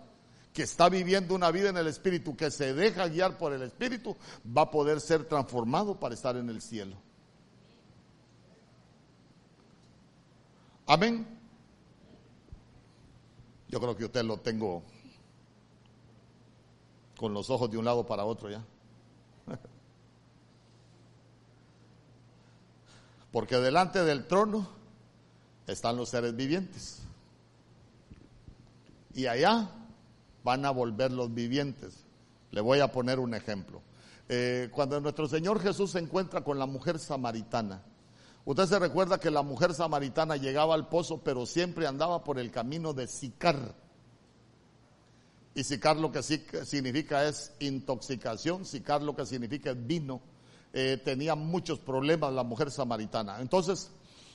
que 0.53 0.65
está 0.65 0.91
viviendo 0.91 1.35
una 1.35 1.51
vida 1.51 1.71
en 1.71 1.79
el 1.79 1.87
Espíritu, 1.87 2.37
que 2.37 2.51
se 2.51 2.75
deja 2.75 3.09
guiar 3.09 3.39
por 3.39 3.55
el 3.55 3.63
Espíritu, 3.63 4.17
va 4.47 4.63
a 4.63 4.71
poder 4.71 5.01
ser 5.01 5.25
transformado 5.25 5.99
para 5.99 6.15
estar 6.15 6.37
en 6.37 6.51
el 6.51 6.61
cielo. 6.61 6.97
Amén. 10.93 11.27
Yo 13.71 13.81
creo 13.81 13.97
que 13.97 14.05
usted 14.05 14.23
lo 14.25 14.37
tengo 14.37 14.83
con 17.17 17.33
los 17.33 17.49
ojos 17.49 17.71
de 17.71 17.79
un 17.79 17.87
lado 17.87 18.05
para 18.05 18.27
otro 18.27 18.51
ya. 18.51 18.63
Porque 23.33 23.57
delante 23.57 24.05
del 24.05 24.27
trono 24.27 24.69
están 25.67 25.97
los 25.97 26.11
seres 26.11 26.37
vivientes. 26.37 26.99
Y 29.15 29.25
allá 29.29 29.71
van 30.45 30.67
a 30.67 30.71
volver 30.73 31.11
los 31.11 31.33
vivientes. 31.33 32.05
Le 32.51 32.61
voy 32.61 32.81
a 32.81 32.93
poner 32.93 33.19
un 33.19 33.33
ejemplo. 33.33 33.81
Eh, 34.29 34.69
cuando 34.71 35.01
nuestro 35.01 35.27
Señor 35.27 35.59
Jesús 35.59 35.93
se 35.93 36.01
encuentra 36.01 36.45
con 36.45 36.59
la 36.59 36.67
mujer 36.67 36.99
samaritana, 36.99 37.81
usted 38.45 38.67
se 38.67 38.79
recuerda 38.79 39.19
que 39.19 39.31
la 39.31 39.43
mujer 39.43 39.75
samaritana 39.75 40.37
llegaba 40.37 40.75
al 40.75 40.89
pozo, 40.89 41.23
pero 41.23 41.47
siempre 41.47 41.87
andaba 41.87 42.25
por 42.25 42.39
el 42.39 42.51
camino 42.51 42.93
de 42.93 43.07
Sicar. 43.07 43.75
Y 45.55 45.65
Sicar 45.65 45.97
lo 45.97 46.11
que 46.11 46.23
significa 46.23 47.29
es 47.29 47.53
intoxicación, 47.61 48.65
Sicar 48.65 49.03
lo 49.03 49.15
que 49.15 49.27
significa 49.27 49.71
es 49.71 49.87
vino. 49.87 50.21
Eh, 50.73 51.01
tenía 51.05 51.35
muchos 51.35 51.79
problemas 51.79 52.33
la 52.33 52.43
mujer 52.43 52.71
samaritana. 52.71 53.41
Entonces, 53.41 53.91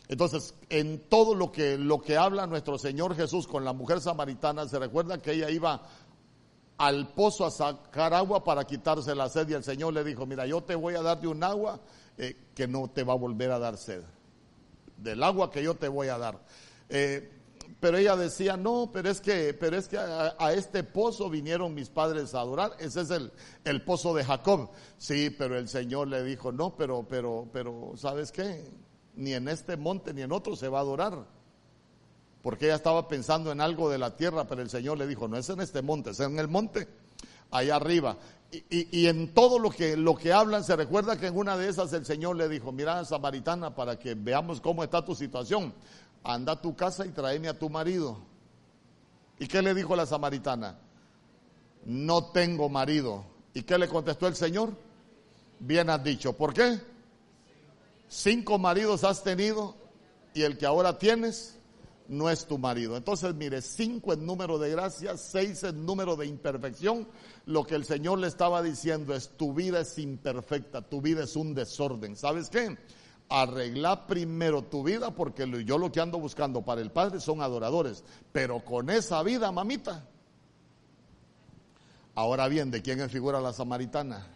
entonces, 0.07 0.53
en 0.69 0.99
todo 1.09 1.35
lo 1.35 1.51
que, 1.51 1.77
lo 1.77 2.01
que 2.01 2.15
habla 2.15 2.47
nuestro 2.47 2.77
Señor 2.77 3.15
Jesús 3.15 3.47
con 3.47 3.65
la 3.65 3.73
mujer 3.73 3.99
samaritana, 3.99 4.67
se 4.67 4.79
recuerda 4.79 5.21
que 5.21 5.33
ella 5.33 5.49
iba 5.49 5.81
al 6.77 7.09
pozo 7.09 7.45
a 7.45 7.51
sacar 7.51 8.13
agua 8.13 8.43
para 8.43 8.63
quitarse 8.65 9.15
la 9.15 9.29
sed 9.29 9.49
y 9.49 9.53
el 9.53 9.63
Señor 9.63 9.93
le 9.93 10.03
dijo, 10.03 10.25
mira, 10.25 10.45
yo 10.45 10.61
te 10.61 10.75
voy 10.75 10.95
a 10.95 11.01
dar 11.01 11.19
de 11.19 11.27
un 11.27 11.43
agua 11.43 11.79
eh, 12.17 12.35
que 12.55 12.67
no 12.67 12.89
te 12.89 13.03
va 13.03 13.13
a 13.13 13.17
volver 13.17 13.51
a 13.51 13.59
dar 13.59 13.77
sed, 13.77 14.03
del 14.97 15.23
agua 15.23 15.51
que 15.51 15.63
yo 15.63 15.75
te 15.75 15.87
voy 15.87 16.07
a 16.07 16.17
dar. 16.17 16.39
Eh, 16.89 17.31
pero 17.79 17.97
ella 17.97 18.15
decía, 18.15 18.57
no, 18.57 18.89
pero 18.91 19.09
es 19.09 19.21
que, 19.21 19.53
pero 19.53 19.77
es 19.77 19.87
que 19.87 19.97
a, 19.97 20.53
este 20.53 20.83
pozo 20.83 21.29
vinieron 21.29 21.75
mis 21.75 21.89
padres 21.89 22.33
a 22.33 22.39
adorar, 22.39 22.71
ese 22.79 23.01
es 23.01 23.11
el, 23.11 23.31
el 23.65 23.83
pozo 23.83 24.15
de 24.15 24.23
Jacob. 24.23 24.71
Sí, 24.97 25.29
pero 25.29 25.57
el 25.57 25.67
Señor 25.67 26.07
le 26.07 26.23
dijo, 26.23 26.51
no, 26.51 26.75
pero, 26.75 27.05
pero, 27.07 27.47
pero, 27.51 27.93
¿sabes 27.95 28.31
qué? 28.31 28.63
ni 29.17 29.33
en 29.33 29.47
este 29.47 29.75
monte 29.75 30.13
ni 30.13 30.21
en 30.21 30.31
otro 30.31 30.55
se 30.55 30.69
va 30.69 30.79
a 30.79 30.81
adorar. 30.81 31.25
Porque 32.41 32.65
ella 32.65 32.75
estaba 32.75 33.07
pensando 33.07 33.51
en 33.51 33.59
algo 33.59 33.89
de 33.89 33.97
la 33.97 34.15
tierra, 34.15 34.47
pero 34.47 34.61
el 34.61 34.69
Señor 34.69 34.97
le 34.97 35.07
dijo, 35.07 35.27
no 35.27 35.37
es 35.37 35.49
en 35.49 35.59
este 35.59 35.81
monte, 35.81 36.11
es 36.11 36.19
en 36.19 36.39
el 36.39 36.47
monte, 36.47 36.87
allá 37.51 37.75
arriba. 37.75 38.17
Y, 38.49 39.07
en 39.07 39.33
todo 39.33 39.59
lo 39.59 39.69
que, 39.69 39.97
lo 39.97 40.15
que 40.15 40.31
hablan, 40.31 40.63
se 40.63 40.75
recuerda 40.75 41.17
que 41.17 41.27
en 41.27 41.37
una 41.37 41.57
de 41.57 41.67
esas 41.67 41.91
el 41.91 42.05
Señor 42.05 42.37
le 42.37 42.47
dijo, 42.47 42.71
mira, 42.71 43.03
Samaritana, 43.03 43.75
para 43.75 43.99
que 43.99 44.15
veamos 44.15 44.61
cómo 44.61 44.83
está 44.85 45.03
tu 45.03 45.15
situación, 45.15 45.73
anda 46.23 46.53
a 46.53 46.61
tu 46.61 46.73
casa 46.75 47.05
y 47.05 47.09
tráeme 47.09 47.49
a 47.49 47.59
tu 47.59 47.69
marido. 47.69 48.17
¿Y 49.37 49.47
qué 49.47 49.61
le 49.61 49.73
dijo 49.73 49.95
la 49.95 50.05
Samaritana? 50.05 50.77
No 51.85 52.25
tengo 52.31 52.69
marido. 52.69 53.25
¿Y 53.53 53.63
qué 53.63 53.77
le 53.77 53.89
contestó 53.89 54.27
el 54.27 54.35
Señor? 54.35 54.71
Bien 55.59 55.89
has 55.89 56.03
dicho. 56.03 56.33
¿Por 56.33 56.53
qué? 56.53 56.79
Cinco 58.07 58.57
maridos 58.57 59.03
has 59.03 59.23
tenido 59.23 59.75
y 60.33 60.43
el 60.43 60.57
que 60.57 60.65
ahora 60.65 60.97
tienes 60.97 61.56
no 62.07 62.29
es 62.29 62.45
tu 62.45 62.57
marido. 62.57 62.95
Entonces, 62.95 63.33
mire, 63.35 63.61
cinco 63.61 64.13
en 64.13 64.25
número 64.25 64.57
de 64.57 64.69
gracia, 64.69 65.17
seis 65.17 65.63
en 65.63 65.85
número 65.85 66.15
de 66.15 66.25
imperfección. 66.25 67.07
Lo 67.45 67.65
que 67.65 67.75
el 67.75 67.85
Señor 67.85 68.19
le 68.19 68.27
estaba 68.27 68.61
diciendo 68.61 69.13
es, 69.13 69.29
tu 69.29 69.53
vida 69.53 69.81
es 69.81 69.97
imperfecta, 69.97 70.81
tu 70.81 71.01
vida 71.01 71.23
es 71.23 71.35
un 71.35 71.53
desorden. 71.53 72.15
¿Sabes 72.15 72.49
qué? 72.49 72.77
Arregla 73.29 74.07
primero 74.07 74.63
tu 74.63 74.83
vida 74.83 75.13
porque 75.13 75.45
yo 75.65 75.77
lo 75.77 75.91
que 75.91 75.99
ando 75.99 76.19
buscando 76.19 76.63
para 76.63 76.81
el 76.81 76.91
Padre 76.91 77.19
son 77.19 77.41
adoradores. 77.41 78.03
Pero 78.31 78.63
con 78.63 78.89
esa 78.89 79.21
vida, 79.23 79.51
mamita. 79.51 80.07
Ahora 82.15 82.47
bien, 82.47 82.71
¿de 82.71 82.81
quién 82.81 82.99
es 83.01 83.11
figura 83.11 83.41
la 83.41 83.53
samaritana? 83.53 84.27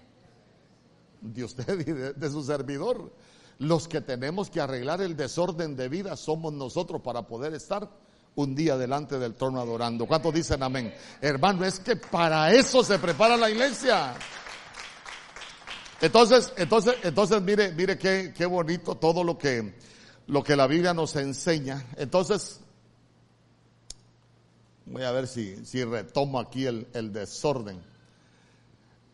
De 1.22 1.44
usted 1.44 1.80
y 1.80 2.20
de 2.20 2.30
su 2.30 2.44
servidor. 2.44 3.12
Los 3.60 3.88
que 3.88 4.02
tenemos 4.02 4.50
que 4.50 4.62
arreglar 4.62 5.02
el 5.02 5.16
desorden 5.16 5.76
de 5.76 5.90
vida 5.90 6.16
somos 6.18 6.54
nosotros 6.54 7.02
para 7.02 7.28
poder 7.28 7.54
estar 7.54 7.90
un 8.36 8.56
día 8.56 8.78
delante 8.78 9.20
del 9.20 9.36
trono 9.36 9.60
adorando. 9.60 10.06
¿Cuántos 10.08 10.34
dicen 10.34 10.64
amén? 10.64 10.94
Hermano, 11.22 11.66
es 11.66 11.80
que 11.80 11.96
para 11.96 12.52
eso 12.52 12.84
se 12.84 12.98
prepara 13.00 13.38
la 13.38 13.50
iglesia. 13.50 14.16
Entonces, 16.02 16.52
entonces, 16.58 16.96
entonces, 17.04 17.42
mire, 17.42 17.72
mire 17.74 17.98
qué, 17.98 18.34
qué 18.36 18.46
bonito 18.46 18.96
todo 18.96 19.24
lo 19.24 19.38
que, 19.38 19.76
lo 20.28 20.44
que 20.44 20.56
la 20.56 20.66
Biblia 20.66 20.94
nos 20.94 21.16
enseña. 21.16 21.86
Entonces, 21.98 22.60
voy 24.86 25.04
a 25.04 25.12
ver 25.12 25.28
si, 25.28 25.64
si 25.66 25.84
retomo 25.84 26.40
aquí 26.40 26.66
el, 26.66 26.88
el 26.94 27.14
desorden. 27.14 27.91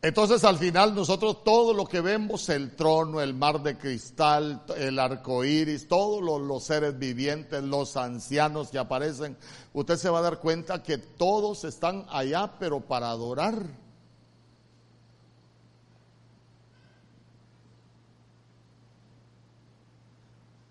Entonces 0.01 0.43
al 0.43 0.59
final 0.59 0.93
nosotros 0.93 1.43
todo 1.43 1.73
lo 1.73 1.85
que 1.85 2.01
vemos, 2.01 2.49
el 2.49 2.75
trono, 2.75 3.19
el 3.19 3.33
mar 3.33 3.63
de 3.63 3.77
cristal, 3.77 4.63
el 4.77 4.99
arco 4.99 5.43
iris, 5.43 5.87
todos 5.87 6.21
los, 6.21 6.63
seres 6.63 6.99
vivientes, 6.99 7.63
los 7.63 7.97
ancianos 7.97 8.69
que 8.69 8.77
aparecen, 8.77 9.35
usted 9.73 9.97
se 9.97 10.09
va 10.09 10.19
a 10.19 10.21
dar 10.21 10.39
cuenta 10.39 10.83
que 10.83 10.99
todos 10.99 11.63
están 11.63 12.05
allá, 12.09 12.53
pero 12.59 12.79
para 12.81 13.09
adorar. 13.09 13.65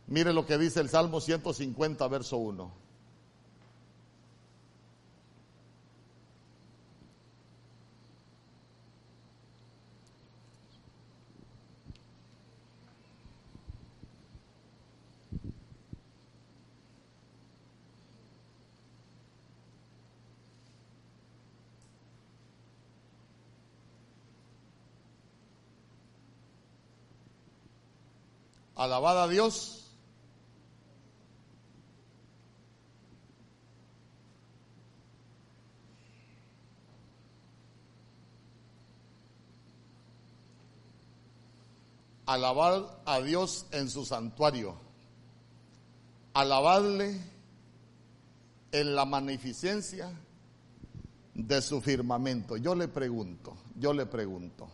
Mire 0.06 0.32
lo 0.32 0.46
que 0.46 0.56
dice 0.56 0.78
el 0.78 0.88
Salmo 0.88 1.20
150, 1.20 2.06
verso 2.06 2.36
1. 2.36 2.85
Alabada 28.76 29.24
a 29.24 29.28
Dios. 29.28 29.82
Alabad 42.26 42.98
a 43.06 43.20
Dios 43.20 43.66
en 43.70 43.88
su 43.88 44.04
santuario. 44.04 44.76
Alabadle 46.34 47.18
en 48.72 48.94
la 48.94 49.06
magnificencia 49.06 50.12
de 51.32 51.62
su 51.62 51.80
firmamento. 51.80 52.56
Yo 52.56 52.74
le 52.74 52.88
pregunto, 52.88 53.56
yo 53.76 53.94
le 53.94 54.04
pregunto. 54.04 54.68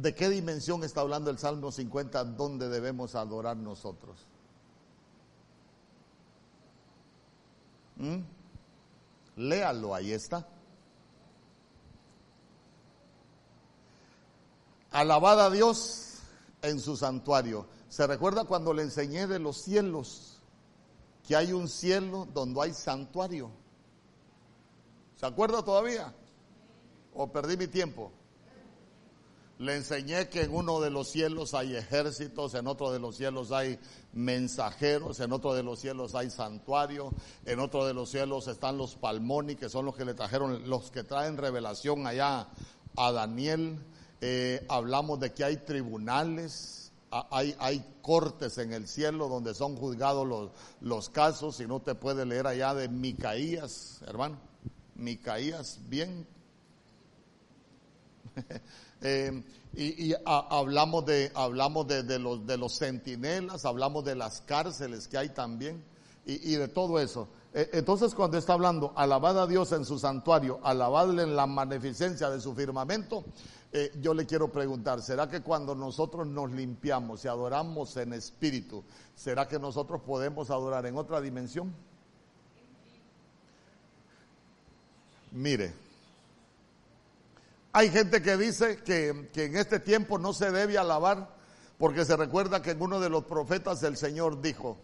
¿De 0.00 0.14
qué 0.14 0.30
dimensión 0.30 0.84
está 0.84 1.02
hablando 1.02 1.30
el 1.30 1.38
Salmo 1.38 1.70
50 1.70 2.24
donde 2.24 2.70
debemos 2.70 3.14
adorar 3.14 3.58
nosotros? 3.58 4.26
¿Mm? 7.96 8.20
Léalo, 9.36 9.94
ahí 9.94 10.12
está. 10.12 10.48
Alabad 14.92 15.44
a 15.44 15.50
Dios 15.50 16.20
en 16.62 16.80
su 16.80 16.96
santuario. 16.96 17.66
¿Se 17.90 18.06
recuerda 18.06 18.44
cuando 18.44 18.72
le 18.72 18.82
enseñé 18.82 19.26
de 19.26 19.38
los 19.38 19.58
cielos? 19.58 20.40
Que 21.26 21.36
hay 21.36 21.52
un 21.52 21.68
cielo 21.68 22.26
donde 22.32 22.62
hay 22.62 22.72
santuario. 22.72 23.50
¿Se 25.16 25.26
acuerda 25.26 25.62
todavía? 25.62 26.14
¿O 27.14 27.30
perdí 27.30 27.58
mi 27.58 27.66
tiempo? 27.66 28.10
Le 29.62 29.76
enseñé 29.76 30.28
que 30.28 30.42
en 30.42 30.52
uno 30.52 30.80
de 30.80 30.90
los 30.90 31.08
cielos 31.08 31.54
hay 31.54 31.76
ejércitos, 31.76 32.54
en 32.54 32.66
otro 32.66 32.90
de 32.90 32.98
los 32.98 33.16
cielos 33.16 33.52
hay 33.52 33.78
mensajeros, 34.12 35.20
en 35.20 35.32
otro 35.32 35.54
de 35.54 35.62
los 35.62 35.78
cielos 35.78 36.16
hay 36.16 36.30
santuario, 36.30 37.12
en 37.46 37.60
otro 37.60 37.86
de 37.86 37.94
los 37.94 38.10
cielos 38.10 38.48
están 38.48 38.76
los 38.76 38.96
palmoni, 38.96 39.54
que 39.54 39.68
son 39.68 39.84
los 39.84 39.94
que 39.94 40.04
le 40.04 40.14
trajeron, 40.14 40.68
los 40.68 40.90
que 40.90 41.04
traen 41.04 41.36
revelación 41.36 42.08
allá 42.08 42.48
a 42.96 43.12
Daniel. 43.12 43.78
Eh, 44.20 44.66
hablamos 44.68 45.20
de 45.20 45.32
que 45.32 45.44
hay 45.44 45.58
tribunales, 45.58 46.90
hay, 47.30 47.54
hay 47.60 47.84
cortes 48.02 48.58
en 48.58 48.72
el 48.72 48.88
cielo 48.88 49.28
donde 49.28 49.54
son 49.54 49.76
juzgados 49.76 50.26
los, 50.26 50.50
los 50.80 51.08
casos, 51.08 51.60
y 51.60 51.68
no 51.68 51.78
te 51.78 51.94
puede 51.94 52.26
leer 52.26 52.48
allá 52.48 52.74
de 52.74 52.88
Micaías, 52.88 54.00
hermano. 54.08 54.38
Micaías, 54.96 55.78
bien 55.88 56.26
Eh, 59.04 59.42
y, 59.74 60.14
hablamos 60.24 61.04
de 61.06 61.32
hablamos 61.34 61.88
de, 61.88 62.20
los 62.20 62.46
de 62.46 62.56
los 62.56 62.78
centinelas, 62.78 63.64
hablamos 63.64 64.04
de 64.04 64.14
las 64.14 64.40
cárceles 64.42 65.08
que 65.08 65.18
hay 65.18 65.30
también 65.30 65.82
y, 66.24 66.54
de 66.54 66.68
todo 66.68 67.00
eso. 67.00 67.26
Eh, 67.52 67.68
entonces 67.72 68.14
cuando 68.14 68.38
está 68.38 68.52
hablando, 68.52 68.92
alabad 68.94 69.42
a 69.42 69.46
Dios 69.48 69.72
en 69.72 69.84
su 69.84 69.98
santuario, 69.98 70.60
alabadle 70.62 71.24
en 71.24 71.34
la 71.34 71.48
magnificencia 71.48 72.30
de 72.30 72.40
su 72.40 72.54
firmamento, 72.54 73.24
eh, 73.72 73.90
yo 74.00 74.14
le 74.14 74.24
quiero 74.24 74.52
preguntar, 74.52 75.02
¿será 75.02 75.28
que 75.28 75.40
cuando 75.40 75.74
nosotros 75.74 76.26
nos 76.26 76.52
limpiamos 76.52 77.24
y 77.24 77.28
adoramos 77.28 77.96
en 77.96 78.12
espíritu, 78.12 78.84
¿será 79.16 79.48
que 79.48 79.58
nosotros 79.58 80.00
podemos 80.02 80.50
adorar 80.50 80.86
en 80.86 80.96
otra 80.96 81.20
dimensión? 81.20 81.74
Mire, 85.32 85.72
hay 87.72 87.88
gente 87.90 88.20
que 88.20 88.36
dice 88.36 88.78
que, 88.84 89.08
en 89.34 89.56
este 89.56 89.80
tiempo 89.80 90.18
no 90.18 90.32
se 90.32 90.50
debe 90.50 90.76
alabar 90.76 91.34
porque 91.78 92.04
se 92.04 92.16
recuerda 92.16 92.62
que 92.62 92.72
en 92.72 92.82
uno 92.82 93.00
de 93.00 93.08
los 93.08 93.24
profetas 93.24 93.82
el 93.82 93.96
Señor 93.96 94.42
dijo, 94.42 94.78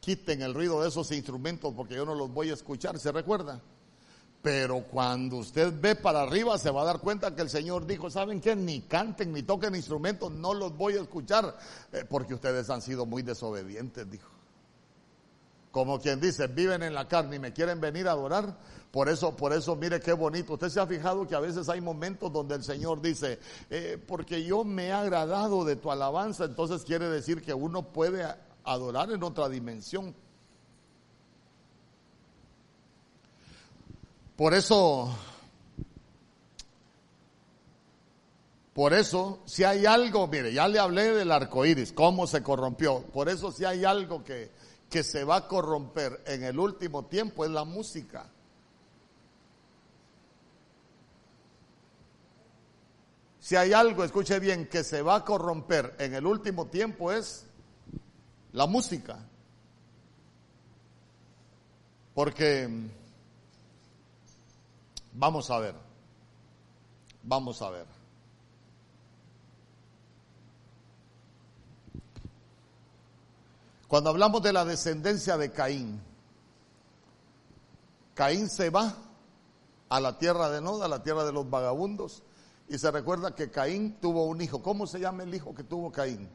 quiten 0.00 0.42
el 0.42 0.52
ruido 0.52 0.82
de 0.82 0.88
esos 0.88 1.12
instrumentos 1.12 1.72
porque 1.74 1.94
yo 1.94 2.04
no 2.04 2.14
los 2.14 2.32
voy 2.32 2.50
a 2.50 2.54
escuchar, 2.54 2.98
¿se 2.98 3.12
recuerda? 3.12 3.60
Pero 4.42 4.82
cuando 4.82 5.36
usted 5.36 5.72
ve 5.80 5.94
para 5.94 6.22
arriba 6.22 6.58
se 6.58 6.70
va 6.70 6.82
a 6.82 6.86
dar 6.86 6.98
cuenta 6.98 7.34
que 7.34 7.42
el 7.42 7.50
Señor 7.50 7.86
dijo, 7.86 8.10
¿saben 8.10 8.40
qué? 8.40 8.56
Ni 8.56 8.82
canten 8.82 9.32
ni 9.32 9.42
toquen 9.42 9.74
instrumentos, 9.74 10.32
no 10.32 10.54
los 10.54 10.76
voy 10.76 10.94
a 10.94 11.02
escuchar 11.02 11.56
eh, 11.92 12.04
porque 12.08 12.34
ustedes 12.34 12.68
han 12.68 12.82
sido 12.82 13.06
muy 13.06 13.22
desobedientes, 13.22 14.10
dijo. 14.10 14.37
Como 15.78 16.00
quien 16.00 16.18
dice, 16.18 16.48
viven 16.48 16.82
en 16.82 16.92
la 16.92 17.06
carne 17.06 17.36
y 17.36 17.38
me 17.38 17.52
quieren 17.52 17.80
venir 17.80 18.08
a 18.08 18.10
adorar. 18.10 18.52
Por 18.90 19.08
eso, 19.08 19.36
por 19.36 19.52
eso, 19.52 19.76
mire 19.76 20.00
qué 20.00 20.12
bonito. 20.12 20.54
Usted 20.54 20.70
se 20.70 20.80
ha 20.80 20.88
fijado 20.88 21.24
que 21.24 21.36
a 21.36 21.38
veces 21.38 21.68
hay 21.68 21.80
momentos 21.80 22.32
donde 22.32 22.56
el 22.56 22.64
Señor 22.64 23.00
dice, 23.00 23.38
eh, 23.70 23.96
porque 24.04 24.42
yo 24.42 24.64
me 24.64 24.86
he 24.86 24.92
agradado 24.92 25.64
de 25.64 25.76
tu 25.76 25.92
alabanza, 25.92 26.46
entonces 26.46 26.82
quiere 26.82 27.08
decir 27.08 27.42
que 27.42 27.54
uno 27.54 27.92
puede 27.92 28.26
adorar 28.64 29.12
en 29.12 29.22
otra 29.22 29.48
dimensión. 29.48 30.16
Por 34.34 34.52
eso, 34.52 35.16
por 38.72 38.94
eso, 38.94 39.42
si 39.44 39.62
hay 39.62 39.86
algo, 39.86 40.26
mire, 40.26 40.52
ya 40.52 40.66
le 40.66 40.80
hablé 40.80 41.14
del 41.14 41.30
arco 41.30 41.64
iris, 41.64 41.92
cómo 41.92 42.26
se 42.26 42.42
corrompió. 42.42 43.00
Por 43.12 43.28
eso, 43.28 43.52
si 43.52 43.64
hay 43.64 43.84
algo 43.84 44.24
que, 44.24 44.50
que 44.88 45.02
se 45.02 45.24
va 45.24 45.36
a 45.36 45.48
corromper 45.48 46.22
en 46.26 46.44
el 46.44 46.58
último 46.58 47.06
tiempo 47.06 47.44
es 47.44 47.50
la 47.50 47.64
música. 47.64 48.30
Si 53.40 53.56
hay 53.56 53.72
algo, 53.72 54.04
escuche 54.04 54.38
bien, 54.40 54.68
que 54.68 54.84
se 54.84 55.00
va 55.00 55.16
a 55.16 55.24
corromper 55.24 55.96
en 55.98 56.14
el 56.14 56.26
último 56.26 56.66
tiempo 56.66 57.12
es 57.12 57.46
la 58.52 58.66
música. 58.66 59.18
Porque, 62.14 62.68
vamos 65.12 65.50
a 65.50 65.58
ver, 65.60 65.74
vamos 67.22 67.62
a 67.62 67.70
ver. 67.70 67.97
Cuando 73.88 74.10
hablamos 74.10 74.42
de 74.42 74.52
la 74.52 74.66
descendencia 74.66 75.38
de 75.38 75.50
Caín, 75.50 76.00
Caín 78.14 78.50
se 78.50 78.68
va 78.68 78.94
a 79.88 80.00
la 80.00 80.18
tierra 80.18 80.50
de 80.50 80.60
Nod, 80.60 80.82
a 80.82 80.88
la 80.88 81.02
tierra 81.02 81.24
de 81.24 81.32
los 81.32 81.48
vagabundos, 81.48 82.22
y 82.68 82.76
se 82.76 82.90
recuerda 82.90 83.34
que 83.34 83.50
Caín 83.50 83.98
tuvo 83.98 84.26
un 84.26 84.42
hijo. 84.42 84.62
¿Cómo 84.62 84.86
se 84.86 85.00
llama 85.00 85.22
el 85.22 85.34
hijo 85.34 85.54
que 85.54 85.64
tuvo 85.64 85.90
Caín? 85.90 86.28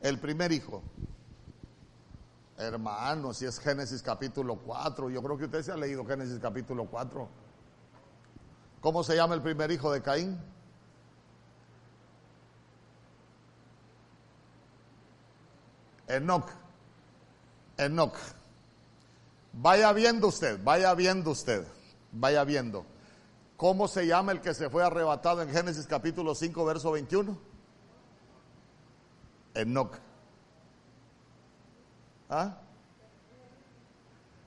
El 0.00 0.18
primer 0.18 0.52
hijo. 0.52 0.82
Hermano, 2.56 3.34
si 3.34 3.44
es 3.44 3.60
Génesis 3.60 4.02
capítulo 4.02 4.56
4, 4.56 5.10
yo 5.10 5.22
creo 5.22 5.36
que 5.36 5.44
usted 5.44 5.62
se 5.62 5.72
ha 5.72 5.76
leído 5.76 6.06
Génesis 6.06 6.38
capítulo 6.40 6.86
4. 6.86 7.28
¿Cómo 8.80 9.04
se 9.04 9.16
llama 9.16 9.34
el 9.34 9.42
primer 9.42 9.70
hijo 9.70 9.92
de 9.92 10.00
Caín? 10.00 10.40
Enoch. 16.08 16.50
Enoch. 17.76 18.16
Vaya 19.52 19.92
viendo 19.92 20.28
usted, 20.28 20.58
vaya 20.62 20.94
viendo 20.94 21.30
usted, 21.30 21.66
vaya 22.12 22.44
viendo. 22.44 22.84
¿Cómo 23.56 23.88
se 23.88 24.06
llama 24.06 24.32
el 24.32 24.40
que 24.40 24.54
se 24.54 24.70
fue 24.70 24.84
arrebatado 24.84 25.42
en 25.42 25.50
Génesis 25.50 25.86
capítulo 25.86 26.34
5, 26.34 26.64
verso 26.64 26.92
21? 26.92 27.36
Enoch. 29.54 29.98
¿Ah? 32.30 32.58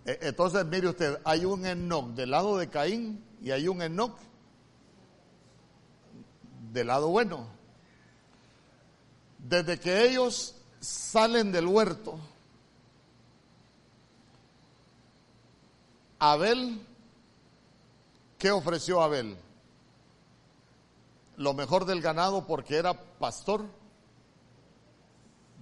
E, 0.05 0.18
entonces, 0.22 0.66
mire 0.66 0.88
usted, 0.88 1.20
hay 1.26 1.45
un 1.45 1.66
Enoch 1.66 2.09
del 2.14 2.32
lado 2.32 2.57
de 2.57 2.70
Caín 2.70 3.24
y 3.41 3.51
hay 3.51 3.68
un 3.68 3.82
Enoch 3.82 4.18
del 6.72 6.88
lado 6.88 7.09
bueno. 7.09 7.47
Desde 9.39 9.80
que 9.80 10.05
ellos 10.05 10.61
salen 10.82 11.52
del 11.52 11.68
huerto, 11.68 12.20
Abel, 16.20 16.86
¿qué 18.38 18.52
ofreció 18.52 19.02
Abel? 19.02 19.38
Lo 21.38 21.54
mejor 21.54 21.86
del 21.86 22.02
ganado 22.02 22.46
porque 22.46 22.76
era 22.78 22.94
pastor 22.94 23.66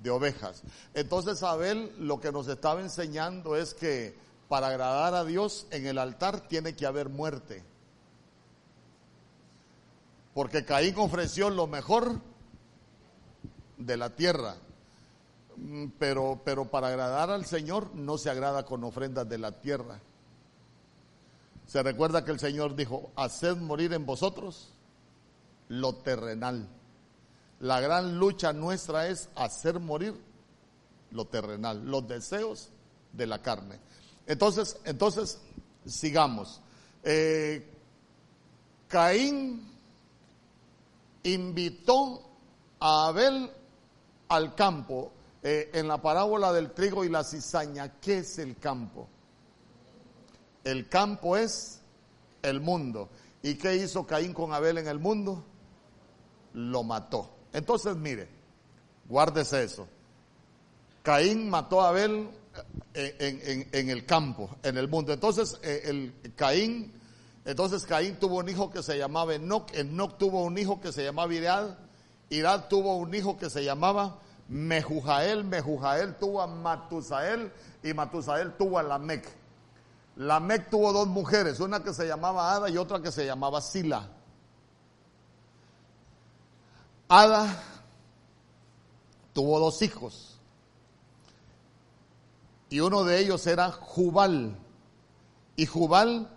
de 0.01 0.09
ovejas. 0.09 0.63
Entonces 0.93 1.43
Abel 1.43 1.93
lo 1.99 2.19
que 2.19 2.31
nos 2.31 2.47
estaba 2.47 2.81
enseñando 2.81 3.55
es 3.55 3.73
que 3.73 4.17
para 4.47 4.67
agradar 4.67 5.13
a 5.13 5.25
Dios 5.25 5.67
en 5.71 5.85
el 5.85 5.97
altar 5.97 6.47
tiene 6.47 6.75
que 6.75 6.85
haber 6.85 7.09
muerte. 7.09 7.63
Porque 10.33 10.65
Caín 10.65 10.95
ofreció 10.97 11.49
lo 11.49 11.67
mejor 11.67 12.19
de 13.77 13.97
la 13.97 14.09
tierra 14.09 14.55
pero, 15.97 16.41
pero 16.43 16.65
para 16.69 16.87
agradar 16.87 17.29
al 17.29 17.45
Señor 17.45 17.93
no 17.95 18.17
se 18.17 18.29
agrada 18.29 18.65
con 18.65 18.83
ofrendas 18.83 19.27
de 19.27 19.37
la 19.37 19.51
tierra. 19.51 19.99
Se 21.67 21.83
recuerda 21.83 22.25
que 22.25 22.31
el 22.31 22.39
Señor 22.39 22.75
dijo, 22.75 23.11
haced 23.15 23.57
morir 23.57 23.93
en 23.93 24.05
vosotros 24.05 24.69
lo 25.67 25.95
terrenal. 25.95 26.67
La 27.59 27.79
gran 27.79 28.17
lucha 28.17 28.53
nuestra 28.53 29.07
es 29.07 29.29
hacer 29.35 29.79
morir 29.79 30.15
lo 31.11 31.25
terrenal, 31.25 31.85
los 31.85 32.07
deseos 32.07 32.69
de 33.13 33.27
la 33.27 33.41
carne. 33.41 33.79
Entonces, 34.25 34.77
entonces, 34.85 35.39
sigamos. 35.85 36.61
Eh, 37.03 37.67
Caín 38.87 39.67
invitó 41.23 42.21
a 42.79 43.07
Abel 43.07 43.51
al 44.29 44.55
campo 44.55 45.11
eh, 45.41 45.69
en 45.73 45.87
la 45.87 46.01
parábola 46.01 46.51
del 46.51 46.71
trigo 46.71 47.05
y 47.05 47.09
la 47.09 47.23
cizaña, 47.23 47.99
¿qué 47.99 48.19
es 48.19 48.39
el 48.39 48.57
campo? 48.57 49.07
El 50.63 50.89
campo 50.89 51.37
es 51.37 51.81
el 52.41 52.59
mundo. 52.59 53.09
¿Y 53.41 53.55
qué 53.55 53.75
hizo 53.77 54.05
Caín 54.05 54.33
con 54.33 54.53
Abel 54.53 54.77
en 54.77 54.87
el 54.87 54.99
mundo? 54.99 55.43
Lo 56.53 56.83
mató. 56.83 57.29
Entonces, 57.53 57.95
mire, 57.95 58.27
guárdese 59.07 59.63
eso. 59.63 59.87
Caín 61.03 61.49
mató 61.49 61.81
a 61.81 61.89
Abel 61.89 62.29
eh, 62.93 63.65
en, 63.71 63.89
el 63.89 64.05
campo, 64.05 64.49
en 64.63 64.77
el 64.77 64.89
mundo. 64.89 65.13
Entonces, 65.13 65.57
eh, 65.63 65.83
el 65.85 66.33
Caín, 66.35 66.91
entonces 67.45 67.85
Caín 67.85 68.17
tuvo 68.17 68.37
un 68.37 68.49
hijo 68.49 68.69
que 68.69 68.83
se 68.83 68.97
llamaba 68.97 69.35
Enoch, 69.35 69.73
Enoch 69.73 70.17
tuvo 70.17 70.43
un 70.43 70.57
hijo 70.57 70.81
que 70.81 70.91
se 70.91 71.03
llamaba 71.03 71.33
Irad, 71.33 71.77
Irad 72.29 72.67
tuvo 72.67 72.97
un 72.97 73.13
hijo 73.15 73.37
que 73.37 73.49
se 73.49 73.63
llamaba 73.63 74.19
Mejujael, 74.49 75.43
Mejujael 75.43 76.15
tuvo 76.17 76.41
a 76.41 76.47
Matusael 76.47 77.51
y 77.83 77.93
Matusael 77.93 78.57
tuvo 78.57 78.79
a 78.79 78.83
Lamec. 78.83 79.27
Lamec 80.15 80.69
tuvo 80.69 80.91
dos 80.91 81.07
mujeres, 81.07 81.59
una 81.59 81.83
que 81.83 81.93
se 81.93 82.07
llamaba 82.07 82.53
Ada 82.55 82.69
y 82.69 82.77
otra 82.77 83.01
que 83.01 83.11
se 83.11 83.25
llamaba 83.25 83.61
Sila. 83.61 84.09
Ada 87.07 87.63
tuvo 89.33 89.59
dos 89.59 89.81
hijos 89.81 90.29
y 92.69 92.79
uno 92.79 93.03
de 93.03 93.19
ellos 93.19 93.45
era 93.47 93.71
Jubal. 93.71 94.55
Y 95.55 95.65
Jubal 95.65 96.29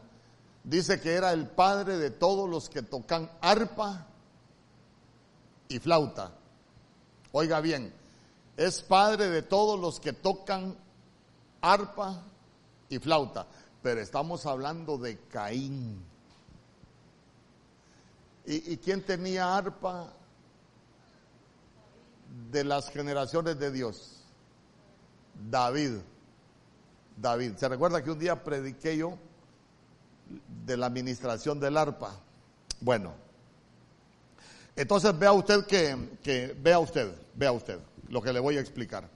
dice 0.65 1.01
que 1.01 1.15
era 1.15 1.33
el 1.33 1.47
padre 1.47 1.99
de 1.99 2.11
todos 2.11 2.49
los 2.49 2.69
que 2.69 2.83
tocan 2.83 3.31
arpa 3.41 4.07
y 5.69 5.79
flauta. 5.79 6.33
Oiga 7.33 7.61
bien, 7.61 7.95
es 8.67 8.81
padre 8.81 9.29
de 9.29 9.43
todos 9.43 9.79
los 9.81 9.99
que 9.99 10.13
tocan 10.13 10.77
arpa 11.61 12.23
y 12.89 12.99
flauta, 13.01 13.47
pero 13.83 14.01
estamos 14.01 14.47
hablando 14.47 14.99
de 14.99 15.19
Caín. 15.19 16.05
¿Y, 18.45 18.77
quién 18.77 19.03
tenía 19.03 19.57
arpa 19.57 20.13
de 22.51 22.63
las 22.65 22.89
generaciones 22.91 23.59
de 23.59 23.71
Dios? 23.73 24.21
David. 25.51 25.99
David. 27.17 27.57
¿Se 27.57 27.69
recuerda 27.69 28.03
que 28.03 28.11
un 28.11 28.19
día 28.19 28.45
prediqué 28.45 28.97
yo 28.97 29.19
de 30.65 30.77
la 30.77 30.87
administración 30.87 31.59
del 31.59 31.77
arpa? 31.77 32.17
Bueno, 32.81 33.13
entonces 34.77 35.17
vea 35.19 35.33
usted 35.33 35.67
que, 35.67 36.57
vea 36.61 36.79
usted, 36.79 37.13
vea 37.35 37.53
usted 37.53 37.79
lo 38.13 38.21
que 38.21 38.33
le 38.33 38.41
voy 38.41 38.59
a 38.59 38.61
explicar. 38.61 39.09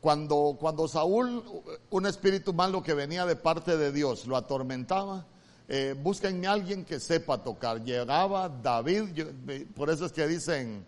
Cuando, 0.00 0.56
cuando 0.58 0.86
Saúl, 0.86 1.44
un 1.90 2.06
espíritu 2.06 2.54
malo 2.54 2.82
que 2.82 2.94
venía 2.94 3.26
de 3.26 3.34
parte 3.34 3.76
de 3.76 3.90
Dios, 3.90 4.26
lo 4.26 4.36
atormentaba, 4.36 5.26
eh, 5.68 5.96
búsquenme 6.00 6.46
a 6.46 6.52
alguien 6.52 6.84
que 6.84 7.00
sepa 7.00 7.42
tocar. 7.42 7.82
Llegaba 7.82 8.48
David, 8.48 9.24
por 9.74 9.90
eso 9.90 10.06
es 10.06 10.12
que 10.12 10.28
dicen, 10.28 10.86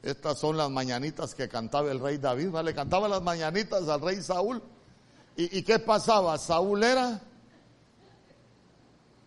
estas 0.00 0.38
son 0.38 0.56
las 0.56 0.70
mañanitas 0.70 1.34
que 1.34 1.48
cantaba 1.48 1.90
el 1.90 1.98
rey 1.98 2.18
David, 2.18 2.50
¿vale? 2.50 2.72
Cantaba 2.72 3.08
las 3.08 3.22
mañanitas 3.22 3.88
al 3.88 4.00
rey 4.00 4.22
Saúl. 4.22 4.62
¿Y, 5.36 5.62
qué 5.64 5.80
pasaba? 5.80 6.38
Saúl 6.38 6.84
era 6.84 7.20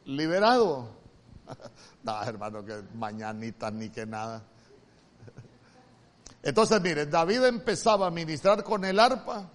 liberado. 0.05 0.89
no, 2.03 2.23
hermano, 2.23 2.63
que 2.63 2.81
mañanitas 2.95 3.73
ni 3.73 3.89
que 3.89 4.05
nada. 4.05 4.43
Entonces, 6.43 6.81
mire, 6.81 7.05
David 7.05 7.43
empezaba 7.43 8.07
a 8.07 8.11
ministrar 8.11 8.63
con 8.63 8.85
el 8.85 8.99
arpa 8.99 9.49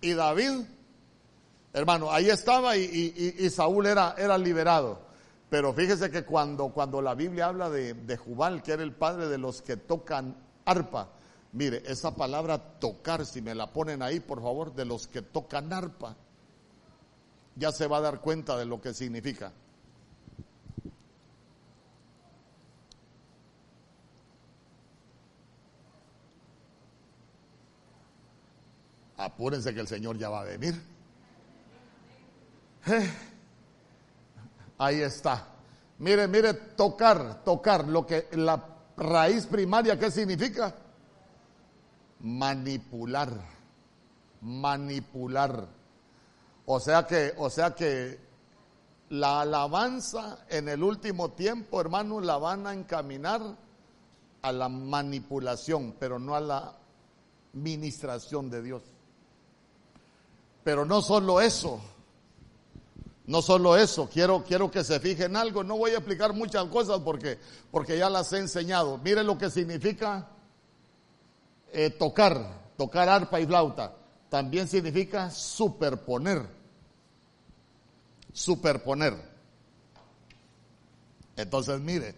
y 0.00 0.12
David 0.12 0.64
Hermano, 1.76 2.10
ahí 2.10 2.30
estaba 2.30 2.74
y, 2.74 3.50
Saúl 3.50 3.84
era, 3.84 4.14
era, 4.16 4.38
liberado. 4.38 4.98
Pero 5.50 5.74
fíjese 5.74 6.10
que 6.10 6.24
cuando, 6.24 6.70
cuando 6.70 7.02
la 7.02 7.14
Biblia 7.14 7.48
habla 7.48 7.68
de, 7.68 7.92
de 7.92 8.16
Jubal, 8.16 8.62
que 8.62 8.72
era 8.72 8.82
el 8.82 8.94
padre 8.94 9.28
de 9.28 9.36
los 9.36 9.60
que 9.60 9.76
tocan 9.76 10.34
arpa, 10.64 11.10
mire, 11.52 11.82
esa 11.84 12.16
palabra 12.16 12.78
tocar, 12.78 13.26
si 13.26 13.42
me 13.42 13.54
la 13.54 13.74
ponen 13.74 14.00
ahí, 14.00 14.20
por 14.20 14.40
favor, 14.40 14.74
de 14.74 14.86
los 14.86 15.06
que 15.06 15.20
tocan 15.20 15.70
arpa, 15.70 16.16
ya 17.56 17.70
se 17.72 17.86
va 17.86 17.98
a 17.98 18.00
dar 18.00 18.22
cuenta 18.22 18.56
de 18.56 18.64
lo 18.64 18.80
que 18.80 18.94
significa. 18.94 19.52
Apúrense 29.16 29.72
que 29.72 29.80
el 29.80 29.88
Señor 29.88 30.18
ya 30.18 30.28
va 30.28 30.40
a 30.40 30.44
venir. 30.44 30.74
Eh, 32.86 33.10
ahí 34.78 35.00
está. 35.00 35.48
Mire, 35.98 36.28
mire, 36.28 36.54
tocar, 36.54 37.42
tocar, 37.42 37.88
lo 37.88 38.06
que 38.06 38.28
la 38.32 38.62
raíz 38.96 39.46
primaria, 39.46 39.98
¿qué 39.98 40.10
significa? 40.10 40.74
Manipular, 42.20 43.32
manipular. 44.42 45.66
O 46.66 46.80
sea 46.80 47.06
que, 47.06 47.32
o 47.38 47.48
sea 47.48 47.74
que 47.74 48.20
la 49.10 49.40
alabanza 49.40 50.44
en 50.48 50.68
el 50.68 50.82
último 50.82 51.30
tiempo, 51.30 51.80
hermano, 51.80 52.20
la 52.20 52.36
van 52.36 52.66
a 52.66 52.74
encaminar 52.74 53.40
a 54.42 54.52
la 54.52 54.68
manipulación, 54.68 55.94
pero 55.98 56.18
no 56.18 56.34
a 56.34 56.40
la 56.40 56.76
ministración 57.54 58.50
de 58.50 58.62
Dios. 58.62 58.82
Pero 60.66 60.84
no 60.84 61.00
solo 61.00 61.40
eso, 61.40 61.80
no 63.26 63.40
solo 63.40 63.76
eso, 63.76 64.10
quiero, 64.12 64.42
quiero 64.42 64.68
que 64.68 64.82
se 64.82 64.98
fijen 64.98 65.36
algo. 65.36 65.62
No 65.62 65.76
voy 65.76 65.92
a 65.92 65.98
explicar 65.98 66.32
muchas 66.32 66.64
cosas 66.64 66.98
porque, 67.04 67.38
porque 67.70 67.96
ya 67.96 68.10
las 68.10 68.32
he 68.32 68.38
enseñado. 68.38 68.98
Mire 68.98 69.22
lo 69.22 69.38
que 69.38 69.48
significa 69.48 70.28
eh, 71.72 71.90
tocar, 71.90 72.72
tocar 72.76 73.08
arpa 73.08 73.38
y 73.38 73.46
flauta. 73.46 73.94
También 74.28 74.66
significa 74.66 75.30
superponer. 75.30 76.48
Superponer. 78.32 79.14
Entonces, 81.36 81.78
mire, 81.78 82.16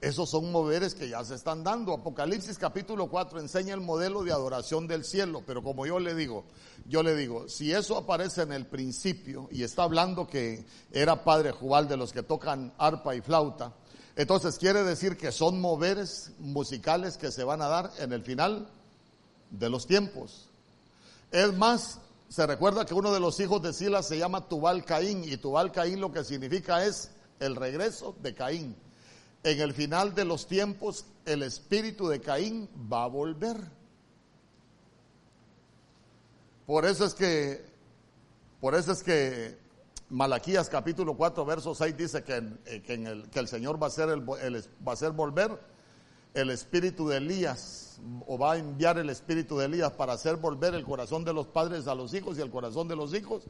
esos 0.00 0.30
son 0.30 0.52
moveres 0.52 0.94
que 0.94 1.08
ya 1.08 1.24
se 1.24 1.34
están 1.34 1.64
dando. 1.64 1.92
Apocalipsis 1.92 2.56
capítulo 2.56 3.08
4 3.08 3.40
enseña 3.40 3.74
el 3.74 3.80
modelo 3.80 4.22
de 4.22 4.30
adoración 4.30 4.86
del 4.86 5.04
cielo, 5.04 5.42
pero 5.44 5.62
como 5.62 5.86
yo 5.86 5.98
le 5.98 6.14
digo, 6.14 6.44
yo 6.86 7.02
le 7.02 7.16
digo, 7.16 7.48
si 7.48 7.72
eso 7.72 7.96
aparece 7.96 8.42
en 8.42 8.52
el 8.52 8.66
principio 8.66 9.48
y 9.50 9.64
está 9.64 9.82
hablando 9.82 10.28
que 10.28 10.64
era 10.92 11.24
padre 11.24 11.50
Jubal 11.50 11.88
de 11.88 11.96
los 11.96 12.12
que 12.12 12.22
tocan 12.22 12.72
arpa 12.78 13.16
y 13.16 13.20
flauta, 13.22 13.74
entonces 14.14 14.58
quiere 14.58 14.84
decir 14.84 15.16
que 15.16 15.32
son 15.32 15.60
moveres 15.60 16.30
musicales 16.38 17.16
que 17.16 17.32
se 17.32 17.42
van 17.42 17.60
a 17.60 17.68
dar 17.68 17.90
en 17.98 18.12
el 18.12 18.22
final 18.22 18.68
de 19.50 19.68
los 19.68 19.86
tiempos. 19.88 20.48
Es 21.32 21.52
más, 21.54 21.98
se 22.28 22.46
recuerda 22.46 22.86
que 22.86 22.94
uno 22.94 23.12
de 23.12 23.20
los 23.20 23.40
hijos 23.40 23.62
de 23.62 23.72
Silas 23.72 24.06
se 24.06 24.18
llama 24.18 24.48
Tubal 24.48 24.84
Caín 24.84 25.24
y 25.24 25.36
Tubal 25.38 25.72
Caín 25.72 26.00
lo 26.00 26.12
que 26.12 26.22
significa 26.22 26.84
es 26.84 27.10
el 27.40 27.56
regreso 27.56 28.14
de 28.22 28.34
Caín 28.34 28.76
en 29.42 29.60
el 29.60 29.72
final 29.72 30.14
de 30.14 30.24
los 30.24 30.46
tiempos 30.46 31.04
el 31.24 31.42
espíritu 31.42 32.08
de 32.08 32.20
Caín 32.20 32.68
va 32.92 33.04
a 33.04 33.08
volver. 33.08 33.56
Por 36.66 36.84
eso 36.84 37.04
es 37.04 37.14
que, 37.14 37.64
por 38.60 38.74
eso 38.74 38.92
es 38.92 39.02
que 39.02 39.56
Malaquías 40.10 40.68
capítulo 40.68 41.14
4 41.14 41.44
verso 41.44 41.74
6 41.74 41.96
dice 41.96 42.22
que, 42.22 42.42
eh, 42.66 42.82
que, 42.82 42.94
el, 42.94 43.28
que 43.30 43.38
el, 43.38 43.48
Señor 43.48 43.80
va 43.80 43.86
a, 43.86 43.88
hacer 43.88 44.08
el, 44.08 44.28
va 44.28 44.90
a 44.90 44.92
hacer 44.92 45.12
volver 45.12 45.58
el 46.34 46.50
espíritu 46.50 47.08
de 47.08 47.18
Elías 47.18 47.98
o 48.26 48.38
va 48.38 48.52
a 48.52 48.58
enviar 48.58 48.98
el 48.98 49.10
espíritu 49.10 49.58
de 49.58 49.66
Elías 49.66 49.92
para 49.92 50.12
hacer 50.14 50.36
volver 50.36 50.74
el 50.74 50.84
corazón 50.84 51.24
de 51.24 51.32
los 51.32 51.46
padres 51.46 51.86
a 51.86 51.94
los 51.94 52.12
hijos 52.14 52.38
y 52.38 52.42
el 52.42 52.50
corazón 52.50 52.88
de 52.88 52.96
los 52.96 53.14
hijos 53.14 53.44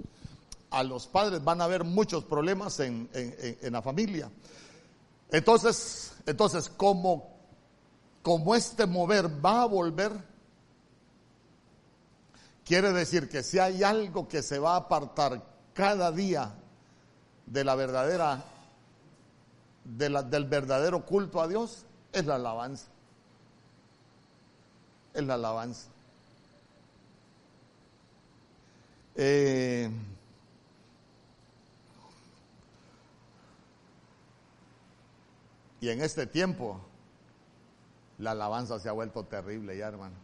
a 0.71 0.83
los 0.83 1.07
padres. 1.07 1.43
Van 1.43 1.61
a 1.61 1.65
haber 1.65 1.85
muchos 1.85 2.25
problemas 2.25 2.79
en, 2.81 3.09
en 3.13 3.73
la 3.73 3.83
familia. 3.83 4.31
Entonces, 5.31 6.13
entonces 6.27 6.69
como, 6.69 7.37
este 8.57 8.87
mover 8.87 9.45
va 9.45 9.63
a 9.63 9.67
volver, 9.67 10.13
quiere 12.65 12.93
decir 12.93 13.29
que 13.29 13.43
si 13.43 13.59
hay 13.59 13.83
algo 13.83 14.29
que 14.29 14.43
se 14.43 14.59
va 14.59 14.75
a 14.75 14.77
apartar 14.77 15.43
cada 15.75 16.13
día 16.13 16.55
de 17.47 17.65
la 17.65 17.75
verdadera, 17.75 18.45
de 19.85 20.11
la, 20.11 20.23
del 20.23 20.45
verdadero 20.45 21.05
culto 21.05 21.41
a 21.41 21.49
Dios, 21.49 21.85
es 22.13 22.27
la 22.27 22.37
alabanza. 22.37 22.87
Es 25.15 25.25
la 25.25 25.35
alabanza. 25.35 25.89
Eh, 29.15 29.91
Y 35.81 35.89
en 35.89 36.01
este 36.01 36.27
tiempo, 36.27 36.81
la 38.19 38.33
alabanza 38.33 38.79
se 38.81 38.89
ha 38.89 38.93
vuelto 38.93 39.25
terrible 39.25 39.77
ya, 39.77 39.89
hermano. 39.89 40.17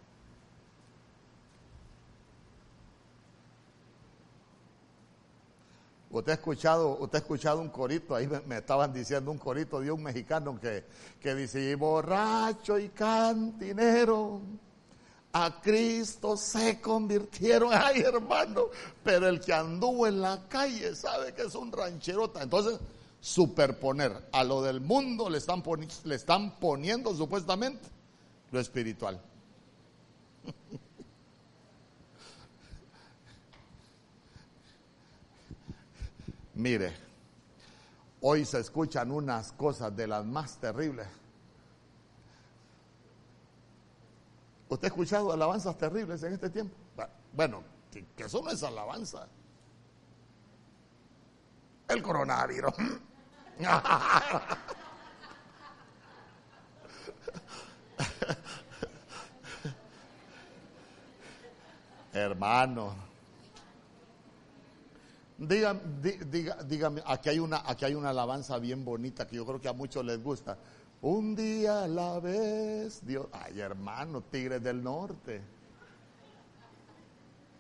Usted 6.11 6.31
ha 6.31 6.35
escuchado, 6.35 6.97
usted 7.01 7.17
ha 7.17 7.23
escuchado 7.23 7.61
un 7.61 7.71
corito, 7.71 8.15
ahí 8.15 8.29
me, 8.47 8.59
estaban 8.59 8.93
diciendo 8.93 9.33
un 9.33 9.39
corito 9.39 9.81
de 9.81 9.91
un 9.91 10.01
mexicano 10.01 10.61
que, 10.61 10.85
que 11.21 11.35
dice, 11.35 11.75
borracho 11.75 12.79
y 12.79 12.91
cantinero, 12.91 14.41
a 15.33 15.61
Cristo 15.61 16.37
se 16.37 16.81
convirtieron. 16.81 17.71
Ay, 17.75 18.03
hermano, 18.03 18.67
pero 19.03 19.29
el 19.29 19.41
que 19.41 19.53
anduvo 19.53 20.07
en 20.07 20.21
la 20.21 20.47
calle 20.49 20.95
sabe 20.95 21.35
que 21.35 21.43
es 21.43 21.55
un 21.57 21.73
rancherota. 21.73 22.43
Entonces, 22.43 22.79
superponer. 23.25 24.29
A 24.33 24.45
lo 24.45 24.61
del 24.61 24.83
mundo 24.83 25.31
le 25.31 25.39
están, 25.39 25.63
le 26.05 26.15
están 26.15 26.59
poniendo 26.61 27.15
supuestamente 27.15 27.89
lo 28.53 28.61
espiritual. 28.61 29.19
Mire, 36.55 36.95
hoy 38.21 38.45
se 38.45 38.61
escuchan 38.61 39.11
unas 39.11 39.53
cosas 39.53 39.97
de 39.97 40.07
las 40.07 40.27
más 40.27 40.59
terribles. 40.59 41.07
¿Usted 44.69 44.85
ha 44.85 44.89
escuchado 44.89 45.33
alabanzas 45.33 45.79
terribles 45.79 46.23
en 46.25 46.35
este 46.35 46.51
tiempo? 46.51 46.77
Bueno, 47.33 47.63
que, 47.91 48.05
que 48.15 48.25
eso 48.25 48.43
no 48.43 48.51
es 48.51 48.63
alabanza. 48.63 49.27
El 51.89 52.03
coronavirus. 52.03 52.75
Hermano, 62.13 62.95
Dígame, 65.37 65.81
dígame, 66.67 67.03
aquí 67.05 67.29
hay 67.29 67.41
una, 67.41 67.63
aquí 67.67 67.85
hay 67.85 67.95
una 67.95 68.11
alabanza 68.11 68.57
bien 68.59 68.85
bonita 68.85 69.27
que 69.27 69.37
yo 69.37 69.45
creo 69.45 69.61
que 69.61 69.69
a 69.69 69.73
muchos 69.73 70.05
les 70.05 70.23
gusta. 70.23 70.57
Un 71.03 71.35
día 71.35 71.83
a 71.83 71.89
la 71.89 72.21
vez, 72.21 73.05
Dios, 73.05 73.27
ay 73.33 73.61
hermano, 73.61 74.23
Tigres 74.23 74.63
del 74.63 74.83
Norte. 74.83 75.43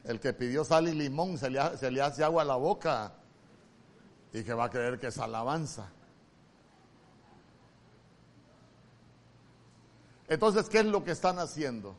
El 0.05 0.21
que 0.21 0.33
pidió 0.33 0.65
sal 0.65 0.89
y 0.89 0.93
limón 0.93 1.37
se 1.37 1.51
le, 1.51 1.77
se 1.77 1.91
le 1.91 2.01
hace 2.01 2.23
agua 2.23 2.43
a 2.43 2.45
la 2.45 2.57
boca 2.57 3.13
y 4.35 4.43
que 4.43 4.53
va 4.53 4.65
a 4.65 4.71
creer 4.71 4.99
que 4.99 5.07
es 5.07 5.19
alabanza. 5.19 5.89
Entonces, 10.27 10.69
¿qué 10.69 10.81
es 10.81 10.87
lo 10.87 11.05
que 11.05 11.13
están 11.13 11.39
haciendo? 11.39 11.95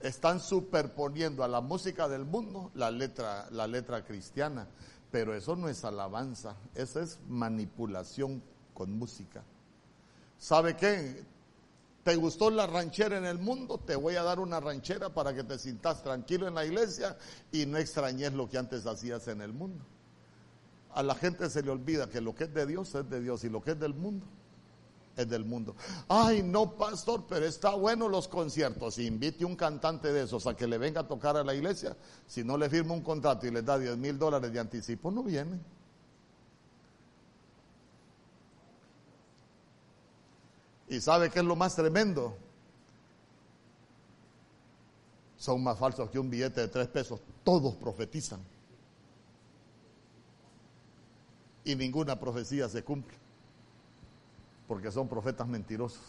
Están 0.00 0.40
superponiendo 0.40 1.42
a 1.42 1.48
la 1.48 1.62
música 1.62 2.06
del 2.06 2.26
mundo 2.26 2.70
la 2.74 2.90
letra, 2.90 3.48
la 3.50 3.66
letra 3.66 4.04
cristiana. 4.04 4.68
Pero 5.10 5.34
eso 5.34 5.56
no 5.56 5.70
es 5.70 5.84
alabanza, 5.84 6.56
eso 6.74 7.00
es 7.00 7.18
manipulación 7.28 8.42
con 8.74 8.92
música. 8.92 9.42
¿Sabe 10.36 10.76
qué? 10.76 11.24
¿Te 12.02 12.16
gustó 12.16 12.50
la 12.50 12.66
ranchera 12.66 13.16
en 13.16 13.24
el 13.24 13.38
mundo? 13.38 13.78
Te 13.78 13.96
voy 13.96 14.16
a 14.16 14.22
dar 14.22 14.38
una 14.38 14.60
ranchera 14.60 15.08
para 15.08 15.32
que 15.32 15.44
te 15.44 15.58
sientas 15.58 16.02
tranquilo 16.02 16.46
en 16.46 16.54
la 16.54 16.66
iglesia 16.66 17.16
y 17.50 17.64
no 17.64 17.78
extrañes 17.78 18.34
lo 18.34 18.50
que 18.50 18.58
antes 18.58 18.84
hacías 18.84 19.26
en 19.28 19.40
el 19.40 19.54
mundo. 19.54 19.82
A 20.94 21.02
la 21.02 21.14
gente 21.14 21.50
se 21.50 21.62
le 21.62 21.70
olvida 21.70 22.08
que 22.08 22.20
lo 22.20 22.34
que 22.34 22.44
es 22.44 22.54
de 22.54 22.66
Dios 22.66 22.94
es 22.94 23.08
de 23.10 23.20
Dios 23.20 23.44
y 23.44 23.48
lo 23.48 23.62
que 23.62 23.72
es 23.72 23.80
del 23.80 23.94
mundo 23.94 24.24
es 25.16 25.28
del 25.28 25.44
mundo. 25.44 25.74
Ay, 26.08 26.42
no, 26.42 26.76
pastor, 26.76 27.24
pero 27.28 27.46
está 27.46 27.74
bueno 27.74 28.08
los 28.08 28.28
conciertos. 28.28 28.94
Si 28.94 29.06
invite 29.06 29.44
un 29.44 29.56
cantante 29.56 30.12
de 30.12 30.24
esos 30.24 30.46
a 30.46 30.56
que 30.56 30.66
le 30.66 30.78
venga 30.78 31.02
a 31.02 31.08
tocar 31.08 31.36
a 31.36 31.44
la 31.44 31.54
iglesia, 31.54 31.96
si 32.26 32.42
no 32.44 32.56
le 32.56 32.68
firma 32.68 32.94
un 32.94 33.02
contrato 33.02 33.46
y 33.46 33.50
le 33.50 33.62
da 33.62 33.78
10 33.78 33.96
mil 33.96 34.18
dólares 34.18 34.52
de 34.52 34.60
anticipo, 34.60 35.10
no 35.10 35.22
viene. 35.22 35.60
¿Y 40.88 41.00
sabe 41.00 41.30
qué 41.30 41.40
es 41.40 41.44
lo 41.44 41.56
más 41.56 41.74
tremendo? 41.74 42.36
Son 45.36 45.62
más 45.62 45.78
falsos 45.78 46.10
que 46.10 46.18
un 46.18 46.30
billete 46.30 46.62
de 46.62 46.68
tres 46.68 46.88
pesos. 46.88 47.20
Todos 47.42 47.74
profetizan. 47.74 48.40
Y 51.64 51.74
ninguna 51.74 52.18
profecía 52.18 52.68
se 52.68 52.84
cumple 52.84 53.16
porque 54.66 54.90
son 54.90 55.08
profetas 55.08 55.46
mentirosos. 55.46 56.02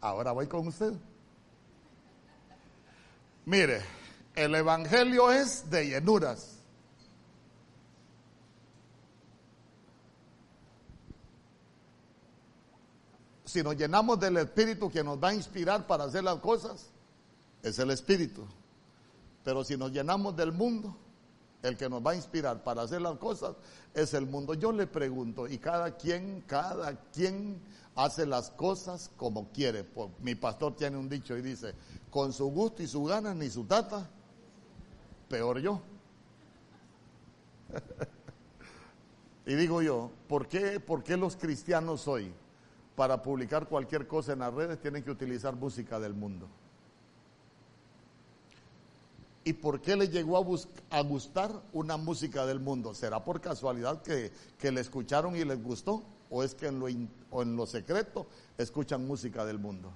Ahora 0.00 0.32
voy 0.32 0.48
con 0.48 0.66
usted. 0.66 0.92
Mire, 3.44 3.82
el 4.34 4.54
Evangelio 4.54 5.30
es 5.30 5.70
de 5.70 5.86
llenuras. 5.86 6.61
Si 13.52 13.62
nos 13.62 13.76
llenamos 13.76 14.18
del 14.18 14.38
Espíritu 14.38 14.90
que 14.90 15.04
nos 15.04 15.22
va 15.22 15.28
a 15.28 15.34
inspirar 15.34 15.86
para 15.86 16.04
hacer 16.04 16.24
las 16.24 16.38
cosas, 16.38 16.86
es 17.62 17.78
el 17.78 17.90
Espíritu. 17.90 18.46
Pero 19.44 19.62
si 19.62 19.76
nos 19.76 19.92
llenamos 19.92 20.34
del 20.34 20.52
mundo, 20.52 20.96
el 21.62 21.76
que 21.76 21.86
nos 21.86 22.00
va 22.00 22.12
a 22.12 22.14
inspirar 22.14 22.64
para 22.64 22.80
hacer 22.80 23.02
las 23.02 23.18
cosas 23.18 23.54
es 23.92 24.14
el 24.14 24.24
mundo. 24.24 24.54
Yo 24.54 24.72
le 24.72 24.86
pregunto, 24.86 25.46
y 25.46 25.58
cada 25.58 25.98
quien, 25.98 26.42
cada 26.46 26.98
quien 27.10 27.60
hace 27.94 28.24
las 28.24 28.48
cosas 28.48 29.10
como 29.18 29.50
quiere. 29.52 29.86
Mi 30.20 30.34
pastor 30.34 30.74
tiene 30.74 30.96
un 30.96 31.10
dicho 31.10 31.36
y 31.36 31.42
dice, 31.42 31.74
con 32.08 32.32
su 32.32 32.46
gusto 32.46 32.82
y 32.82 32.86
su 32.86 33.04
gana 33.04 33.34
ni 33.34 33.50
su 33.50 33.64
tata, 33.64 34.08
peor 35.28 35.60
yo. 35.60 35.82
y 39.44 39.54
digo 39.56 39.82
yo, 39.82 40.10
¿por 40.26 40.48
qué, 40.48 40.80
¿por 40.80 41.04
qué 41.04 41.18
los 41.18 41.36
cristianos 41.36 42.08
hoy, 42.08 42.32
para 42.96 43.22
publicar 43.22 43.68
cualquier 43.68 44.06
cosa 44.06 44.32
en 44.32 44.40
las 44.40 44.52
redes, 44.52 44.80
tienen 44.80 45.02
que 45.02 45.10
utilizar 45.10 45.54
música 45.54 45.98
del 45.98 46.14
mundo? 46.14 46.48
¿Y 49.44 49.54
por 49.54 49.80
qué 49.80 49.96
le 49.96 50.08
llegó 50.08 50.36
a, 50.90 51.00
gustar 51.02 51.50
una 51.72 51.96
música 51.96 52.46
del 52.46 52.60
mundo? 52.60 52.94
¿Será 52.94 53.24
por 53.24 53.40
casualidad 53.40 54.02
que, 54.02 54.30
que, 54.56 54.70
le 54.70 54.80
escucharon 54.80 55.34
y 55.34 55.44
les 55.44 55.60
gustó? 55.62 56.04
¿O 56.30 56.44
es 56.44 56.54
que 56.54 56.68
en 56.68 56.78
lo, 56.78 56.86
o 57.30 57.42
en 57.42 57.56
lo 57.56 57.66
secreto 57.66 58.26
escuchan 58.56 59.04
música 59.06 59.44
del 59.44 59.58
mundo? 59.58 59.92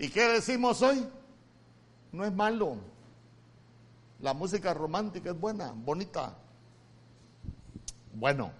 ¿Y 0.00 0.08
qué 0.08 0.22
decimos 0.28 0.80
hoy? 0.80 1.06
No 2.10 2.24
es 2.24 2.32
malo. 2.32 2.78
La 4.20 4.32
música 4.32 4.72
romántica 4.72 5.30
es 5.30 5.38
buena, 5.38 5.72
bonita, 5.72 6.36
bueno, 8.14 8.52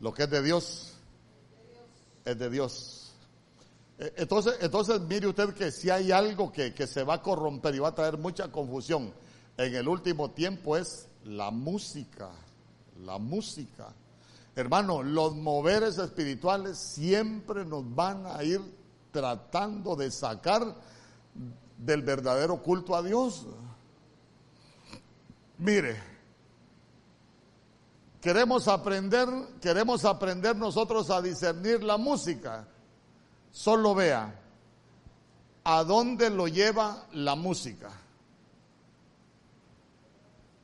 lo 0.00 0.12
que 0.12 0.24
es 0.24 0.30
de 0.30 0.42
Dios 0.42 0.94
es 2.24 2.38
de 2.38 2.50
Dios. 2.50 3.12
E, 3.98 4.14
entonces, 4.16 4.56
entonces 4.60 5.00
mire 5.02 5.28
usted 5.28 5.54
que 5.54 5.70
si 5.70 5.90
hay 5.90 6.10
algo 6.10 6.50
que, 6.50 6.72
que 6.72 6.86
se 6.86 7.04
va 7.04 7.14
a 7.14 7.22
corromper 7.22 7.74
y 7.74 7.78
va 7.78 7.88
a 7.88 7.94
traer 7.94 8.16
mucha 8.16 8.50
confusión 8.50 9.12
en 9.56 9.74
el 9.74 9.86
último 9.86 10.30
tiempo 10.30 10.76
es 10.76 11.08
la 11.24 11.50
música, 11.50 12.30
la 13.04 13.18
música. 13.18 13.92
Hermano, 14.54 15.02
los 15.02 15.34
moveres 15.34 15.96
espirituales 15.96 16.76
siempre 16.78 17.64
nos 17.64 17.94
van 17.94 18.26
a 18.26 18.44
ir 18.44 18.60
tratando 19.10 19.96
de 19.96 20.10
sacar 20.10 20.76
del 21.78 22.02
verdadero 22.02 22.62
culto 22.62 22.94
a 22.94 23.02
Dios. 23.02 23.46
Mire, 25.56 25.96
queremos 28.20 28.68
aprender, 28.68 29.28
queremos 29.60 30.04
aprender 30.04 30.54
nosotros 30.54 31.08
a 31.08 31.22
discernir 31.22 31.82
la 31.82 31.96
música. 31.96 32.68
Solo 33.50 33.94
vea 33.94 34.38
a 35.64 35.84
dónde 35.84 36.28
lo 36.28 36.46
lleva 36.46 37.06
la 37.12 37.36
música. 37.36 37.90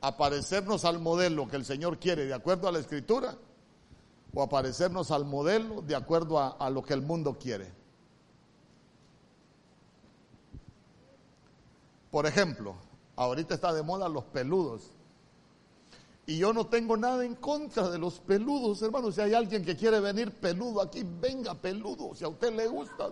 Aparecernos 0.01 0.85
al 0.85 0.99
modelo 0.99 1.47
que 1.47 1.55
el 1.55 1.65
Señor 1.65 1.97
quiere 1.97 2.25
de 2.25 2.33
acuerdo 2.35 2.67
a 2.67 2.71
la 2.71 2.79
escritura 2.79 3.35
o 4.33 4.43
aparecernos 4.43 5.11
al 5.11 5.25
modelo 5.25 5.81
de 5.81 5.95
acuerdo 5.95 6.39
a, 6.39 6.49
a 6.49 6.69
lo 6.69 6.83
que 6.83 6.93
el 6.93 7.01
mundo 7.01 7.37
quiere. 7.39 7.71
Por 12.11 12.25
ejemplo, 12.25 12.75
ahorita 13.15 13.53
está 13.53 13.73
de 13.73 13.83
moda 13.83 14.09
los 14.09 14.23
peludos. 14.25 14.91
Y 16.25 16.37
yo 16.37 16.53
no 16.53 16.67
tengo 16.67 16.95
nada 16.95 17.25
en 17.25 17.35
contra 17.35 17.89
de 17.89 17.97
los 17.97 18.19
peludos, 18.19 18.81
hermano. 18.83 19.11
Si 19.11 19.19
hay 19.19 19.33
alguien 19.33 19.65
que 19.65 19.75
quiere 19.75 19.99
venir 19.99 20.31
peludo 20.31 20.81
aquí, 20.81 21.03
venga 21.03 21.55
peludo, 21.55 22.13
si 22.13 22.23
a 22.23 22.27
usted 22.27 22.53
le 22.53 22.67
gusta. 22.67 23.09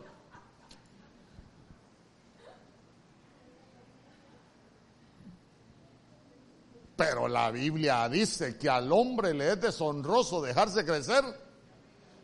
Pero 6.97 7.27
la 7.27 7.51
Biblia 7.51 8.09
dice 8.09 8.57
que 8.57 8.67
al 8.67 8.91
hombre 8.91 9.33
le 9.33 9.53
es 9.53 9.61
deshonroso 9.61 10.41
dejarse 10.41 10.83
crecer 10.83 11.23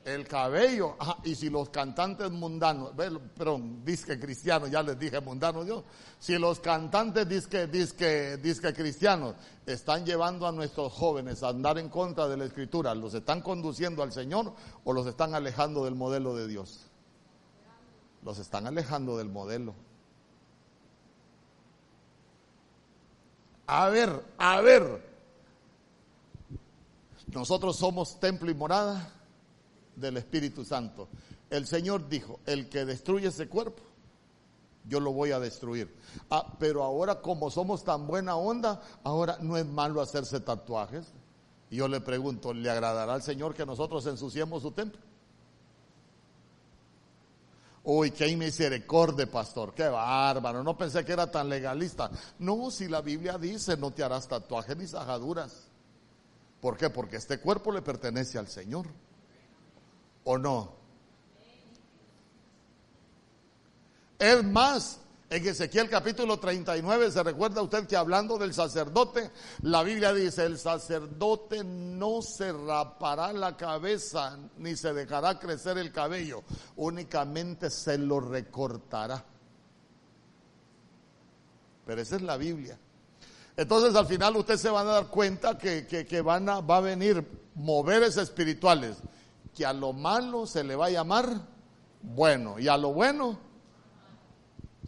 el 0.04 0.28
cabello, 0.28 0.98
y 1.24 1.36
si 1.36 1.50
los 1.50 1.70
cantantes 1.70 2.30
mundanos, 2.30 2.92
perdón, 3.38 3.86
disque 3.86 4.20
cristianos, 4.20 4.70
ya 4.70 4.84
les 4.84 5.00
dije 5.00 5.22
mundanos 5.22 5.66
yo, 5.66 5.84
si 6.20 6.38
los 6.38 6.60
cantantes 6.60 7.30
disque, 7.30 7.68
disque, 7.68 8.36
disque 8.38 8.74
cristianos 8.74 9.36
están 9.66 10.06
llevando 10.06 10.46
a 10.46 10.52
nuestros 10.52 10.92
jóvenes 10.92 11.42
a 11.44 11.50
andar 11.50 11.78
en 11.78 11.88
contra 11.88 12.28
de 12.28 12.36
la 12.36 12.46
escritura, 12.46 12.94
¿los 12.96 13.14
están 13.14 13.42
conduciendo 13.42 14.04
al 14.04 14.12
Señor 14.12 14.54
o 14.84 14.92
los 14.92 15.08
están 15.08 15.36
alejando 15.36 15.86
del 15.86 15.96
modelo 15.96 16.36
de 16.36 16.48
Dios? 16.48 16.82
Los 18.24 18.40
están 18.40 18.68
alejando 18.68 19.18
del 19.18 19.30
modelo. 19.30 19.74
A 23.66 23.90
ver, 23.90 24.24
a 24.38 24.62
ver, 24.62 25.02
nosotros 27.28 27.78
somos 27.78 28.20
templo 28.20 28.52
y 28.52 28.54
morada 28.54 29.10
del 29.96 30.18
Espíritu 30.18 30.66
Santo. 30.66 31.08
El 31.50 31.66
Señor 31.66 32.10
dijo, 32.10 32.40
el 32.46 32.68
que 32.68 32.86
destruye 32.86 33.28
ese 33.28 33.48
cuerpo, 33.48 33.82
yo 34.88 35.00
lo 35.00 35.14
voy 35.14 35.32
a 35.32 35.40
destruir. 35.40 35.94
Ah, 36.30 36.56
pero 36.60 36.84
ahora 36.84 37.22
como 37.22 37.50
somos 37.50 37.84
tan 37.84 38.06
buena 38.06 38.36
onda, 38.36 38.82
ahora 39.04 39.38
no 39.42 39.58
es 39.58 39.66
malo 39.66 40.02
hacerse 40.02 40.40
tatuajes. 40.40 41.14
Y 41.70 41.78
yo 41.78 41.88
le 41.88 42.02
pregunto, 42.02 42.54
¿le 42.54 42.70
agradará 42.70 43.14
al 43.14 43.24
Señor 43.24 43.56
que 43.56 43.66
nosotros 43.66 44.06
ensuciemos 44.06 44.62
su 44.62 44.72
templo? 44.72 45.00
Uy, 47.86 48.12
qué 48.12 48.36
misericordia, 48.38 49.30
pastor, 49.30 49.74
qué 49.74 49.88
bárbaro. 49.90 50.64
No 50.64 50.78
pensé 50.78 51.04
que 51.04 51.12
era 51.12 51.30
tan 51.30 51.50
legalista. 51.50 52.10
No, 52.40 52.72
si 52.72 52.88
la 52.88 53.02
Biblia 53.02 53.38
dice, 53.38 53.76
no 53.76 53.92
te 53.92 54.04
harás 54.04 54.28
tatuajes 54.28 54.78
ni 54.78 54.88
sajaduras. 54.88 55.68
¿Por 56.62 56.78
qué? 56.78 56.90
Porque 56.90 57.18
este 57.18 57.40
cuerpo 57.40 57.74
le 57.74 57.82
pertenece 57.82 58.40
al 58.40 58.48
Señor. 58.48 58.88
¿O 60.24 60.38
no? 60.38 60.72
Es 64.18 64.42
más, 64.46 65.02
en 65.34 65.48
Ezequiel 65.48 65.90
capítulo 65.90 66.38
39 66.38 67.10
se 67.10 67.24
recuerda 67.24 67.64
usted 67.64 67.88
que 67.88 67.96
hablando 67.96 68.38
del 68.38 68.54
sacerdote, 68.54 69.32
la 69.64 69.82
Biblia 69.82 70.14
dice, 70.14 70.46
el 70.46 70.60
sacerdote 70.60 71.64
no 71.64 72.22
se 72.22 72.54
rapará 72.54 73.34
la 73.34 73.58
cabeza 73.58 74.38
ni 74.60 74.76
se 74.76 74.94
dejará 74.94 75.40
crecer 75.40 75.80
el 75.80 75.92
cabello, 75.92 76.44
únicamente 76.76 77.72
se 77.72 77.98
lo 77.98 78.20
recortará. 78.20 79.26
Pero 81.84 82.00
esa 82.00 82.18
es 82.18 82.22
la 82.22 82.38
Biblia. 82.38 82.78
Entonces 83.58 83.96
al 83.96 84.06
final 84.06 84.36
usted 84.36 84.58
se 84.58 84.70
va 84.70 84.82
a 84.82 84.84
dar 84.84 85.08
cuenta 85.08 85.58
que, 85.58 86.22
van 86.24 86.48
a, 86.48 86.62
va 86.62 86.78
a 86.78 86.82
venir 86.82 87.28
moveres 87.56 88.18
espirituales, 88.18 88.98
que 89.56 89.66
a 89.66 89.74
lo 89.74 89.94
malo 89.94 90.46
se 90.46 90.64
le 90.64 90.76
va 90.76 90.86
a 90.86 90.92
llamar 90.92 91.28
bueno 92.04 92.60
y 92.60 92.68
a 92.68 92.78
lo 92.78 92.94
bueno 92.94 93.53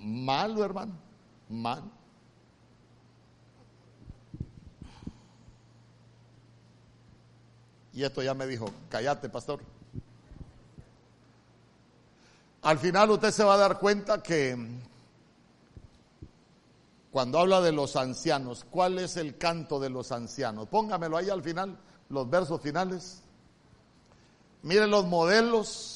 Malo, 0.06 0.64
hermano. 0.64 0.94
Malo. 1.49 1.90
Y 7.91 8.03
esto 8.03 8.22
ya 8.22 8.36
me 8.36 8.45
dijo, 8.45 8.69
cállate, 8.88 9.30
pastor. 9.30 9.61
Al 12.61 12.77
final 12.77 13.10
usted 13.10 13.32
se 13.32 13.44
va 13.44 13.56
a 13.56 13.57
dar 13.57 13.80
cuenta 13.80 14.22
que 14.22 14.56
cuando 17.11 17.40
habla 17.40 17.61
de 17.61 17.72
los 17.72 17.95
ancianos, 17.95 18.64
¿cuál 18.69 18.99
es 18.99 19.18
el 19.18 19.38
canto 19.38 19.80
de 19.80 19.90
los 19.90 20.11
ancianos? 20.11 20.68
Póngamelo 20.68 21.18
ahí 21.18 21.30
al 21.32 21.41
final, 21.41 21.80
los 22.10 22.30
versos 22.30 22.61
finales. 22.61 23.23
Miren 24.61 24.91
los 24.91 25.06
modelos 25.06 25.94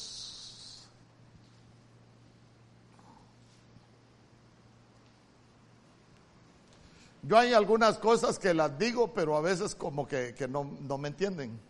Yo 7.22 7.36
hay 7.36 7.52
algunas 7.52 7.98
cosas 7.98 8.38
que 8.38 8.54
las 8.54 8.78
digo, 8.78 9.12
pero 9.12 9.36
a 9.36 9.42
veces 9.42 9.74
como 9.74 10.08
que, 10.08 10.34
no, 10.48 10.98
me 10.98 11.08
entienden. 11.08 11.60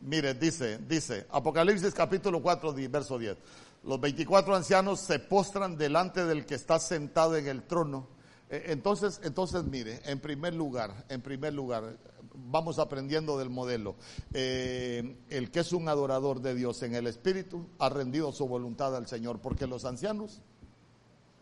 Mire, 0.00 0.34
dice, 0.34 0.78
dice, 0.78 1.26
Apocalipsis 1.30 1.94
capítulo 1.94 2.42
4, 2.42 2.74
verso 2.90 3.18
10. 3.18 3.36
Los 3.84 4.00
24 4.00 4.56
ancianos 4.56 5.00
se 5.00 5.20
postran 5.20 5.76
delante 5.76 6.24
del 6.24 6.46
que 6.46 6.56
está 6.56 6.80
sentado 6.80 7.36
en 7.36 7.46
el 7.46 7.62
trono. 7.62 8.08
E, 8.48 8.72
entonces, 8.72 9.20
entonces 9.22 9.64
mire, 9.64 10.00
en 10.04 10.18
primer 10.18 10.54
lugar, 10.54 11.04
en 11.08 11.22
primer 11.22 11.54
lugar, 11.54 11.96
vamos 12.34 12.80
aprendiendo 12.80 13.38
del 13.38 13.50
modelo. 13.50 13.94
Eh, 14.34 15.16
el 15.28 15.50
que 15.52 15.60
es 15.60 15.72
un 15.72 15.88
adorador 15.88 16.40
de 16.40 16.56
Dios 16.56 16.82
en 16.82 16.96
el 16.96 17.06
Espíritu 17.06 17.68
ha 17.78 17.88
rendido 17.88 18.32
su 18.32 18.48
voluntad 18.48 18.96
al 18.96 19.06
Señor, 19.06 19.40
porque 19.40 19.68
los 19.68 19.84
ancianos 19.84 20.42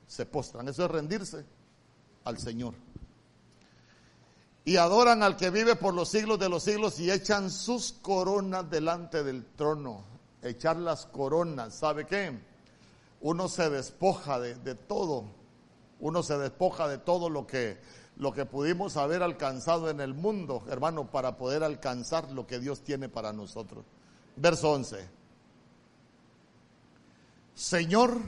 se 0.07 0.27
postran. 0.27 0.69
Eso 0.69 0.85
es 0.85 0.91
rendirse 0.91 1.47
al 2.25 2.39
Señor 2.39 2.75
y 4.69 4.77
adoran 4.77 5.23
al 5.23 5.35
que 5.35 5.49
vive 5.49 5.77
por 5.77 5.95
los 5.95 6.11
siglos 6.11 6.39
de 6.39 6.51
los 6.51 6.63
siglos 6.63 7.01
y 7.01 7.11
echan 7.11 7.51
sus 7.51 7.95
coronas 8.03 8.69
delante 8.69 9.25
del 9.25 9.47
trono. 9.57 10.05
Echar 10.43 10.77
las 10.77 11.07
coronas, 11.07 11.73
¿sabe 11.73 12.05
qué? 12.05 12.39
Uno 13.23 13.49
se 13.49 13.71
despoja 13.71 14.39
de, 14.39 14.75
todo, 14.75 15.25
uno 16.01 16.23
se 16.23 16.37
despoja 16.37 16.87
de 16.87 16.99
todo 16.99 17.31
lo 17.31 17.47
que, 17.47 17.79
lo 18.19 18.35
que 18.35 18.45
pudimos 18.45 18.99
haber 18.99 19.23
alcanzado 19.23 19.89
en 19.89 20.03
el 20.03 20.13
mundo, 20.13 20.63
hermano, 20.69 21.11
para 21.11 21.39
poder 21.39 21.65
alcanzar 21.65 22.31
lo 22.33 22.47
que 22.47 22.59
Dios 22.59 22.83
tiene 22.83 23.09
para 23.09 23.33
nosotros. 23.33 23.87
Verso 24.37 24.73
11. 24.73 25.09
Señor, 27.55 28.19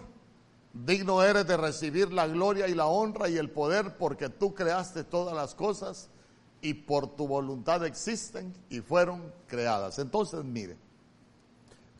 digno 0.72 1.22
eres 1.22 1.46
de 1.46 1.58
recibir 1.58 2.10
la 2.14 2.26
gloria 2.26 2.66
y 2.66 2.74
la 2.74 2.86
honra 2.86 3.28
y 3.28 3.36
el 3.36 3.50
poder 3.50 3.98
porque 3.98 4.30
tú 4.30 4.54
creaste 4.54 5.04
todas 5.04 5.36
las 5.36 5.54
cosas 5.54 6.08
y 6.62 6.74
por 6.74 7.16
tu 7.16 7.26
voluntad 7.26 7.84
existen 7.84 8.54
y 8.68 8.80
fueron 8.80 9.32
creadas. 9.46 9.98
Entonces, 9.98 10.44
mire, 10.44 10.76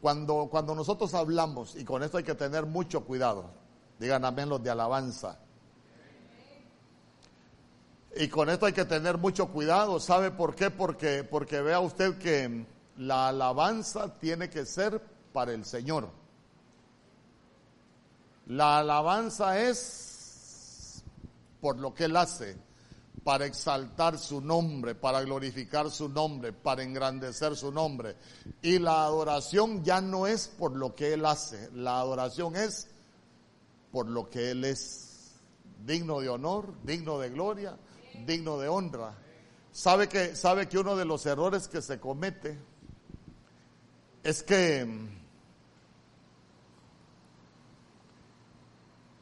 cuando, 0.01 0.49
cuando 0.51 0.75
nosotros 0.75 1.15
hablamos, 1.15 1.77
y 1.77 1.85
con 1.85 2.03
esto 2.03 2.19
hay 2.19 2.25
que 2.25 2.35
tener 2.35 2.67
mucho 2.67 3.05
cuidado, 3.05 3.51
digan 3.99 4.25
amén 4.25 4.49
los 4.49 4.63
de 4.63 4.71
alabanza, 4.71 5.39
y 8.17 8.29
con 8.29 8.51
esto 8.51 8.67
hay 8.67 8.73
que 8.73 8.85
tener 8.85 9.19
mucho 9.19 9.49
cuidado, 9.49 10.01
¿sabe 10.01 10.31
por 10.31 10.55
qué? 10.55 10.71
Porque, 10.71 11.23
porque 11.23 11.61
vea 11.63 11.81
usted 11.81 12.19
que 12.19 12.67
la 12.97 13.29
alabanza 13.29 14.19
tiene 14.19 14.51
que 14.51 14.67
ser 14.67 15.01
para 15.33 15.53
el 15.53 15.65
Señor. 15.65 16.11
La 18.47 18.79
alabanza 18.79 19.61
es 19.61 21.05
por 21.61 21.79
lo 21.79 21.95
que 21.95 22.05
Él 22.05 22.17
hace 22.17 22.70
para 23.31 23.47
exaltar 23.47 24.19
su 24.19 24.41
nombre, 24.41 24.97
para 24.97 25.21
glorificar 25.23 25.89
su 25.89 26.09
nombre, 26.09 26.53
para 26.53 26.83
engrandecer 26.83 27.55
su 27.55 27.71
nombre. 27.71 28.17
Y 28.61 28.81
la 28.81 29.05
adoración 29.05 29.85
ya 29.85 30.01
no 30.01 30.27
es 30.27 30.49
por 30.49 30.73
lo 30.75 30.97
que 30.97 31.15
Él 31.15 31.25
hace, 31.25 31.71
la 31.73 32.01
adoración 32.01 32.57
es 32.57 32.89
por 33.93 34.09
lo 34.09 34.29
que 34.29 34.51
Él 34.51 34.65
es. 34.65 35.37
Digno 35.87 36.19
de 36.19 36.29
honor, 36.29 36.75
digno 36.83 37.21
de 37.21 37.31
gloria, 37.31 37.79
digno 38.27 38.59
de 38.59 38.67
honra. 38.67 39.17
¿Sabe 39.71 40.09
que, 40.09 40.35
sabe 40.35 40.69
que 40.69 40.81
uno 40.81 40.97
de 40.97 41.05
los 41.05 41.25
errores 41.25 41.69
que 41.69 41.83
se 41.83 42.01
comete 42.01 42.59
es 44.25 44.43
que 44.43 45.09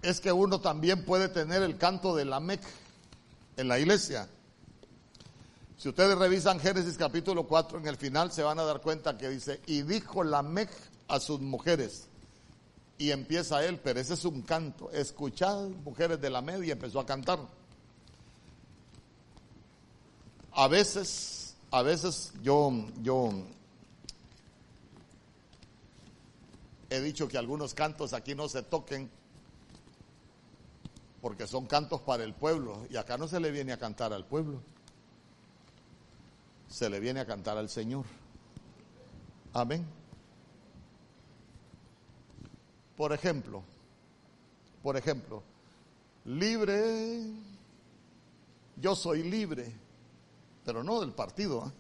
es 0.01 0.19
que 0.19 0.33
uno 0.33 0.63
también 0.63 1.05
puede 1.05 1.29
tener 1.29 1.61
el 1.61 1.77
canto 1.77 2.17
de 2.17 2.25
la 2.25 2.41
Mec 2.41 2.63
en 3.59 3.69
la 3.69 3.79
iglesia. 3.79 4.29
Si 5.77 5.89
ustedes 5.89 6.17
revisan 6.17 6.59
Génesis 6.59 6.97
capítulo 6.97 7.47
4, 7.47 7.79
en 7.79 7.87
el 7.87 7.97
final 7.97 8.33
se 8.33 8.43
van 8.43 8.59
a 8.59 8.63
dar 8.63 8.81
cuenta 8.81 9.19
que 9.19 9.29
dice, 9.29 9.61
y 9.67 9.83
dijo 9.83 10.25
Lamech 10.25 10.71
a 11.09 11.21
sus 11.21 11.41
mujeres, 11.41 12.07
y 12.99 13.11
empieza 13.11 13.65
él, 13.65 13.79
pero 13.79 14.01
ese 14.01 14.15
es 14.15 14.25
un 14.25 14.43
canto. 14.43 14.91
Escuchad, 14.91 15.69
mujeres 15.85 16.21
de 16.21 16.31
la 16.31 16.43
y 16.65 16.71
empezó 16.71 17.01
a 17.01 17.07
cantar. 17.07 17.39
A 20.53 20.67
veces, 20.67 21.55
a 21.71 21.83
veces 21.83 22.33
yo, 22.43 22.73
yo 23.03 23.31
he 26.91 27.01
dicho 27.01 27.29
que 27.29 27.39
algunos 27.39 27.75
cantos 27.75 28.13
aquí 28.13 28.35
no 28.35 28.49
se 28.49 28.63
toquen 28.63 29.11
porque 31.21 31.47
son 31.47 31.67
cantos 31.67 32.01
para 32.03 32.25
el 32.25 32.35
pueblo. 32.35 32.87
Y 32.91 32.97
acá 32.97 33.17
no 33.17 33.29
se 33.29 33.41
le 33.41 33.51
viene 33.51 33.73
a 33.73 33.79
cantar 33.79 34.13
al 34.13 34.25
pueblo, 34.25 34.61
se 36.69 36.89
le 36.89 37.01
viene 37.01 37.21
a 37.21 37.27
cantar 37.27 37.57
al 37.57 37.69
Señor. 37.69 38.05
Amén. 39.53 39.87
Por 42.97 43.13
ejemplo, 43.13 43.63
por 44.83 44.97
ejemplo, 44.97 45.43
libre, 46.25 47.25
yo 48.77 48.95
soy 48.95 49.23
libre, 49.23 49.73
pero 50.65 50.83
no 50.83 51.01
del 51.01 51.13
partido. 51.13 51.67
¿eh? 51.67 51.73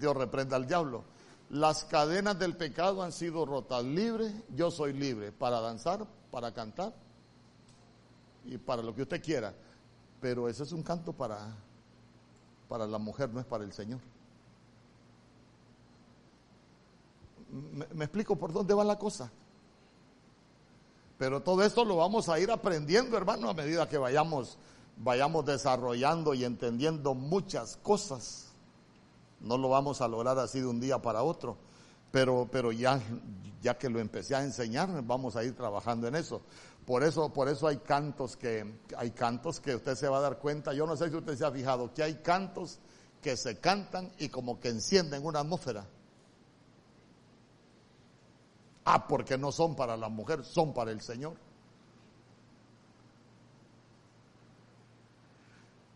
Dios 0.00 0.16
reprenda 0.16 0.56
al 0.56 0.66
diablo. 0.66 1.04
Las 1.50 1.84
cadenas 1.84 2.38
del 2.38 2.56
pecado 2.56 3.02
han 3.02 3.12
sido 3.12 3.46
rotas. 3.46 3.84
Libre, 3.84 4.32
yo 4.54 4.70
soy 4.70 4.92
libre 4.92 5.30
para 5.30 5.60
danzar, 5.60 6.06
para 6.30 6.52
cantar, 6.52 6.92
y 8.46 8.58
para 8.58 8.82
lo 8.82 8.94
que 8.94 9.02
usted 9.02 9.22
quiera. 9.22 9.54
Pero 10.20 10.48
ese 10.48 10.62
es 10.62 10.72
un 10.72 10.82
canto 10.82 11.12
para, 11.12 11.54
para 12.68 12.86
la 12.86 12.98
mujer, 12.98 13.30
no 13.32 13.40
es 13.40 13.46
para 13.46 13.64
el 13.64 13.72
Señor. 13.72 14.00
Me, 17.50 18.04
explico 18.04 18.36
por 18.36 18.52
dónde 18.52 18.74
va 18.74 18.84
la 18.84 18.98
cosa. 18.98 19.30
Pero 21.18 21.42
todo 21.42 21.62
esto 21.62 21.84
lo 21.84 21.96
vamos 21.96 22.28
a 22.28 22.38
ir 22.38 22.50
aprendiendo, 22.50 23.16
hermano, 23.16 23.48
a 23.48 23.54
medida 23.54 23.88
que 23.88 23.96
vayamos, 23.96 24.58
vayamos 24.98 25.46
desarrollando 25.46 26.34
y 26.34 26.44
entendiendo 26.44 27.14
muchas 27.14 27.76
cosas. 27.82 28.48
No 29.40 29.56
lo 29.56 29.68
vamos 29.68 30.00
a 30.00 30.08
lograr 30.08 30.38
así 30.38 30.60
de 30.60 30.66
un 30.66 30.80
día 30.80 31.00
para 31.00 31.22
otro. 31.22 31.56
Pero, 32.10 32.48
pero 32.50 32.72
ya, 32.72 33.00
ya 33.62 33.78
que 33.78 33.88
lo 33.88 33.98
empecé 34.00 34.34
a 34.34 34.42
enseñar, 34.42 35.02
vamos 35.04 35.36
a 35.36 35.44
ir 35.44 35.54
trabajando 35.54 36.08
en 36.08 36.16
eso. 36.16 36.42
Por 36.86 37.02
eso, 37.02 37.32
por 37.32 37.48
eso 37.48 37.66
hay 37.66 37.78
cantos 37.78 38.36
que, 38.36 38.78
hay 38.96 39.10
cantos 39.10 39.58
que 39.58 39.74
usted 39.74 39.96
se 39.96 40.08
va 40.08 40.18
a 40.18 40.20
dar 40.20 40.38
cuenta. 40.38 40.72
Yo 40.72 40.86
no 40.86 40.96
sé 40.96 41.10
si 41.10 41.16
usted 41.16 41.36
se 41.36 41.44
ha 41.44 41.50
fijado 41.50 41.92
que 41.92 42.04
hay 42.04 42.14
cantos 42.16 42.78
que 43.20 43.36
se 43.36 43.58
cantan 43.58 44.12
y 44.18 44.28
como 44.28 44.60
que 44.60 44.68
encienden 44.68 45.26
una 45.26 45.40
atmósfera. 45.40 45.84
Ah, 48.84 49.08
porque 49.08 49.36
no 49.36 49.50
son 49.50 49.74
para 49.74 49.96
la 49.96 50.08
mujer, 50.08 50.44
son 50.44 50.72
para 50.72 50.92
el 50.92 51.00
Señor. 51.00 51.34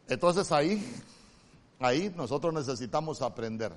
Entonces 0.08 0.50
ahí, 0.50 0.84
ahí 1.78 2.12
nosotros 2.16 2.52
necesitamos 2.52 3.22
aprender 3.22 3.72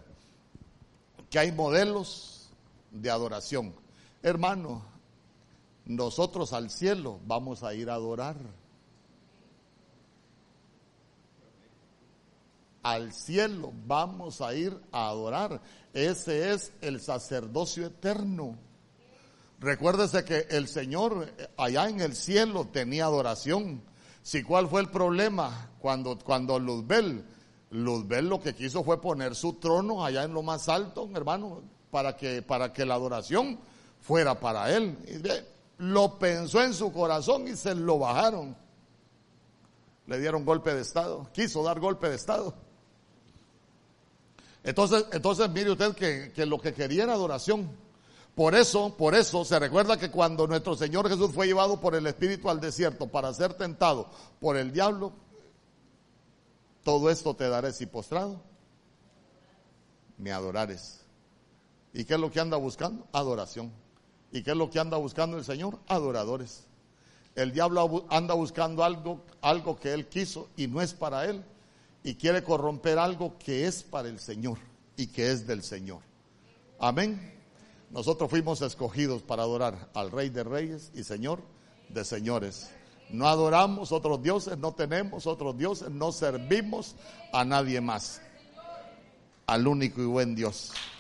que 1.30 1.38
hay 1.38 1.52
modelos 1.52 2.49
de 2.90 3.11
adoración. 3.11 3.76
Hermano, 4.23 4.92
nosotros 5.85 6.53
al 6.53 6.69
cielo 6.69 7.19
vamos 7.26 7.64
a 7.64 7.73
ir 7.73 7.89
a 7.89 7.95
adorar. 7.95 8.38
Al 12.81 13.14
cielo 13.14 13.72
vamos 13.85 14.41
a 14.41 14.53
ir 14.53 14.77
a 14.91 15.07
adorar. 15.07 15.61
Ese 15.93 16.51
es 16.51 16.73
el 16.81 17.01
sacerdocio 17.01 17.85
eterno. 17.85 18.57
Recuérdese 19.60 20.26
que 20.26 20.47
el 20.49 20.68
Señor 20.68 21.34
eh, 21.38 21.47
allá 21.55 21.88
en 21.88 22.01
el 22.01 22.15
cielo 22.15 22.68
tenía 22.68 23.05
adoración. 23.05 23.81
Si 24.22 24.43
cuál 24.43 24.68
fue 24.68 24.81
el 24.81 24.89
problema 24.89 25.69
cuando, 25.80 26.18
cuando 26.19 26.60
Luzbel, 26.60 27.23
Luzbel 27.72 28.27
lo 28.27 28.41
que 28.41 28.53
quiso 28.53 28.84
fue 28.84 29.01
poner 29.01 29.35
su 29.35 29.53
trono 29.53 30.03
allá 30.03 30.23
en 30.23 30.34
lo 30.34 30.43
más 30.43 30.68
alto, 30.68 31.10
hermano, 31.14 31.61
para 31.91 32.18
que, 32.18 32.41
para 32.41 32.73
que 32.73 32.85
la 32.85 32.95
adoración 32.95 33.60
fuera 34.01 34.39
para 34.39 34.76
él. 34.76 34.97
Lo 35.84 36.18
pensó 36.18 36.61
en 36.61 36.73
su 36.73 36.91
corazón 36.91 37.47
y 37.47 37.55
se 37.55 37.76
lo 37.76 37.99
bajaron. 37.99 38.55
Le 40.07 40.19
dieron 40.19 40.45
golpe 40.45 40.73
de 40.73 40.81
estado, 40.81 41.30
quiso 41.34 41.64
dar 41.64 41.80
golpe 41.80 42.10
de 42.10 42.15
estado. 42.15 42.53
Entonces, 44.64 45.05
entonces 45.11 45.49
mire 45.49 45.72
usted 45.72 45.93
que, 45.93 46.31
que 46.34 46.45
lo 46.45 46.60
que 46.60 46.73
quería 46.73 47.03
era 47.03 47.14
adoración. 47.14 47.69
Por 48.35 48.55
eso, 48.55 48.95
por 48.97 49.14
eso 49.14 49.45
se 49.45 49.60
recuerda 49.60 49.97
que 49.97 50.10
cuando 50.10 50.47
nuestro 50.47 50.76
Señor 50.76 51.07
Jesús 51.07 51.31
fue 51.34 51.47
llevado 51.47 51.80
por 51.80 51.95
el 51.95 52.07
Espíritu 52.07 52.49
al 52.49 52.60
desierto 52.60 53.07
para 53.07 53.34
ser 53.34 53.53
tentado 53.53 54.10
por 54.39 54.57
el 54.57 54.72
diablo, 54.72 55.14
todo 56.84 57.10
esto 57.10 57.35
te 57.35 57.47
daré 57.47 57.72
si 57.72 57.85
postrado 57.85 58.41
me 60.18 60.31
adorares. 60.31 61.01
¿Y 61.93 62.05
qué 62.05 62.15
es 62.15 62.19
lo 62.19 62.31
que 62.31 62.39
anda 62.39 62.57
buscando? 62.57 63.07
Adoración. 63.11 63.72
¿Y 64.34 64.41
qué 64.41 64.51
es 64.51 64.57
lo 64.57 64.69
que 64.69 64.80
anda 64.80 64.97
buscando 64.97 65.38
el 65.38 65.45
Señor? 65.45 65.77
Adoradores. 65.88 66.65
El 67.35 67.53
diablo 67.53 68.05
anda 68.10 68.34
buscando 68.34 68.84
algo, 68.84 69.22
algo 69.41 69.80
que 69.80 69.93
él 69.93 70.07
quiso 70.07 70.49
y 70.57 70.68
no 70.68 70.81
es 70.81 70.93
para 70.93 71.26
él 71.26 71.43
y 72.03 72.15
quiere 72.15 72.43
corromper 72.43 72.97
algo 72.97 73.38
que 73.38 73.68
es 73.68 73.84
para 73.84 74.10
el 74.10 74.19
Señor 74.19 74.57
y 74.97 75.07
que 75.07 75.31
es 75.31 75.45
del 75.45 75.64
Señor. 75.64 76.01
Amén. 76.80 77.31
Nosotros 77.91 78.30
fuimos 78.30 78.61
escogidos 78.64 79.22
para 79.22 79.43
adorar 79.43 79.89
al 79.93 80.10
Rey 80.10 80.30
de 80.30 80.43
Reyes 80.43 80.91
y 80.95 81.03
Señor 81.03 81.39
de 81.89 82.03
Señores. 82.03 82.72
No 83.11 83.27
adoramos 83.27 83.91
otros 83.91 84.23
dioses, 84.23 84.57
no 84.57 84.73
tenemos 84.73 85.27
otros 85.27 85.55
dioses, 85.55 85.91
no 85.91 86.11
servimos 86.11 86.95
a 87.31 87.45
nadie 87.45 87.80
más. 87.81 88.19
Al 89.45 89.68
único 89.68 90.01
y 90.01 90.05
buen 90.05 90.34
Dios. 90.34 90.72